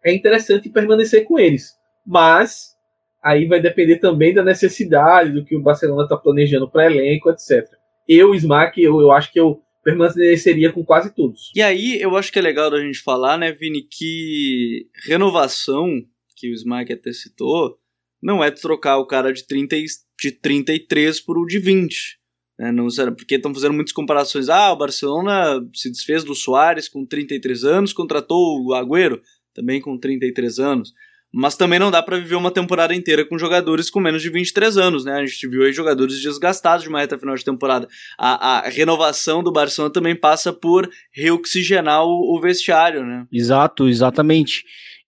é 0.05 0.15
interessante 0.15 0.69
permanecer 0.69 1.25
com 1.25 1.39
eles. 1.39 1.77
Mas 2.07 2.77
aí 3.23 3.47
vai 3.47 3.61
depender 3.61 3.97
também 3.99 4.33
da 4.33 4.45
necessidade, 4.45 5.33
do 5.33 5.45
que 5.45 5.57
o 5.57 5.63
Barcelona 5.63 6.05
está 6.05 6.17
planejando 6.17 6.71
para 6.71 6.87
elenco, 6.87 7.29
etc. 7.31 7.69
Eu, 8.09 8.35
Smack, 8.35 8.81
eu, 8.81 9.01
eu 9.01 9.11
acho 9.11 9.33
que 9.33 9.41
eu 9.41 9.61
permaneceria 9.83 10.73
com 10.73 10.85
quase 10.85 11.13
todos. 11.13 11.51
E 11.55 11.61
aí, 11.61 12.01
eu 12.01 12.17
acho 12.17 12.33
que 12.33 12.39
é 12.39 12.43
legal 12.43 12.71
da 12.71 12.81
gente 12.81 13.01
falar, 13.01 13.37
né, 13.37 13.53
Vini, 13.53 13.83
que 13.83 14.89
renovação, 15.07 16.03
que 16.37 16.51
o 16.51 16.55
Smack 16.55 16.93
até 16.93 17.13
citou, 17.13 17.79
não 18.23 18.43
é 18.43 18.51
trocar 18.51 18.99
o 18.99 19.07
cara 19.07 19.33
de, 19.33 19.45
30, 19.45 19.77
de 20.21 20.31
33 20.31 21.21
por 21.21 21.39
o 21.39 21.47
de 21.47 21.59
20. 21.59 22.19
Né? 22.59 22.73
Não, 22.73 22.87
porque 23.17 23.35
estão 23.35 23.55
fazendo 23.55 23.75
muitas 23.75 23.93
comparações. 23.93 24.49
Ah, 24.49 24.73
o 24.73 24.77
Barcelona 24.77 25.61
se 25.75 25.91
desfez 25.91 26.25
do 26.25 26.35
Soares 26.35 26.89
com 26.89 27.05
33 27.05 27.65
anos, 27.65 27.93
contratou 27.93 28.63
o 28.65 28.75
Agüero 28.75 29.21
também 29.55 29.81
com 29.81 29.99
33 29.99 30.59
anos. 30.59 30.93
Mas 31.33 31.57
também 31.57 31.79
não 31.79 31.91
dá 31.91 32.03
para 32.03 32.19
viver 32.19 32.37
uma 32.37 32.51
temporada 32.51 32.95
inteira 32.95 33.25
com 33.25 33.37
jogadores 33.37 33.91
com 33.91 34.01
menos 34.01 34.23
de 34.23 34.31
23 34.31 34.79
anos, 34.79 35.05
né? 35.05 35.15
A 35.15 35.27
gente 35.27 35.49
viu 35.49 35.65
aí 35.65 35.73
jogadores 35.73 36.19
desgastados 36.23 36.85
de 36.85 36.89
uma 36.89 37.01
reta 37.01 37.19
final 37.19 37.35
de 37.35 37.45
temporada. 37.45 37.89
A, 38.17 38.59
a 38.59 38.69
renovação 38.69 39.43
do 39.43 39.53
Barcelona 39.53 39.93
também 39.93 40.17
passa 40.17 40.53
por 40.53 40.89
reoxigenar 41.13 42.05
o, 42.05 42.37
o 42.37 42.41
vestiário, 42.41 43.05
né? 43.05 43.27
Exato, 43.31 43.89
exatamente. 43.89 44.65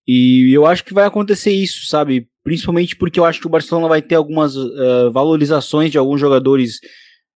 E 0.09 0.51
eu 0.55 0.65
acho 0.65 0.83
que 0.83 0.95
vai 0.95 1.05
acontecer 1.05 1.53
isso, 1.53 1.87
sabe? 1.87 2.27
Principalmente 2.43 2.97
porque 2.97 3.21
eu 3.21 3.27
acho 3.27 3.39
que 3.41 3.47
o 3.47 3.51
Barcelona 3.51 3.89
vai 3.89 4.01
ter 4.01 4.15
algumas 4.15 4.57
uh, 4.57 5.13
valorizações 5.13 5.91
de 5.91 5.99
alguns 5.99 6.19
jogadores 6.19 6.77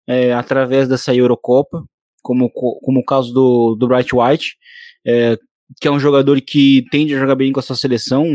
uh, 0.09 0.37
através 0.37 0.87
dessa 0.87 1.13
Eurocopa, 1.13 1.83
como, 2.23 2.49
como 2.49 3.01
o 3.01 3.03
caso 3.03 3.33
do, 3.33 3.75
do 3.75 3.89
Bright 3.89 4.15
White, 4.15 4.55
uh, 5.05 5.37
que 5.81 5.87
é 5.89 5.91
um 5.91 5.99
jogador 5.99 6.39
que 6.39 6.85
tende 6.89 7.13
a 7.13 7.19
jogar 7.19 7.35
bem 7.35 7.51
com 7.51 7.59
a 7.59 7.63
sua 7.63 7.75
seleção. 7.75 8.25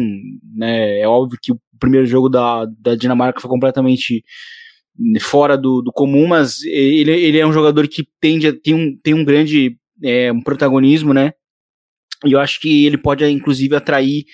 Né? 0.54 1.00
É 1.00 1.08
óbvio 1.08 1.38
que 1.40 1.52
o 1.52 1.60
primeiro 1.80 2.06
jogo 2.06 2.28
da, 2.28 2.66
da 2.78 2.94
Dinamarca 2.94 3.40
foi 3.40 3.48
completamente 3.48 4.22
fora 5.20 5.56
do, 5.56 5.80
do 5.80 5.90
comum, 5.90 6.26
mas 6.26 6.62
ele, 6.62 7.10
ele 7.10 7.38
é 7.38 7.46
um 7.46 7.52
jogador 7.52 7.88
que 7.88 8.06
tende 8.20 8.48
a 8.48 8.52
ter 8.52 8.74
um, 8.74 8.94
tem 9.02 9.14
um 9.14 9.24
grande 9.24 9.78
é, 10.02 10.30
um 10.30 10.42
protagonismo, 10.42 11.14
né? 11.14 11.32
E 12.24 12.32
eu 12.32 12.40
acho 12.40 12.60
que 12.60 12.86
ele 12.86 12.98
pode, 12.98 13.24
inclusive, 13.26 13.74
atrair 13.76 14.24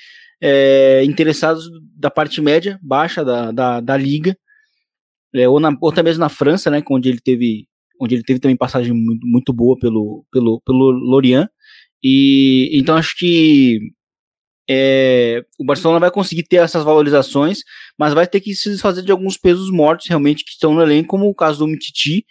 é, 0.41 1.05
interessados 1.05 1.69
da 1.97 2.11
parte 2.11 2.41
média, 2.41 2.79
baixa 2.83 3.25
da, 3.25 3.51
da, 3.51 3.81
da 3.81 3.97
liga, 3.97 4.37
é, 5.35 5.49
ou, 5.49 5.61
na, 5.61 5.77
ou 5.81 5.91
até 5.91 6.03
mesmo 6.03 6.21
na 6.21 6.29
França, 6.29 6.71
né? 6.71 6.83
Onde 6.91 7.09
ele 7.09 7.21
teve, 7.21 7.67
onde 8.01 8.15
ele 8.15 8.23
teve 8.23 8.41
também 8.41 8.57
passagem 8.57 8.93
muito, 8.93 9.27
muito 9.27 9.53
boa 9.53 9.79
pelo, 9.79 10.25
pelo, 10.31 10.61
pelo 10.65 10.91
Lorient. 10.91 11.49
E 12.03 12.71
então 12.73 12.97
acho 12.97 13.17
que 13.17 13.79
é, 14.69 15.45
o 15.59 15.65
Barcelona 15.65 16.01
vai 16.01 16.11
conseguir 16.11 16.45
ter 16.45 16.57
essas 16.57 16.85
valorizações, 16.85 17.61
mas 17.99 18.15
vai 18.15 18.27
ter 18.27 18.41
que 18.41 18.55
se 18.55 18.71
desfazer 18.71 19.03
de 19.03 19.13
alguns 19.13 19.37
pesos 19.37 19.71
mortos 19.71 20.07
realmente 20.09 20.45
que 20.45 20.53
estão 20.53 20.75
no 20.75 20.83
elenco, 20.83 21.09
como 21.09 21.29
o 21.29 21.35
caso 21.35 21.61
do 21.61 21.69
Mititi, 21.69 22.25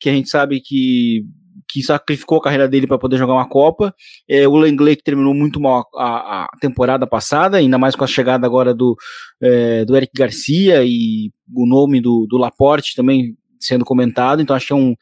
que 0.00 0.08
a 0.08 0.12
gente 0.12 0.28
sabe 0.28 0.60
que, 0.60 1.24
que 1.72 1.82
sacrificou 1.82 2.38
a 2.38 2.42
carreira 2.42 2.68
dele 2.68 2.86
para 2.86 2.98
poder 2.98 3.16
jogar 3.16 3.32
uma 3.32 3.48
Copa. 3.48 3.94
É, 4.28 4.46
o 4.46 4.56
Lenglet 4.56 4.96
que 4.96 5.02
terminou 5.02 5.32
muito 5.32 5.58
mal 5.58 5.86
a, 5.96 6.44
a, 6.44 6.48
temporada 6.60 7.06
passada, 7.06 7.56
ainda 7.56 7.78
mais 7.78 7.96
com 7.96 8.04
a 8.04 8.06
chegada 8.06 8.46
agora 8.46 8.74
do, 8.74 8.94
é, 9.40 9.84
do 9.84 9.96
Eric 9.96 10.12
Garcia 10.14 10.84
e 10.84 11.30
o 11.54 11.66
nome 11.66 12.00
do, 12.00 12.26
do 12.28 12.36
Laporte 12.36 12.94
também 12.94 13.36
sendo 13.58 13.84
comentado, 13.84 14.42
então 14.42 14.54
acho 14.56 14.66
que 14.66 14.72
é 14.72 14.76
um, 14.76 14.94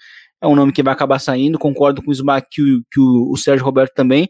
é 0.42 0.46
um 0.46 0.54
nome 0.54 0.72
que 0.72 0.82
vai 0.82 0.92
acabar 0.92 1.18
saindo. 1.18 1.58
Concordo 1.58 2.02
com 2.02 2.10
o 2.10 2.12
Smack 2.12 2.46
que, 2.50 2.62
o, 2.62 2.82
que 2.90 3.00
o, 3.00 3.32
o 3.32 3.36
Sérgio 3.36 3.64
Roberto 3.64 3.94
também. 3.94 4.28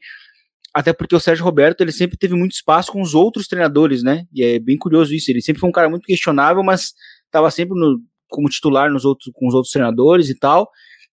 Até 0.73 0.93
porque 0.93 1.17
o 1.17 1.21
Sérgio 1.21 1.45
Roberto 1.45 1.81
ele 1.81 1.93
sempre 1.93 2.17
teve 2.17 2.35
muito 2.35 2.53
espaço 2.53 2.93
com 2.93 3.03
os 3.03 3.13
outros 3.15 3.49
treinadores, 3.49 4.03
né? 4.03 4.25
E 4.33 4.43
é 4.43 4.59
bem 4.59 4.79
curioso 4.79 5.13
isso. 5.13 5.31
Ele 5.31 5.43
sempre 5.43 5.61
foi 5.61 5.69
um 5.69 5.73
cara 5.73 5.91
muito 5.91 6.05
questionável, 6.05 6.63
mas 6.63 6.93
estava 7.27 7.51
sempre 7.51 7.79
no, 7.79 8.01
como 8.29 8.49
titular 8.49 8.91
nos 8.91 9.05
outros, 9.05 9.31
com 9.35 9.49
os 9.49 9.55
outros 9.55 9.73
treinadores 9.73 10.31
e 10.31 10.39
tal. 10.39 10.69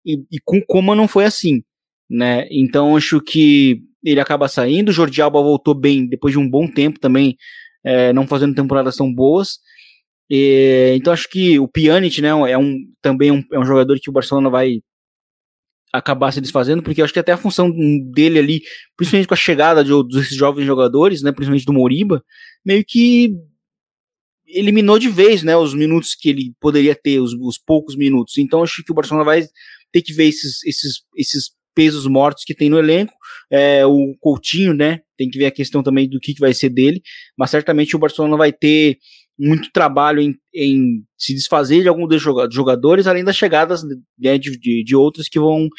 E, 0.07 0.23
e 0.31 0.39
com 0.45 0.61
Coma 0.61 0.95
não 0.95 1.07
foi 1.07 1.25
assim, 1.25 1.61
né? 2.09 2.47
Então 2.49 2.95
acho 2.95 3.19
que 3.19 3.81
ele 4.03 4.21
acaba 4.21 4.47
saindo. 4.47 4.89
O 4.89 4.93
Jordi 4.93 5.21
Alba 5.21 5.41
voltou 5.41 5.75
bem 5.75 6.07
depois 6.07 6.31
de 6.31 6.39
um 6.39 6.49
bom 6.49 6.65
tempo 6.65 6.97
também, 6.99 7.35
é, 7.83 8.13
não 8.13 8.25
fazendo 8.25 8.55
temporadas 8.55 8.95
tão 8.95 9.13
boas. 9.13 9.59
E, 10.29 10.93
então 10.95 11.11
acho 11.11 11.29
que 11.29 11.59
o 11.59 11.67
Pjanic, 11.67 12.21
né, 12.21 12.29
é 12.29 12.57
um 12.57 12.77
também 13.01 13.31
um, 13.31 13.43
é 13.51 13.59
um 13.59 13.65
jogador 13.65 13.99
que 13.99 14.09
o 14.09 14.13
Barcelona 14.13 14.49
vai 14.49 14.81
acabar 15.93 16.31
se 16.31 16.41
desfazendo, 16.41 16.83
porque 16.83 17.01
acho 17.01 17.13
que 17.13 17.19
até 17.19 17.31
a 17.31 17.37
função 17.37 17.71
dele 18.11 18.39
ali, 18.39 18.61
principalmente 18.95 19.27
com 19.27 19.33
a 19.33 19.37
chegada 19.37 19.83
de, 19.83 19.91
desses 20.09 20.35
jovens 20.35 20.65
jogadores, 20.65 21.21
né, 21.21 21.31
principalmente 21.31 21.65
do 21.65 21.73
Moriba, 21.73 22.23
meio 22.65 22.83
que 22.85 23.33
eliminou 24.45 24.99
de 24.99 25.09
vez, 25.09 25.43
né, 25.43 25.55
os 25.57 25.73
minutos 25.73 26.15
que 26.15 26.29
ele 26.29 26.53
poderia 26.59 26.95
ter, 26.95 27.19
os, 27.19 27.33
os 27.33 27.57
poucos 27.57 27.95
minutos. 27.95 28.37
Então 28.37 28.63
acho 28.63 28.83
que 28.83 28.91
o 28.91 28.95
Barcelona 28.95 29.25
vai 29.25 29.45
ter 29.91 30.01
que 30.01 30.13
ver 30.13 30.27
esses, 30.27 30.63
esses, 30.65 31.01
esses 31.15 31.51
pesos 31.75 32.07
mortos 32.07 32.43
que 32.43 32.55
tem 32.55 32.69
no 32.69 32.79
elenco. 32.79 33.13
É, 33.51 33.85
o 33.85 34.15
Coutinho, 34.19 34.73
né, 34.73 35.01
tem 35.17 35.29
que 35.29 35.37
ver 35.37 35.45
a 35.45 35.51
questão 35.51 35.83
também 35.83 36.09
do 36.09 36.19
que, 36.19 36.33
que 36.33 36.39
vai 36.39 36.53
ser 36.53 36.69
dele, 36.69 37.01
mas 37.37 37.51
certamente 37.51 37.95
o 37.95 37.99
Barcelona 37.99 38.35
vai 38.35 38.51
ter 38.51 38.97
muito 39.39 39.69
trabalho 39.71 40.19
em, 40.19 40.35
em 40.53 41.03
se 41.15 41.33
desfazer 41.33 41.83
de 41.83 41.87
alguns 41.87 42.09
dos 42.09 42.21
jogadores, 42.51 43.05
além 43.05 43.23
das 43.23 43.35
chegadas 43.35 43.83
né, 44.17 44.37
de, 44.37 44.57
de, 44.59 44.83
de, 44.83 44.95
outros 44.95 45.29
que 45.29 45.39
vão, 45.39 45.69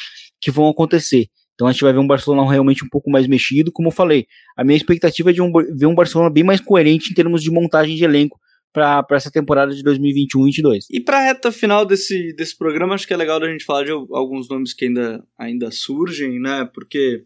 que 0.41 0.51
vão 0.51 0.69
acontecer. 0.69 1.27
Então 1.55 1.67
a 1.67 1.73
gente 1.73 1.83
vai 1.83 1.93
ver 1.93 1.99
um 1.99 2.07
Barcelona 2.07 2.49
realmente 2.49 2.85
um 2.85 2.89
pouco 2.89 3.11
mais 3.11 3.27
mexido, 3.27 3.73
como 3.73 3.89
eu 3.89 3.93
falei. 3.93 4.27
A 4.57 4.63
minha 4.63 4.77
expectativa 4.77 5.31
é 5.31 5.33
de 5.33 5.43
um, 5.43 5.51
ver 5.53 5.87
um 5.87 5.95
Barcelona 5.95 6.31
bem 6.31 6.45
mais 6.45 6.61
coerente 6.61 7.11
em 7.11 7.15
termos 7.15 7.43
de 7.43 7.51
montagem 7.51 7.97
de 7.97 8.05
elenco 8.05 8.39
para 8.73 9.05
essa 9.13 9.31
temporada 9.31 9.75
de 9.75 9.83
2021-22. 9.83 10.85
E 10.91 11.01
para 11.01 11.19
a 11.19 11.23
reta 11.23 11.51
final 11.51 11.85
desse, 11.85 12.33
desse 12.35 12.57
programa, 12.57 12.95
acho 12.95 13.07
que 13.07 13.15
é 13.15 13.17
legal 13.17 13.43
a 13.43 13.51
gente 13.51 13.65
falar 13.65 13.85
de 13.85 13.91
alguns 13.91 14.49
nomes 14.49 14.75
que 14.75 14.87
ainda, 14.87 15.25
ainda 15.39 15.71
surgem, 15.71 16.41
né? 16.41 16.69
Porque 16.73 17.25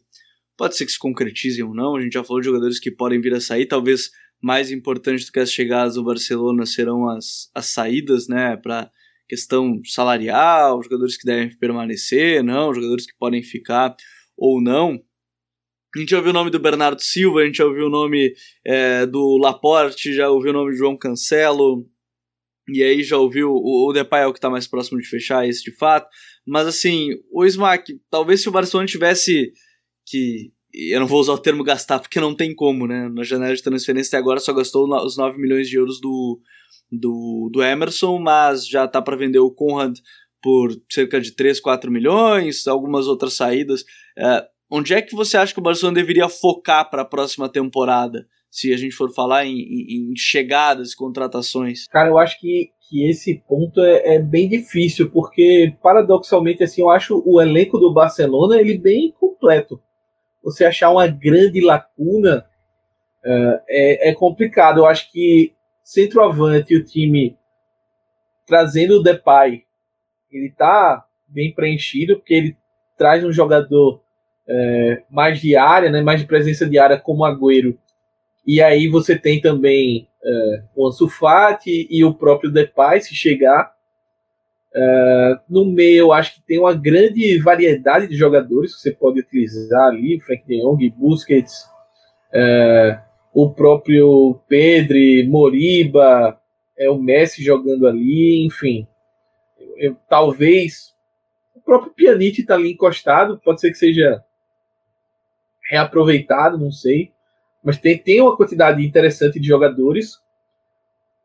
pode 0.57 0.77
ser 0.77 0.87
que 0.87 0.93
se 0.93 0.99
concretizem 0.99 1.65
ou 1.65 1.75
não. 1.75 1.97
A 1.97 2.01
gente 2.01 2.13
já 2.13 2.25
falou 2.25 2.41
de 2.41 2.47
jogadores 2.47 2.79
que 2.79 2.91
podem 2.91 3.21
vir 3.21 3.35
a 3.35 3.41
sair, 3.41 3.67
talvez 3.67 4.11
mais 4.43 4.71
importante 4.71 5.25
do 5.25 5.33
que 5.33 5.39
as 5.39 5.53
chegadas 5.53 5.95
do 5.95 6.05
Barcelona 6.05 6.67
serão 6.67 7.09
as, 7.09 7.49
as 7.55 7.67
saídas, 7.67 8.27
né, 8.27 8.57
para 8.57 8.91
questão 9.29 9.81
salarial, 9.85 10.83
jogadores 10.83 11.17
que 11.17 11.25
devem 11.25 11.57
permanecer, 11.57 12.43
não, 12.43 12.75
jogadores 12.75 13.07
que 13.07 13.17
podem 13.17 13.43
ficar 13.43 13.95
ou 14.37 14.61
não. 14.61 15.01
A 15.95 15.99
gente 15.99 16.11
já 16.11 16.17
ouviu 16.17 16.31
o 16.31 16.35
nome 16.35 16.51
do 16.51 16.59
Bernardo 16.59 17.03
Silva, 17.03 17.41
a 17.41 17.47
gente 17.47 17.59
já 17.59 17.67
ouviu 17.67 17.87
o 17.87 17.91
nome 17.91 18.35
é, 18.65 19.05
do 19.05 19.37
Laporte, 19.37 20.15
já 20.15 20.31
ouviu 20.31 20.51
o 20.51 20.55
nome 20.55 20.71
do 20.71 20.77
João 20.77 20.97
Cancelo, 20.97 21.87
e 22.69 22.83
aí 22.83 23.03
já 23.03 23.19
ouviu 23.19 23.51
o, 23.51 23.89
o 23.89 23.93
Depay 23.93 24.23
é 24.23 24.27
o 24.27 24.33
que 24.33 24.39
está 24.39 24.49
mais 24.49 24.67
próximo 24.67 25.01
de 25.01 25.09
fechar 25.09 25.47
esse 25.47 25.63
de 25.63 25.77
fato. 25.77 26.09
Mas 26.47 26.67
assim, 26.67 27.11
o 27.31 27.45
Smack, 27.45 28.01
talvez 28.11 28.41
se 28.41 28.49
o 28.49 28.53
Barcelona 28.53 28.87
tivesse 28.87 29.53
que 30.07 30.51
eu 30.73 31.01
não 31.01 31.07
vou 31.07 31.21
usar 31.21 31.33
o 31.33 31.39
termo 31.39 31.63
gastar 31.63 31.99
porque 31.99 32.19
não 32.19 32.35
tem 32.35 32.55
como, 32.55 32.87
né? 32.87 33.09
Na 33.13 33.23
janela 33.23 33.55
de 33.55 33.63
transferência 33.63 34.09
até 34.09 34.17
agora 34.17 34.41
só 34.41 34.53
gastou 34.53 34.89
os 35.05 35.17
9 35.17 35.39
milhões 35.39 35.69
de 35.69 35.77
euros 35.77 36.01
do, 36.01 36.41
do, 36.91 37.51
do 37.53 37.63
Emerson, 37.63 38.19
mas 38.19 38.67
já 38.67 38.89
tá 38.89 39.03
para 39.03 39.17
vender 39.17 39.39
o 39.39 39.51
Conrad 39.51 39.99
por 40.43 40.75
cerca 40.91 41.21
de 41.21 41.33
3, 41.33 41.61
4 41.61 41.91
milhões, 41.91 42.67
algumas 42.67 43.07
outras 43.07 43.35
saídas. 43.35 43.85
É, 44.19 44.45
onde 44.73 44.95
é 44.95 45.03
que 45.03 45.15
você 45.15 45.37
acha 45.37 45.53
que 45.53 45.61
o 45.61 45.63
Barcelona 45.63 45.97
deveria 45.97 46.29
focar 46.29 46.89
para 46.89 47.03
a 47.03 47.07
próxima 47.07 47.49
temporada? 47.49 48.27
Se 48.51 48.73
a 48.73 48.77
gente 48.77 48.95
for 48.95 49.13
falar 49.13 49.47
em, 49.47 49.57
em, 49.57 50.13
em 50.13 50.17
chegadas 50.17 50.95
contratações. 50.95 51.87
Cara, 51.89 52.11
eu 52.11 52.19
acho 52.19 52.39
que, 52.39 52.71
que 52.89 53.09
esse 53.09 53.43
ponto 53.49 53.81
é, 53.83 54.17
é, 54.17 54.19
bem 54.19 54.49
difícil, 54.49 55.11
porque 55.11 55.75
paradoxalmente 55.83 56.63
assim, 56.63 56.83
eu 56.83 56.91
acho 56.91 57.23
o 57.25 57.41
elenco 57.41 57.79
do 57.79 57.93
Barcelona 57.93 58.61
ele 58.61 58.77
bem 58.77 59.13
completo 59.13 59.81
você 60.43 60.65
achar 60.65 60.91
uma 60.91 61.07
grande 61.07 61.61
lacuna 61.61 62.45
uh, 63.25 63.61
é, 63.69 64.11
é, 64.11 64.15
complicado. 64.15 64.79
Eu 64.79 64.87
acho 64.87 65.11
que 65.13 65.55
centroavante 65.85 66.75
o 66.75 66.85
time 66.85 67.39
trazendo 68.47 68.97
o 68.97 69.03
Depay, 69.03 69.65
ele 70.31 70.49
está 70.49 71.07
bem 71.29 71.55
preenchido, 71.55 72.17
porque 72.17 72.35
ele 72.35 72.57
traz 72.99 73.25
um 73.25 73.33
jogador 73.33 74.03
uh, 74.53 75.03
mais 75.11 75.41
de 75.41 75.57
área, 75.57 75.91
né, 75.91 76.01
mais 76.03 76.21
de 76.21 76.27
presença 76.27 76.69
de 76.69 76.79
área 76.79 76.99
como 76.99 77.25
Agüero. 77.25 77.79
E 78.47 78.61
aí 78.61 78.89
você 78.89 79.17
tem 79.17 79.41
também 79.41 80.09
uh, 80.23 80.63
o 80.75 80.89
Ansu 80.89 81.09
Fati 81.09 81.87
e 81.91 82.05
o 82.05 82.13
próprio 82.13 82.51
Depay, 82.51 83.01
se 83.01 83.15
chegar. 83.15 83.73
Uh, 84.75 85.39
no 85.49 85.65
meio, 85.67 85.99
eu 85.99 86.13
acho 86.13 86.35
que 86.35 86.43
tem 86.43 86.59
uma 86.59 86.75
grande 86.75 87.39
variedade 87.41 88.09
de 88.09 88.17
jogadores 88.17 88.75
que 88.75 88.81
você 88.81 88.91
pode 88.91 89.21
utilizar 89.21 89.89
ali, 89.89 90.21
Frank 90.21 90.45
de 90.47 90.61
Jong, 90.61 90.91
Busquets, 90.91 91.65
uh, 92.33 92.99
o 93.35 93.51
próprio 93.51 94.41
Pedri, 94.49 95.27
Moriba, 95.29 96.39
é 96.77 96.91
o 96.91 96.99
Messi 96.99 97.45
jogando 97.45 97.87
ali, 97.87 98.45
enfim. 98.45 98.87
Eu, 99.59 99.91
eu, 99.91 99.97
talvez 100.09 100.93
próprio 101.65 101.93
Pjanic 101.93 102.41
está 102.41 102.55
ali 102.55 102.73
encostado, 102.73 103.41
pode 103.43 103.61
ser 103.61 103.71
que 103.71 103.79
seja 103.79 104.23
reaproveitado, 105.71 106.59
não 106.59 106.71
sei. 106.71 107.13
Mas 107.63 107.79
tem, 107.79 107.97
tem 107.97 108.21
uma 108.21 108.37
quantidade 108.37 108.85
interessante 108.85 109.39
de 109.39 109.47
jogadores. 109.47 110.21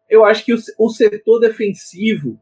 Eu 0.09 0.23
acho 0.23 0.45
que 0.45 0.53
o, 0.53 0.57
o 0.79 0.89
setor 0.89 1.39
defensivo, 1.39 2.39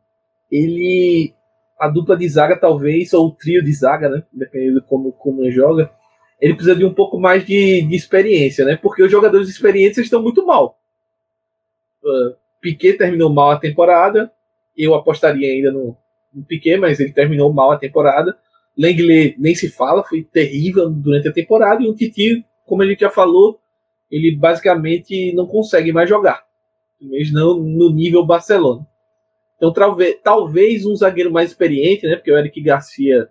ele. 0.51 1.33
A 1.77 1.89
dupla 1.89 2.15
de 2.15 2.27
zaga, 2.29 2.57
talvez, 2.57 3.11
ou 3.13 3.27
o 3.27 3.31
trio 3.31 3.61
de 3.61 3.73
zaga, 3.73 4.07
né? 4.07 4.23
Dependendo 4.31 4.79
de 4.79 4.87
como, 4.87 5.11
como 5.11 5.51
joga, 5.51 5.91
ele 6.39 6.53
precisa 6.53 6.75
de 6.75 6.85
um 6.85 6.93
pouco 6.93 7.19
mais 7.19 7.45
de, 7.45 7.81
de 7.81 7.95
experiência, 7.95 8.63
né? 8.63 8.77
Porque 8.77 9.03
os 9.03 9.11
jogadores 9.11 9.49
experientes 9.49 9.97
estão 9.97 10.21
muito 10.21 10.45
mal. 10.45 10.79
Uh, 12.01 12.35
Piquet 12.61 12.93
terminou 12.93 13.29
mal 13.29 13.51
a 13.51 13.59
temporada. 13.59 14.31
Eu 14.77 14.93
apostaria 14.93 15.47
ainda 15.47 15.71
no, 15.71 15.97
no 16.33 16.45
Piquet, 16.45 16.77
mas 16.77 16.99
ele 16.99 17.11
terminou 17.11 17.51
mal 17.51 17.71
a 17.71 17.77
temporada. 17.77 18.37
Lenglet 18.77 19.35
nem 19.39 19.55
se 19.55 19.69
fala, 19.69 20.03
foi 20.03 20.23
terrível 20.23 20.89
durante 20.89 21.27
a 21.27 21.33
temporada. 21.33 21.81
E 21.81 21.87
o 21.87 21.95
Titi, 21.95 22.45
como 22.65 22.81
a 22.81 22.85
gente 22.85 22.99
já 22.99 23.09
falou, 23.09 23.59
ele 24.11 24.35
basicamente 24.35 25.33
não 25.33 25.47
consegue 25.47 25.91
mais 25.91 26.09
jogar. 26.09 26.45
Mesmo 26.99 27.37
não 27.37 27.55
no 27.55 27.91
nível 27.91 28.25
Barcelona. 28.25 28.85
Então, 29.57 29.71
talvez, 29.71 30.17
talvez 30.23 30.85
um 30.85 30.95
zagueiro 30.95 31.31
mais 31.31 31.51
experiente, 31.51 32.05
né? 32.05 32.15
Porque 32.15 32.31
o 32.31 32.37
Eric 32.37 32.59
Garcia 32.61 33.29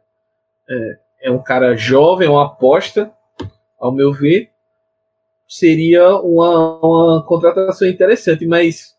é, 0.68 0.98
é 1.24 1.30
um 1.30 1.42
cara 1.42 1.76
jovem, 1.76 2.26
é 2.26 2.30
uma 2.30 2.46
aposta, 2.46 3.12
ao 3.78 3.92
meu 3.92 4.12
ver. 4.12 4.50
Seria 5.46 6.18
uma, 6.20 6.78
uma 6.78 7.24
contratação 7.24 7.86
interessante, 7.86 8.46
mas 8.46 8.94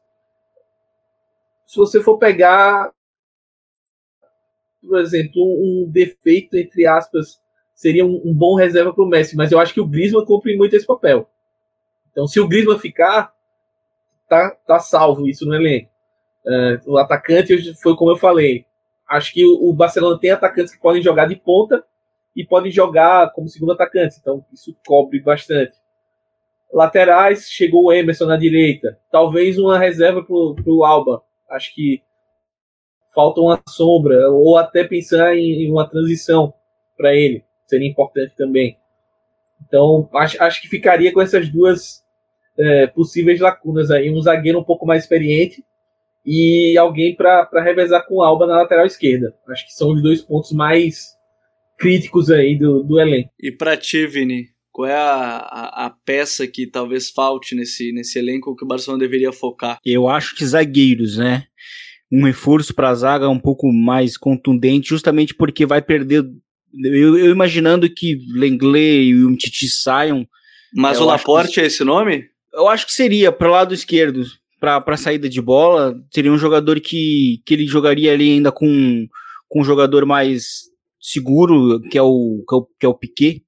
se 1.66 1.78
você 1.78 2.02
for 2.02 2.18
pegar 2.18 2.92
por 4.88 5.00
exemplo, 5.00 5.42
um 5.42 5.90
defeito, 5.92 6.56
entre 6.58 6.86
aspas, 6.86 7.42
seria 7.74 8.06
um, 8.06 8.22
um 8.26 8.34
bom 8.34 8.56
reserva 8.56 8.94
para 8.94 9.04
o 9.04 9.08
Messi, 9.08 9.36
mas 9.36 9.52
eu 9.52 9.60
acho 9.60 9.74
que 9.74 9.82
o 9.82 9.88
Griezmann 9.88 10.26
cumpre 10.26 10.56
muito 10.56 10.76
esse 10.76 10.86
papel. 10.86 11.30
Então, 12.12 12.28
se 12.28 12.40
o 12.40 12.48
Griezmann 12.48 12.80
ficar, 12.80 13.34
tá, 14.30 14.52
tá 14.66 14.80
salvo 14.80 15.28
isso 15.28 15.46
no 15.46 15.54
elenco. 15.54 15.90
Uh, 16.46 16.92
o 16.92 16.98
atacante 16.98 17.74
foi 17.82 17.96
como 17.96 18.12
eu 18.12 18.18
falei. 18.18 18.66
Acho 19.08 19.34
que 19.34 19.44
o 19.46 19.74
Barcelona 19.74 20.20
tem 20.20 20.32
atacantes 20.32 20.74
que 20.74 20.82
podem 20.82 21.02
jogar 21.02 21.28
de 21.28 21.36
ponta 21.36 21.84
e 22.36 22.46
podem 22.46 22.72
jogar 22.72 23.32
como 23.34 23.50
segundo 23.50 23.74
atacante. 23.74 24.18
Então, 24.20 24.44
isso 24.54 24.76
cobre 24.86 25.20
bastante. 25.20 25.74
Laterais, 26.74 27.50
chegou 27.50 27.86
o 27.86 27.94
Emerson 27.94 28.26
na 28.26 28.38
direita. 28.38 28.98
Talvez 29.12 29.58
uma 29.58 29.78
reserva 29.78 30.24
para 30.24 30.34
o 30.34 30.84
Alba. 30.84 31.24
Acho 31.50 31.74
que 31.74 32.02
falta 33.16 33.42
uma 33.42 33.60
sombra, 33.68 34.30
ou 34.30 34.58
até 34.58 34.84
pensar 34.84 35.36
em, 35.36 35.72
uma 35.72 35.90
transição 35.90 36.54
para 36.98 37.16
ele, 37.16 37.44
seria 37.66 37.90
importante 37.90 38.36
também. 38.36 38.78
Então, 39.66 40.10
acho, 40.14 40.42
acho 40.44 40.62
que 40.62 40.68
ficaria 40.68 41.12
com 41.12 41.22
essas 41.22 41.50
duas 41.50 42.04
é, 42.58 42.88
possíveis 42.88 43.40
lacunas 43.40 43.90
aí: 43.90 44.12
um 44.12 44.22
zagueiro 44.22 44.60
um 44.60 44.64
pouco 44.64 44.86
mais 44.86 45.04
experiente 45.04 45.64
e 46.26 46.78
alguém 46.78 47.16
para 47.16 47.48
revezar 47.64 48.06
com 48.06 48.16
o 48.16 48.24
Alba 48.24 48.46
na 48.46 48.58
lateral 48.58 48.86
esquerda. 48.86 49.34
Acho 49.48 49.66
que 49.66 49.74
são 49.74 49.92
os 49.92 50.02
dois 50.02 50.22
pontos 50.22 50.52
mais 50.52 51.16
críticos 51.78 52.32
aí 52.32 52.58
do, 52.58 52.84
do 52.84 53.00
elenco. 53.00 53.30
E 53.40 53.52
para 53.52 53.78
ti, 53.78 54.08
Vini, 54.08 54.48
qual 54.72 54.88
é 54.88 54.96
a, 54.96 55.38
a, 55.38 55.86
a, 55.86 55.90
peça 55.90 56.48
que 56.48 56.68
talvez 56.68 57.10
falte 57.10 57.56
nesse, 57.56 57.92
nesse 57.92 58.18
elenco 58.18 58.56
que 58.56 58.64
o 58.64 58.68
Barcelona 58.68 59.04
deveria 59.04 59.32
focar? 59.32 59.78
Eu 59.86 60.08
acho 60.08 60.36
que 60.36 60.46
zagueiros, 60.46 61.18
né? 61.18 61.46
Um 62.12 62.24
reforço 62.24 62.74
para 62.74 62.90
a 62.90 62.96
zaga 62.96 63.30
um 63.30 63.40
pouco 63.40 63.72
mais 63.72 64.18
contundente, 64.18 64.90
justamente 64.90 65.34
porque 65.34 65.66
vai 65.66 65.82
perder. 65.82 66.24
Eu, 66.84 67.18
eu 67.18 67.32
imaginando 67.32 67.90
que 67.90 68.20
Lenglet 68.34 69.10
e 69.10 69.24
o 69.24 69.36
Titi 69.36 69.68
saiam. 69.68 70.28
Mas 70.74 71.00
o 71.00 71.06
Laporte 71.06 71.56
que, 71.56 71.62
é 71.62 71.66
esse 71.66 71.84
nome? 71.84 72.26
Eu 72.54 72.68
acho 72.68 72.86
que 72.86 72.94
seria 72.94 73.32
para 73.32 73.48
o 73.48 73.52
lado 73.52 73.74
esquerdo, 73.74 74.24
para 74.60 74.98
saída 74.98 75.30
de 75.30 75.42
bola. 75.42 75.96
Seria 76.12 76.32
um 76.32 76.38
jogador 76.38 76.80
que, 76.80 77.42
que 77.46 77.54
ele 77.54 77.66
jogaria 77.66 78.12
ali 78.12 78.32
ainda 78.34 78.52
com, 78.52 79.08
com 79.48 79.62
um 79.62 79.64
jogador 79.64 80.06
mais 80.06 80.66
seguro, 81.00 81.80
que 81.82 81.98
é 81.98 82.02
o, 82.02 82.44
que 82.48 82.54
é 82.54 82.58
o, 82.58 82.68
que 82.80 82.86
é 82.86 82.90
o 82.90 82.94
Piquet, 82.94 83.44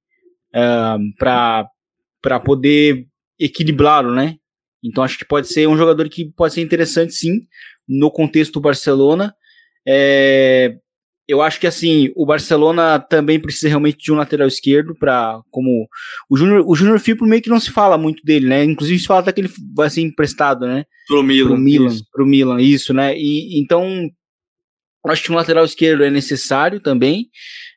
uh, 0.54 1.16
para 1.18 2.40
poder 2.40 3.06
equilibrá-lo, 3.38 4.14
né? 4.14 4.36
Então 4.82 5.02
acho 5.02 5.18
que 5.18 5.24
pode 5.24 5.48
ser 5.48 5.68
um 5.68 5.76
jogador 5.76 6.08
que 6.08 6.26
pode 6.36 6.54
ser 6.54 6.60
interessante 6.60 7.12
sim, 7.12 7.40
no 7.88 8.10
contexto 8.10 8.54
do 8.54 8.60
Barcelona. 8.60 9.34
É, 9.86 10.76
eu 11.28 11.42
acho 11.42 11.60
que 11.60 11.66
assim, 11.66 12.10
o 12.16 12.24
Barcelona 12.24 12.98
também 12.98 13.38
precisa 13.38 13.68
realmente 13.68 13.98
de 13.98 14.10
um 14.10 14.16
lateral 14.16 14.48
esquerdo 14.48 14.94
para 14.98 15.40
como 15.50 15.86
o 16.28 16.36
Júnior, 16.36 16.64
o 16.66 16.74
Júnior 16.74 16.98
Firpo 16.98 17.26
meio 17.26 17.42
que 17.42 17.50
não 17.50 17.60
se 17.60 17.70
fala 17.70 17.98
muito 17.98 18.24
dele, 18.24 18.46
né? 18.46 18.64
Inclusive 18.64 18.98
se 18.98 19.06
fala 19.06 19.20
até 19.20 19.32
que 19.32 19.42
ele 19.42 19.50
vai 19.74 19.90
ser 19.90 20.00
emprestado, 20.00 20.66
né? 20.66 20.84
Pro 21.06 21.22
Milan. 21.22 21.48
Pro 21.48 21.58
Milan, 21.58 21.86
isso. 21.86 22.04
pro 22.10 22.26
Milan, 22.26 22.62
isso, 22.62 22.94
né? 22.94 23.14
E 23.16 23.60
então 23.60 24.08
acho 25.06 25.22
que 25.22 25.32
um 25.32 25.36
lateral 25.36 25.64
esquerdo 25.64 26.02
é 26.02 26.10
necessário 26.10 26.80
também. 26.80 27.28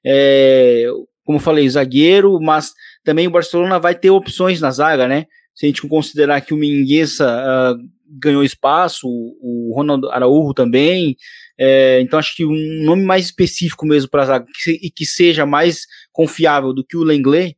É, 0.06 0.88
como 1.26 1.38
eu 1.38 1.42
falei, 1.42 1.70
zagueiro, 1.70 2.40
mas 2.42 2.72
também 3.04 3.28
o 3.28 3.32
Barcelona 3.32 3.80
vai 3.80 3.96
ter 3.96 4.10
opções 4.10 4.62
na 4.62 4.72
zaga, 4.72 5.08
né? 5.08 5.26
Se 5.54 5.66
a 5.66 5.68
gente 5.68 5.86
considerar 5.88 6.42
que 6.42 6.54
o 6.54 6.58
Mingueza 6.58 7.28
uh, 7.28 7.78
ganhou 8.20 8.44
espaço, 8.44 9.08
o 9.08 9.74
Ronaldo 9.76 10.10
Araújo 10.10 10.54
também. 10.54 11.16
É, 11.58 12.02
então 12.02 12.18
acho 12.20 12.36
que 12.36 12.46
um 12.46 12.84
nome 12.84 13.04
mais 13.04 13.26
específico 13.26 13.86
mesmo 13.86 14.10
para 14.10 14.26
zaga 14.26 14.46
e 14.68 14.90
que 14.90 15.06
seja 15.06 15.46
mais 15.46 15.86
confiável 16.12 16.74
do 16.74 16.84
que 16.84 16.98
o 16.98 17.04
Lenglet, 17.04 17.56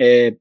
é, 0.00 0.34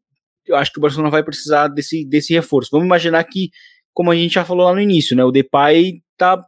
eu 0.46 0.56
acho 0.56 0.72
que 0.72 0.80
o 0.80 0.82
Barcelona 0.82 1.10
vai 1.10 1.24
precisar 1.24 1.68
desse, 1.68 2.06
desse 2.06 2.34
reforço. 2.34 2.70
Vamos 2.72 2.86
imaginar 2.86 3.24
que, 3.24 3.50
como 3.94 4.12
a 4.12 4.16
gente 4.16 4.34
já 4.34 4.46
falou 4.46 4.66
lá 4.66 4.74
no 4.74 4.82
início, 4.82 5.16
né, 5.16 5.24
o 5.24 5.32
Depay 5.32 6.02
tá, 6.18 6.44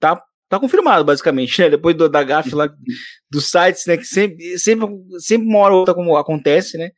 tá, 0.00 0.22
tá 0.48 0.60
confirmado 0.60 1.04
basicamente, 1.04 1.58
né, 1.60 1.70
depois 1.70 1.96
do, 1.96 2.08
da 2.08 2.22
gafe 2.22 2.54
lá 2.54 2.68
dos 3.30 3.50
sites, 3.50 3.86
né, 3.86 3.96
que 3.96 4.04
sempre, 4.04 4.58
sempre, 4.58 4.86
sempre 5.18 5.46
uma 5.46 5.58
hora 5.60 5.74
ou 5.74 5.80
outra 5.80 5.94
como 5.94 6.16
acontece, 6.16 6.78
né, 6.78 6.90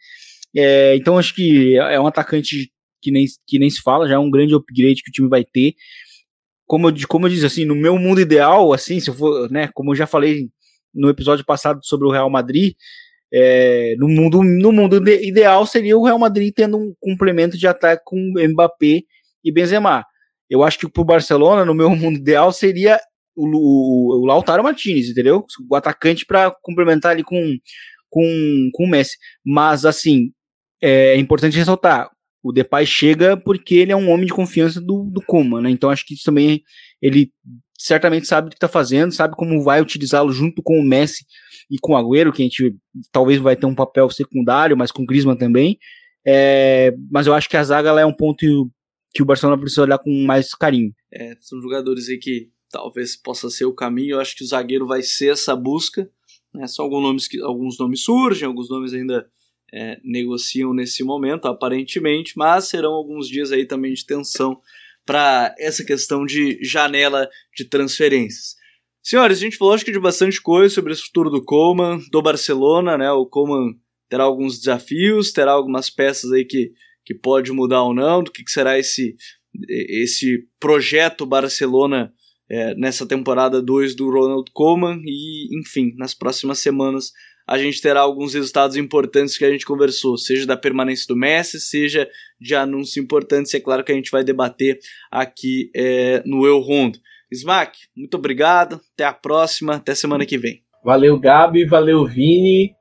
é, 0.57 0.97
então 0.97 1.19
acho 1.19 1.35
que 1.35 1.77
é 1.77 2.01
um 2.01 2.07
atacante 2.07 2.73
que 3.01 3.11
nem, 3.11 3.27
que 3.47 3.59
nem 3.59 3.71
se 3.71 3.81
fala, 3.81 4.09
já 4.09 4.15
é 4.15 4.19
um 4.19 4.31
grande 4.31 4.55
upgrade 4.55 5.03
que 5.03 5.11
o 5.11 5.13
time 5.13 5.29
vai 5.29 5.45
ter. 5.45 5.75
Como 6.67 6.89
eu, 6.89 6.95
como 7.09 7.27
eu 7.27 7.31
disse, 7.31 7.47
assim, 7.47 7.65
no 7.65 7.77
meu 7.77 7.99
mundo 7.99 8.21
ideal, 8.21 8.73
assim, 8.73 8.99
se 9.01 9.11
eu 9.11 9.15
for, 9.15 9.51
né, 9.51 9.69
como 9.75 9.93
eu 9.93 9.97
já 9.97 10.07
falei 10.07 10.49
no 10.95 11.09
episódio 11.09 11.45
passado 11.45 11.81
sobre 11.85 12.07
o 12.07 12.11
Real 12.11 12.31
Madrid, 12.31 12.75
é, 13.33 13.95
no, 13.99 14.09
mundo, 14.09 14.43
no 14.43 14.73
mundo 14.73 15.09
ideal 15.09 15.67
seria 15.67 15.97
o 15.97 16.05
Real 16.05 16.19
Madrid 16.19 16.53
tendo 16.55 16.79
um 16.79 16.95
complemento 17.01 17.59
de 17.59 17.67
ataque 17.67 18.03
com 18.05 18.17
Mbappé 18.37 19.03
e 19.45 19.53
Benzema. 19.53 20.05
Eu 20.49 20.63
acho 20.63 20.79
que 20.79 20.89
pro 20.89 21.05
Barcelona, 21.05 21.65
no 21.65 21.75
meu 21.75 21.91
mundo 21.95 22.19
ideal, 22.19 22.53
seria 22.53 23.01
o, 23.37 23.47
o, 23.47 24.23
o 24.23 24.27
Lautaro 24.27 24.63
Martinez, 24.63 25.11
entendeu? 25.11 25.45
O 25.71 25.77
atacante 25.77 26.25
para 26.25 26.51
complementar 26.63 27.13
ali 27.13 27.23
com, 27.23 27.57
com, 28.09 28.71
com 28.73 28.85
o 28.85 28.89
Messi. 28.89 29.17
Mas, 29.45 29.85
assim, 29.85 30.33
é 30.81 31.17
importante 31.17 31.57
ressaltar: 31.57 32.09
o 32.47 32.53
Depay 32.53 32.87
chega 32.87 33.37
porque 33.37 33.75
ele 33.75 33.91
é 33.91 33.97
um 33.97 34.09
homem 34.11 34.27
de 34.27 34.33
confiança 34.33 34.81
do, 34.81 35.11
do 35.11 35.21
Kuma, 35.21 35.61
né? 35.61 35.69
Então 35.71 35.91
acho 35.91 36.07
que 36.07 36.15
isso 36.15 36.25
também 36.25 36.63
ele 37.03 37.33
certamente 37.77 38.27
sabe 38.27 38.47
o 38.47 38.51
que 38.51 38.57
está 38.57 38.69
fazendo, 38.69 39.13
sabe 39.13 39.35
como 39.37 39.63
vai 39.63 39.81
utilizá-lo 39.81 40.33
junto 40.33 40.63
com 40.63 40.79
o 40.79 40.85
Messi 40.85 41.27
e 41.71 41.77
com 41.81 41.93
o 41.93 41.97
Agüero, 41.97 42.33
que 42.33 42.43
a 42.43 42.45
gente 42.45 42.77
talvez 43.11 43.41
vai 43.41 43.57
ter 43.57 43.67
um 43.67 43.75
papel 43.75 44.09
secundário, 44.11 44.77
mas 44.77 44.93
com 44.93 45.03
o 45.03 45.07
Griezmann 45.07 45.37
também. 45.37 45.77
É, 46.25 46.95
mas 47.11 47.27
eu 47.27 47.35
acho 47.35 47.49
que 47.49 47.57
a 47.57 47.65
zaga 47.65 48.01
é 48.01 48.07
um 48.07 48.13
ponto 48.13 48.71
que 49.13 49.23
o 49.23 49.27
Barcelona 49.27 49.61
precisa 49.61 49.83
olhar 49.83 49.99
com 49.99 50.11
mais 50.25 50.55
carinho. 50.55 50.93
É, 51.13 51.37
são 51.41 51.61
jogadores 51.61 52.09
aí 52.09 52.19
que 52.19 52.49
talvez 52.71 53.17
possa 53.17 53.51
ser 53.51 53.65
o 53.65 53.75
caminho. 53.75 54.15
Eu 54.15 54.21
acho 54.21 54.37
que 54.37 54.45
o 54.45 54.47
zagueiro 54.47 54.87
vai 54.87 55.03
ser 55.03 55.33
essa 55.33 55.57
busca. 55.57 56.09
Né? 56.55 56.67
São 56.67 56.85
alguns 56.85 57.03
nomes 57.03 57.29
que 57.29 57.41
alguns 57.41 57.79
nomes 57.79 58.03
surgem, 58.03 58.47
alguns 58.47 58.69
nomes 58.69 58.93
ainda 58.93 59.27
é, 59.73 59.99
negociam 60.05 60.73
nesse 60.73 61.03
momento, 61.03 61.47
aparentemente, 61.47 62.35
mas 62.37 62.69
serão 62.69 62.93
alguns 62.93 63.29
dias 63.29 63.53
aí 63.53 63.67
também 63.67 63.93
de 63.93 64.05
tensão 64.05 64.61
para 65.05 65.55
essa 65.59 65.85
questão 65.85 66.25
de 66.25 66.59
janela 66.63 67.29
de 67.57 67.65
transferências. 67.65 68.57
Senhores, 69.03 69.39
a 69.39 69.41
gente 69.41 69.57
falou 69.57 69.75
acho 69.75 69.85
que 69.85 69.93
de 69.93 70.01
bastante 70.01 70.43
coisa 70.43 70.75
sobre 70.75 70.93
o 70.93 70.97
futuro 70.97 71.31
do 71.31 71.45
Coman, 71.45 72.01
do 72.11 72.21
Barcelona, 72.21 72.99
né? 72.99 73.11
O 73.13 73.25
Coman 73.25 73.73
terá 74.09 74.25
alguns 74.25 74.59
desafios, 74.59 75.33
terá 75.33 75.53
algumas 75.53 75.89
peças 75.89 76.33
aí 76.33 76.45
que, 76.45 76.73
que 77.05 77.15
pode 77.15 77.53
mudar 77.53 77.83
ou 77.83 77.95
não, 77.95 78.23
do 78.23 78.33
que, 78.33 78.43
que 78.43 78.51
será 78.51 78.77
esse, 78.79 79.15
esse 79.69 80.49
projeto 80.59 81.25
Barcelona 81.25 82.13
é, 82.49 82.75
nessa 82.75 83.07
temporada 83.07 83.63
2 83.63 83.95
do 83.95 84.11
Ronald 84.11 84.51
Koeman 84.53 85.01
e, 85.05 85.57
enfim, 85.57 85.95
nas 85.97 86.13
próximas 86.13 86.59
semanas 86.59 87.13
a 87.47 87.59
gente 87.59 87.81
terá 87.81 88.01
alguns 88.01 88.35
resultados 88.35 88.77
importantes 88.77 89.39
que 89.39 89.45
a 89.45 89.51
gente 89.51 89.65
conversou, 89.65 90.19
seja 90.19 90.47
da 90.47 90.57
permanência 90.57 91.07
do 91.07 91.17
Messi, 91.17 91.61
seja 91.61 92.09
de 92.41 92.55
anúncios 92.55 92.97
importantes, 92.97 93.55
é 93.55 93.61
claro 93.61 93.85
que 93.85 93.93
a 93.93 93.95
gente 93.95 94.11
vai 94.11 94.25
debater 94.25 94.79
aqui 95.11 95.71
é, 95.75 96.23
no 96.27 96.47
Eu 96.47 96.59
Rondo. 96.59 96.99
Smack, 97.31 97.79
muito 97.97 98.17
obrigado, 98.17 98.81
até 98.95 99.05
a 99.05 99.13
próxima, 99.13 99.77
até 99.77 99.95
semana 99.95 100.27
que 100.27 100.39
vem. 100.39 100.63
Valeu, 100.85 101.19
Gabi, 101.19 101.65
valeu, 101.65 102.07
Vini. 102.07 102.75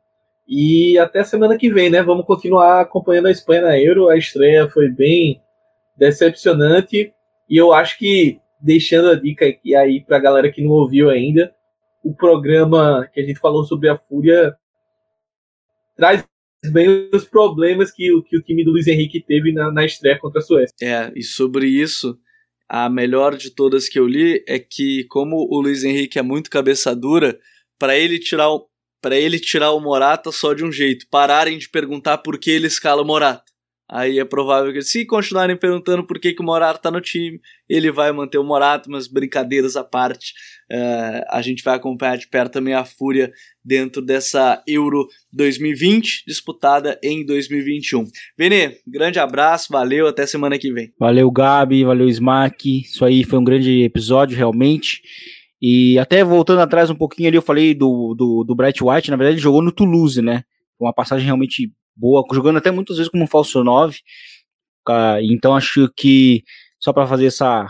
E 0.47 0.97
até 0.99 1.23
semana 1.23 1.57
que 1.57 1.71
vem, 1.71 1.89
né? 1.89 2.03
Vamos 2.03 2.25
continuar 2.25 2.81
acompanhando 2.81 3.27
a 3.27 3.31
Espanha 3.31 3.63
na 3.63 3.79
Euro. 3.79 4.09
A 4.09 4.15
estreia 4.15 4.69
foi 4.69 4.89
bem 4.89 5.41
decepcionante. 5.97 7.11
E 7.49 7.57
eu 7.57 7.73
acho 7.73 7.97
que, 7.97 8.39
deixando 8.61 9.09
a 9.09 9.15
dica 9.15 9.47
aqui 9.47 9.75
aí 9.75 10.01
pra 10.01 10.19
galera 10.19 10.51
que 10.51 10.63
não 10.63 10.69
ouviu 10.69 11.09
ainda, 11.09 11.51
o 12.05 12.13
programa 12.13 13.09
que 13.11 13.19
a 13.19 13.25
gente 13.25 13.39
falou 13.39 13.65
sobre 13.65 13.89
a 13.89 13.97
Fúria 13.97 14.55
traz 15.97 16.23
bem 16.71 17.09
os 17.11 17.25
problemas 17.25 17.91
que, 17.91 18.07
que 18.29 18.37
o 18.37 18.43
time 18.43 18.63
do 18.63 18.71
Luiz 18.71 18.85
Henrique 18.85 19.25
teve 19.25 19.51
na, 19.51 19.71
na 19.71 19.83
estreia 19.83 20.19
contra 20.19 20.39
a 20.39 20.43
Suécia. 20.43 20.75
É, 20.79 21.11
e 21.15 21.23
sobre 21.23 21.65
isso, 21.67 22.15
a 22.69 22.87
melhor 22.89 23.35
de 23.35 23.49
todas 23.49 23.89
que 23.89 23.97
eu 23.97 24.07
li 24.07 24.43
é 24.47 24.59
que, 24.59 25.05
como 25.05 25.47
o 25.49 25.59
Luiz 25.59 25.83
Henrique 25.83 26.19
é 26.19 26.21
muito 26.21 26.49
cabeça 26.49 26.95
dura, 26.95 27.39
para 27.79 27.97
ele 27.97 28.19
tirar 28.19 28.49
o, 28.51 28.67
para 29.01 29.15
ele 29.15 29.39
tirar 29.39 29.71
o 29.71 29.79
Morata 29.79 30.31
só 30.31 30.53
de 30.53 30.63
um 30.63 30.71
jeito, 30.71 31.07
pararem 31.09 31.57
de 31.57 31.67
perguntar 31.69 32.19
por 32.19 32.37
que 32.37 32.51
ele 32.51 32.67
escala 32.67 33.01
o 33.01 33.05
Morata. 33.05 33.51
Aí 33.89 34.17
é 34.17 34.25
provável 34.25 34.73
que, 34.73 34.81
se 34.81 35.05
continuarem 35.05 35.55
perguntando 35.55 36.05
por 36.05 36.19
que, 36.19 36.33
que 36.33 36.41
o 36.41 36.45
Morata 36.45 36.79
tá 36.79 36.91
no 36.91 36.99
time, 36.99 37.39
ele 37.69 37.91
vai 37.91 38.11
manter 38.11 38.39
o 38.39 38.43
Morata, 38.43 38.89
mas 38.89 39.07
brincadeiras 39.07 39.75
à 39.75 39.83
parte, 39.83 40.33
uh, 40.71 41.23
a 41.29 41.39
gente 41.43 41.63
vai 41.63 41.75
acompanhar 41.75 42.17
de 42.17 42.27
perto 42.27 42.53
também 42.53 42.73
a 42.73 42.83
Fúria 42.83 43.31
dentro 43.63 44.01
dessa 44.01 44.63
Euro 44.67 45.07
2020, 45.31 46.23
disputada 46.25 46.99
em 47.03 47.23
2021. 47.23 48.05
Vene, 48.35 48.75
grande 48.87 49.19
abraço, 49.19 49.67
valeu, 49.71 50.07
até 50.07 50.25
semana 50.25 50.57
que 50.57 50.73
vem. 50.73 50.91
Valeu, 50.99 51.29
Gabi, 51.29 51.83
valeu, 51.83 52.09
Smack. 52.09 52.81
Isso 52.81 53.05
aí 53.05 53.23
foi 53.23 53.37
um 53.37 53.43
grande 53.43 53.83
episódio, 53.83 54.35
realmente. 54.35 55.01
E 55.61 55.97
até 55.99 56.23
voltando 56.23 56.61
atrás 56.61 56.89
um 56.89 56.95
pouquinho 56.95 57.27
ali, 57.27 57.37
eu 57.37 57.41
falei 57.41 57.75
do, 57.75 58.15
do, 58.17 58.43
do 58.43 58.55
Bright 58.55 58.83
White, 58.83 59.11
na 59.11 59.17
verdade 59.17 59.35
ele 59.35 59.43
jogou 59.43 59.61
no 59.61 59.71
Toulouse, 59.71 60.21
né? 60.21 60.43
Uma 60.79 60.93
passagem 60.93 61.25
realmente 61.25 61.71
boa, 61.95 62.25
jogando 62.33 62.57
até 62.57 62.71
muitas 62.71 62.97
vezes 62.97 63.11
como 63.11 63.23
um 63.23 63.27
falso 63.27 63.63
9. 63.63 63.97
Então 65.23 65.55
acho 65.55 65.89
que 65.95 66.43
só 66.79 66.93
para 66.93 67.07
fazer 67.07 67.27
essa 67.27 67.67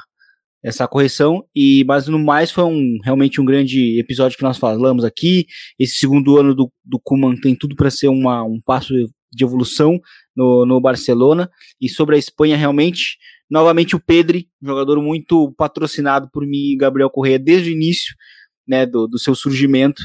essa 0.64 0.88
correção 0.88 1.46
e 1.56 1.84
mas 1.86 2.08
no 2.08 2.18
mais 2.18 2.50
foi 2.50 2.64
um 2.64 2.98
realmente 3.04 3.40
um 3.40 3.46
grande 3.46 4.00
episódio 4.00 4.36
que 4.36 4.44
nós 4.44 4.58
falamos 4.58 5.06
aqui. 5.06 5.46
Esse 5.80 5.96
segundo 5.96 6.38
ano 6.40 6.56
do, 6.56 6.72
do 6.84 7.00
Kuman 7.00 7.40
tem 7.40 7.56
tudo 7.56 7.76
para 7.76 7.92
ser 7.92 8.08
uma, 8.08 8.44
um 8.44 8.60
passo 8.66 8.94
de 9.32 9.44
evolução 9.44 10.00
no, 10.36 10.66
no 10.66 10.82
Barcelona 10.82 11.50
e 11.80 11.88
sobre 11.88 12.16
a 12.16 12.20
Espanha 12.20 12.58
realmente 12.58 13.18
novamente 13.50 13.96
o 13.96 14.00
Pedri, 14.00 14.50
jogador 14.60 15.00
muito 15.02 15.54
patrocinado 15.56 16.30
por 16.32 16.46
mim 16.48 16.72
e 16.72 16.78
Gabriel 16.78 17.12
Correia 17.12 17.38
desde 17.38 17.70
o 17.70 17.74
início 17.74 18.16
né, 18.68 18.88
do, 18.88 19.08
do 19.08 19.20
seu 19.20 19.36
surgimento 19.36 20.02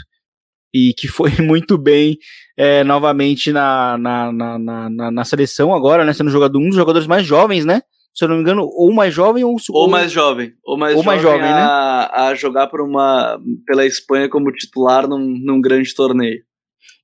e 0.73 0.95
que 0.95 1.09
foi 1.09 1.31
muito 1.41 1.77
bem 1.77 2.19
é, 2.57 2.85
novamente 2.85 3.53
na, 3.53 3.97
na, 3.99 4.33
na, 4.33 4.59
na, 4.89 5.11
na 5.11 5.25
seleção 5.25 5.75
agora, 5.75 6.05
né? 6.05 6.13
Sendo 6.13 6.31
jogador, 6.31 6.59
um 6.59 6.69
dos 6.69 6.77
jogadores 6.77 7.07
mais 7.07 7.27
jovens, 7.27 7.65
né? 7.65 7.83
Se 8.15 8.25
eu 8.25 8.29
não 8.29 8.37
me 8.37 8.43
engano, 8.43 8.63
ou 8.63 8.93
mais 8.93 9.15
jovem 9.15 9.45
ou, 9.45 9.57
ou 9.71 9.89
mais 9.89 10.11
jovem, 10.11 10.53
ou 10.65 10.77
mais 10.77 10.97
ou 10.97 11.03
jovem, 11.03 11.21
mais 11.21 11.23
jovem 11.23 11.49
a, 11.49 11.55
né? 11.55 11.63
a 12.13 12.35
jogar 12.35 12.67
por 12.67 12.81
uma 12.81 13.41
pela 13.65 13.87
Espanha 13.87 14.29
como 14.29 14.53
titular 14.53 15.09
num, 15.09 15.39
num 15.45 15.61
grande 15.61 15.95
torneio. 15.95 16.41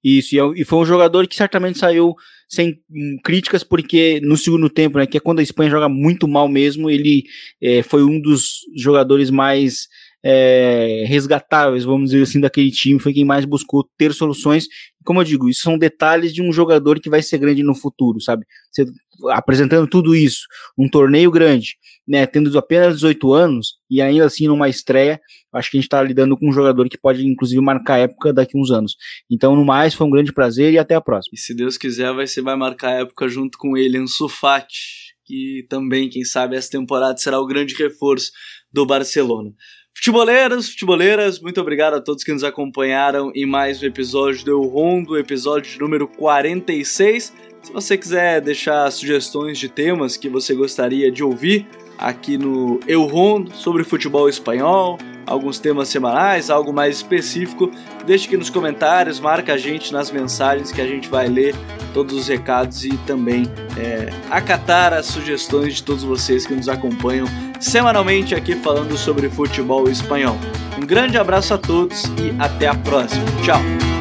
Isso, 0.03 0.35
e, 0.35 0.39
é 0.39 0.43
e 0.57 0.65
foi 0.65 0.79
um 0.79 0.85
jogador 0.85 1.27
que 1.27 1.37
certamente 1.37 1.79
saiu 1.79 2.15
sem 2.49 2.79
críticas, 3.25 3.65
porque 3.65 4.21
no 4.23 4.37
segundo 4.37 4.71
tempo, 4.71 4.99
né, 4.99 5.07
que 5.07 5.17
é 5.17 5.21
quando 5.21 5.41
a 5.41 5.43
Espanha 5.43 5.71
joga 5.71 5.89
muito 5.89 6.29
mal 6.29 6.49
mesmo, 6.49 6.89
ele 6.89 7.25
é, 7.61 7.83
foi 7.83 8.05
um 8.05 8.21
dos 8.21 8.61
jogadores 8.77 9.31
mais 9.31 9.89
é, 10.29 11.05
resgatáveis, 11.07 11.85
vamos 11.85 12.11
dizer 12.11 12.25
assim, 12.25 12.41
daquele 12.41 12.73
time, 12.73 12.99
foi 12.99 13.13
quem 13.13 13.25
mais 13.25 13.45
buscou 13.45 13.89
ter 13.97 14.13
soluções. 14.13 14.67
Como 15.05 15.21
eu 15.21 15.25
digo, 15.25 15.49
isso 15.49 15.61
são 15.61 15.79
detalhes 15.79 16.35
de 16.35 16.43
um 16.43 16.53
jogador 16.53 16.99
que 16.99 17.09
vai 17.09 17.23
ser 17.23 17.39
grande 17.39 17.63
no 17.63 17.77
futuro, 17.77 18.21
sabe? 18.21 18.45
Você, 18.73 18.87
apresentando 19.31 19.87
tudo 19.87 20.17
isso, 20.17 20.41
um 20.77 20.89
torneio 20.89 21.31
grande, 21.31 21.77
né, 22.09 22.27
tendo 22.27 22.59
apenas 22.59 22.97
18 22.97 23.33
anos 23.33 23.75
e 23.89 24.03
ainda 24.03 24.25
assim 24.25 24.49
numa 24.49 24.69
estreia, 24.69 25.21
acho 25.53 25.71
que 25.71 25.77
a 25.77 25.79
gente 25.79 25.87
está 25.87 26.03
lidando 26.03 26.37
com 26.37 26.49
um 26.49 26.53
jogador 26.53 26.89
que 26.89 26.99
pode 26.99 27.25
inclusive 27.25 27.61
marcar 27.61 27.99
época 27.99 28.33
daqui 28.33 28.59
a 28.59 28.61
uns 28.61 28.73
anos. 28.73 28.97
Então, 29.31 29.55
no 29.55 29.65
mais, 29.65 29.95
foi 29.95 30.09
um 30.09 30.11
grande 30.11 30.33
prazer 30.33 30.73
e 30.73 30.79
até 30.79 30.97
a 30.97 31.01
próxima. 31.01 31.35
E 31.35 31.39
se 31.39 31.55
Deus 31.55 31.79
quiser, 31.79 32.13
vai 32.13 32.27
vai 32.43 32.57
marcar 32.57 33.01
época 33.01 33.29
junto 33.29 33.57
com 33.59 33.77
ele, 33.77 33.97
em 33.97 34.09
Sufati, 34.09 35.15
que 35.25 35.65
também, 35.69 36.09
quem 36.09 36.25
sabe, 36.25 36.57
essa 36.57 36.71
temporada 36.71 37.17
será 37.17 37.39
o 37.39 37.47
grande 37.47 37.77
reforço 37.77 38.33
do 38.73 38.85
Barcelona. 38.85 39.53
Futeboleiros, 39.97 40.69
futeboleiras, 40.69 41.41
muito 41.41 41.59
obrigado 41.59 41.95
a 41.95 42.01
todos 42.03 42.23
que 42.23 42.31
nos 42.31 42.45
acompanharam 42.45 43.33
em 43.35 43.47
mais 43.47 43.83
um 43.83 43.87
episódio 43.87 44.45
do 44.45 44.51
Eu 44.51 44.63
Rondo, 44.65 45.17
episódio 45.17 45.81
número 45.81 46.07
46. 46.07 47.33
Se 47.67 47.73
você 47.73 47.99
quiser 47.99 48.41
deixar 48.41 48.89
sugestões 48.93 49.59
de 49.59 49.69
temas 49.69 50.17
que 50.17 50.29
você 50.29 50.55
gostaria 50.55 51.11
de 51.11 51.25
ouvir 51.25 51.67
aqui 51.99 52.39
no 52.39 52.79
Eu 52.87 53.03
Rondo 53.07 53.53
sobre 53.57 53.83
futebol 53.83 54.29
espanhol, 54.29 54.97
alguns 55.27 55.59
temas 55.59 55.89
semanais, 55.89 56.49
algo 56.49 56.73
mais 56.73 56.95
específico, 56.95 57.69
deixe 58.07 58.29
aqui 58.29 58.37
nos 58.37 58.51
comentários, 58.51 59.19
marca 59.19 59.55
a 59.55 59.57
gente 59.57 59.93
nas 59.93 60.13
mensagens 60.13 60.71
que 60.71 60.81
a 60.81 60.87
gente 60.87 61.09
vai 61.09 61.27
ler 61.27 61.57
todos 61.93 62.17
os 62.17 62.29
recados 62.29 62.85
e 62.85 62.97
também 62.99 63.43
é, 63.77 64.11
acatar 64.31 64.93
as 64.93 65.07
sugestões 65.07 65.75
de 65.75 65.83
todos 65.83 66.05
vocês 66.05 66.47
que 66.47 66.55
nos 66.55 66.69
acompanham 66.69 67.27
semanalmente 67.59 68.33
aqui 68.33 68.55
falando 68.55 68.97
sobre 68.97 69.29
futebol 69.29 69.89
espanhol. 69.89 70.37
Um 70.81 70.87
grande 70.87 71.19
abraço 71.19 71.53
a 71.53 71.59
todos 71.59 72.05
e 72.05 72.33
até 72.39 72.69
a 72.69 72.77
próxima. 72.77 73.25
Tchau! 73.45 73.96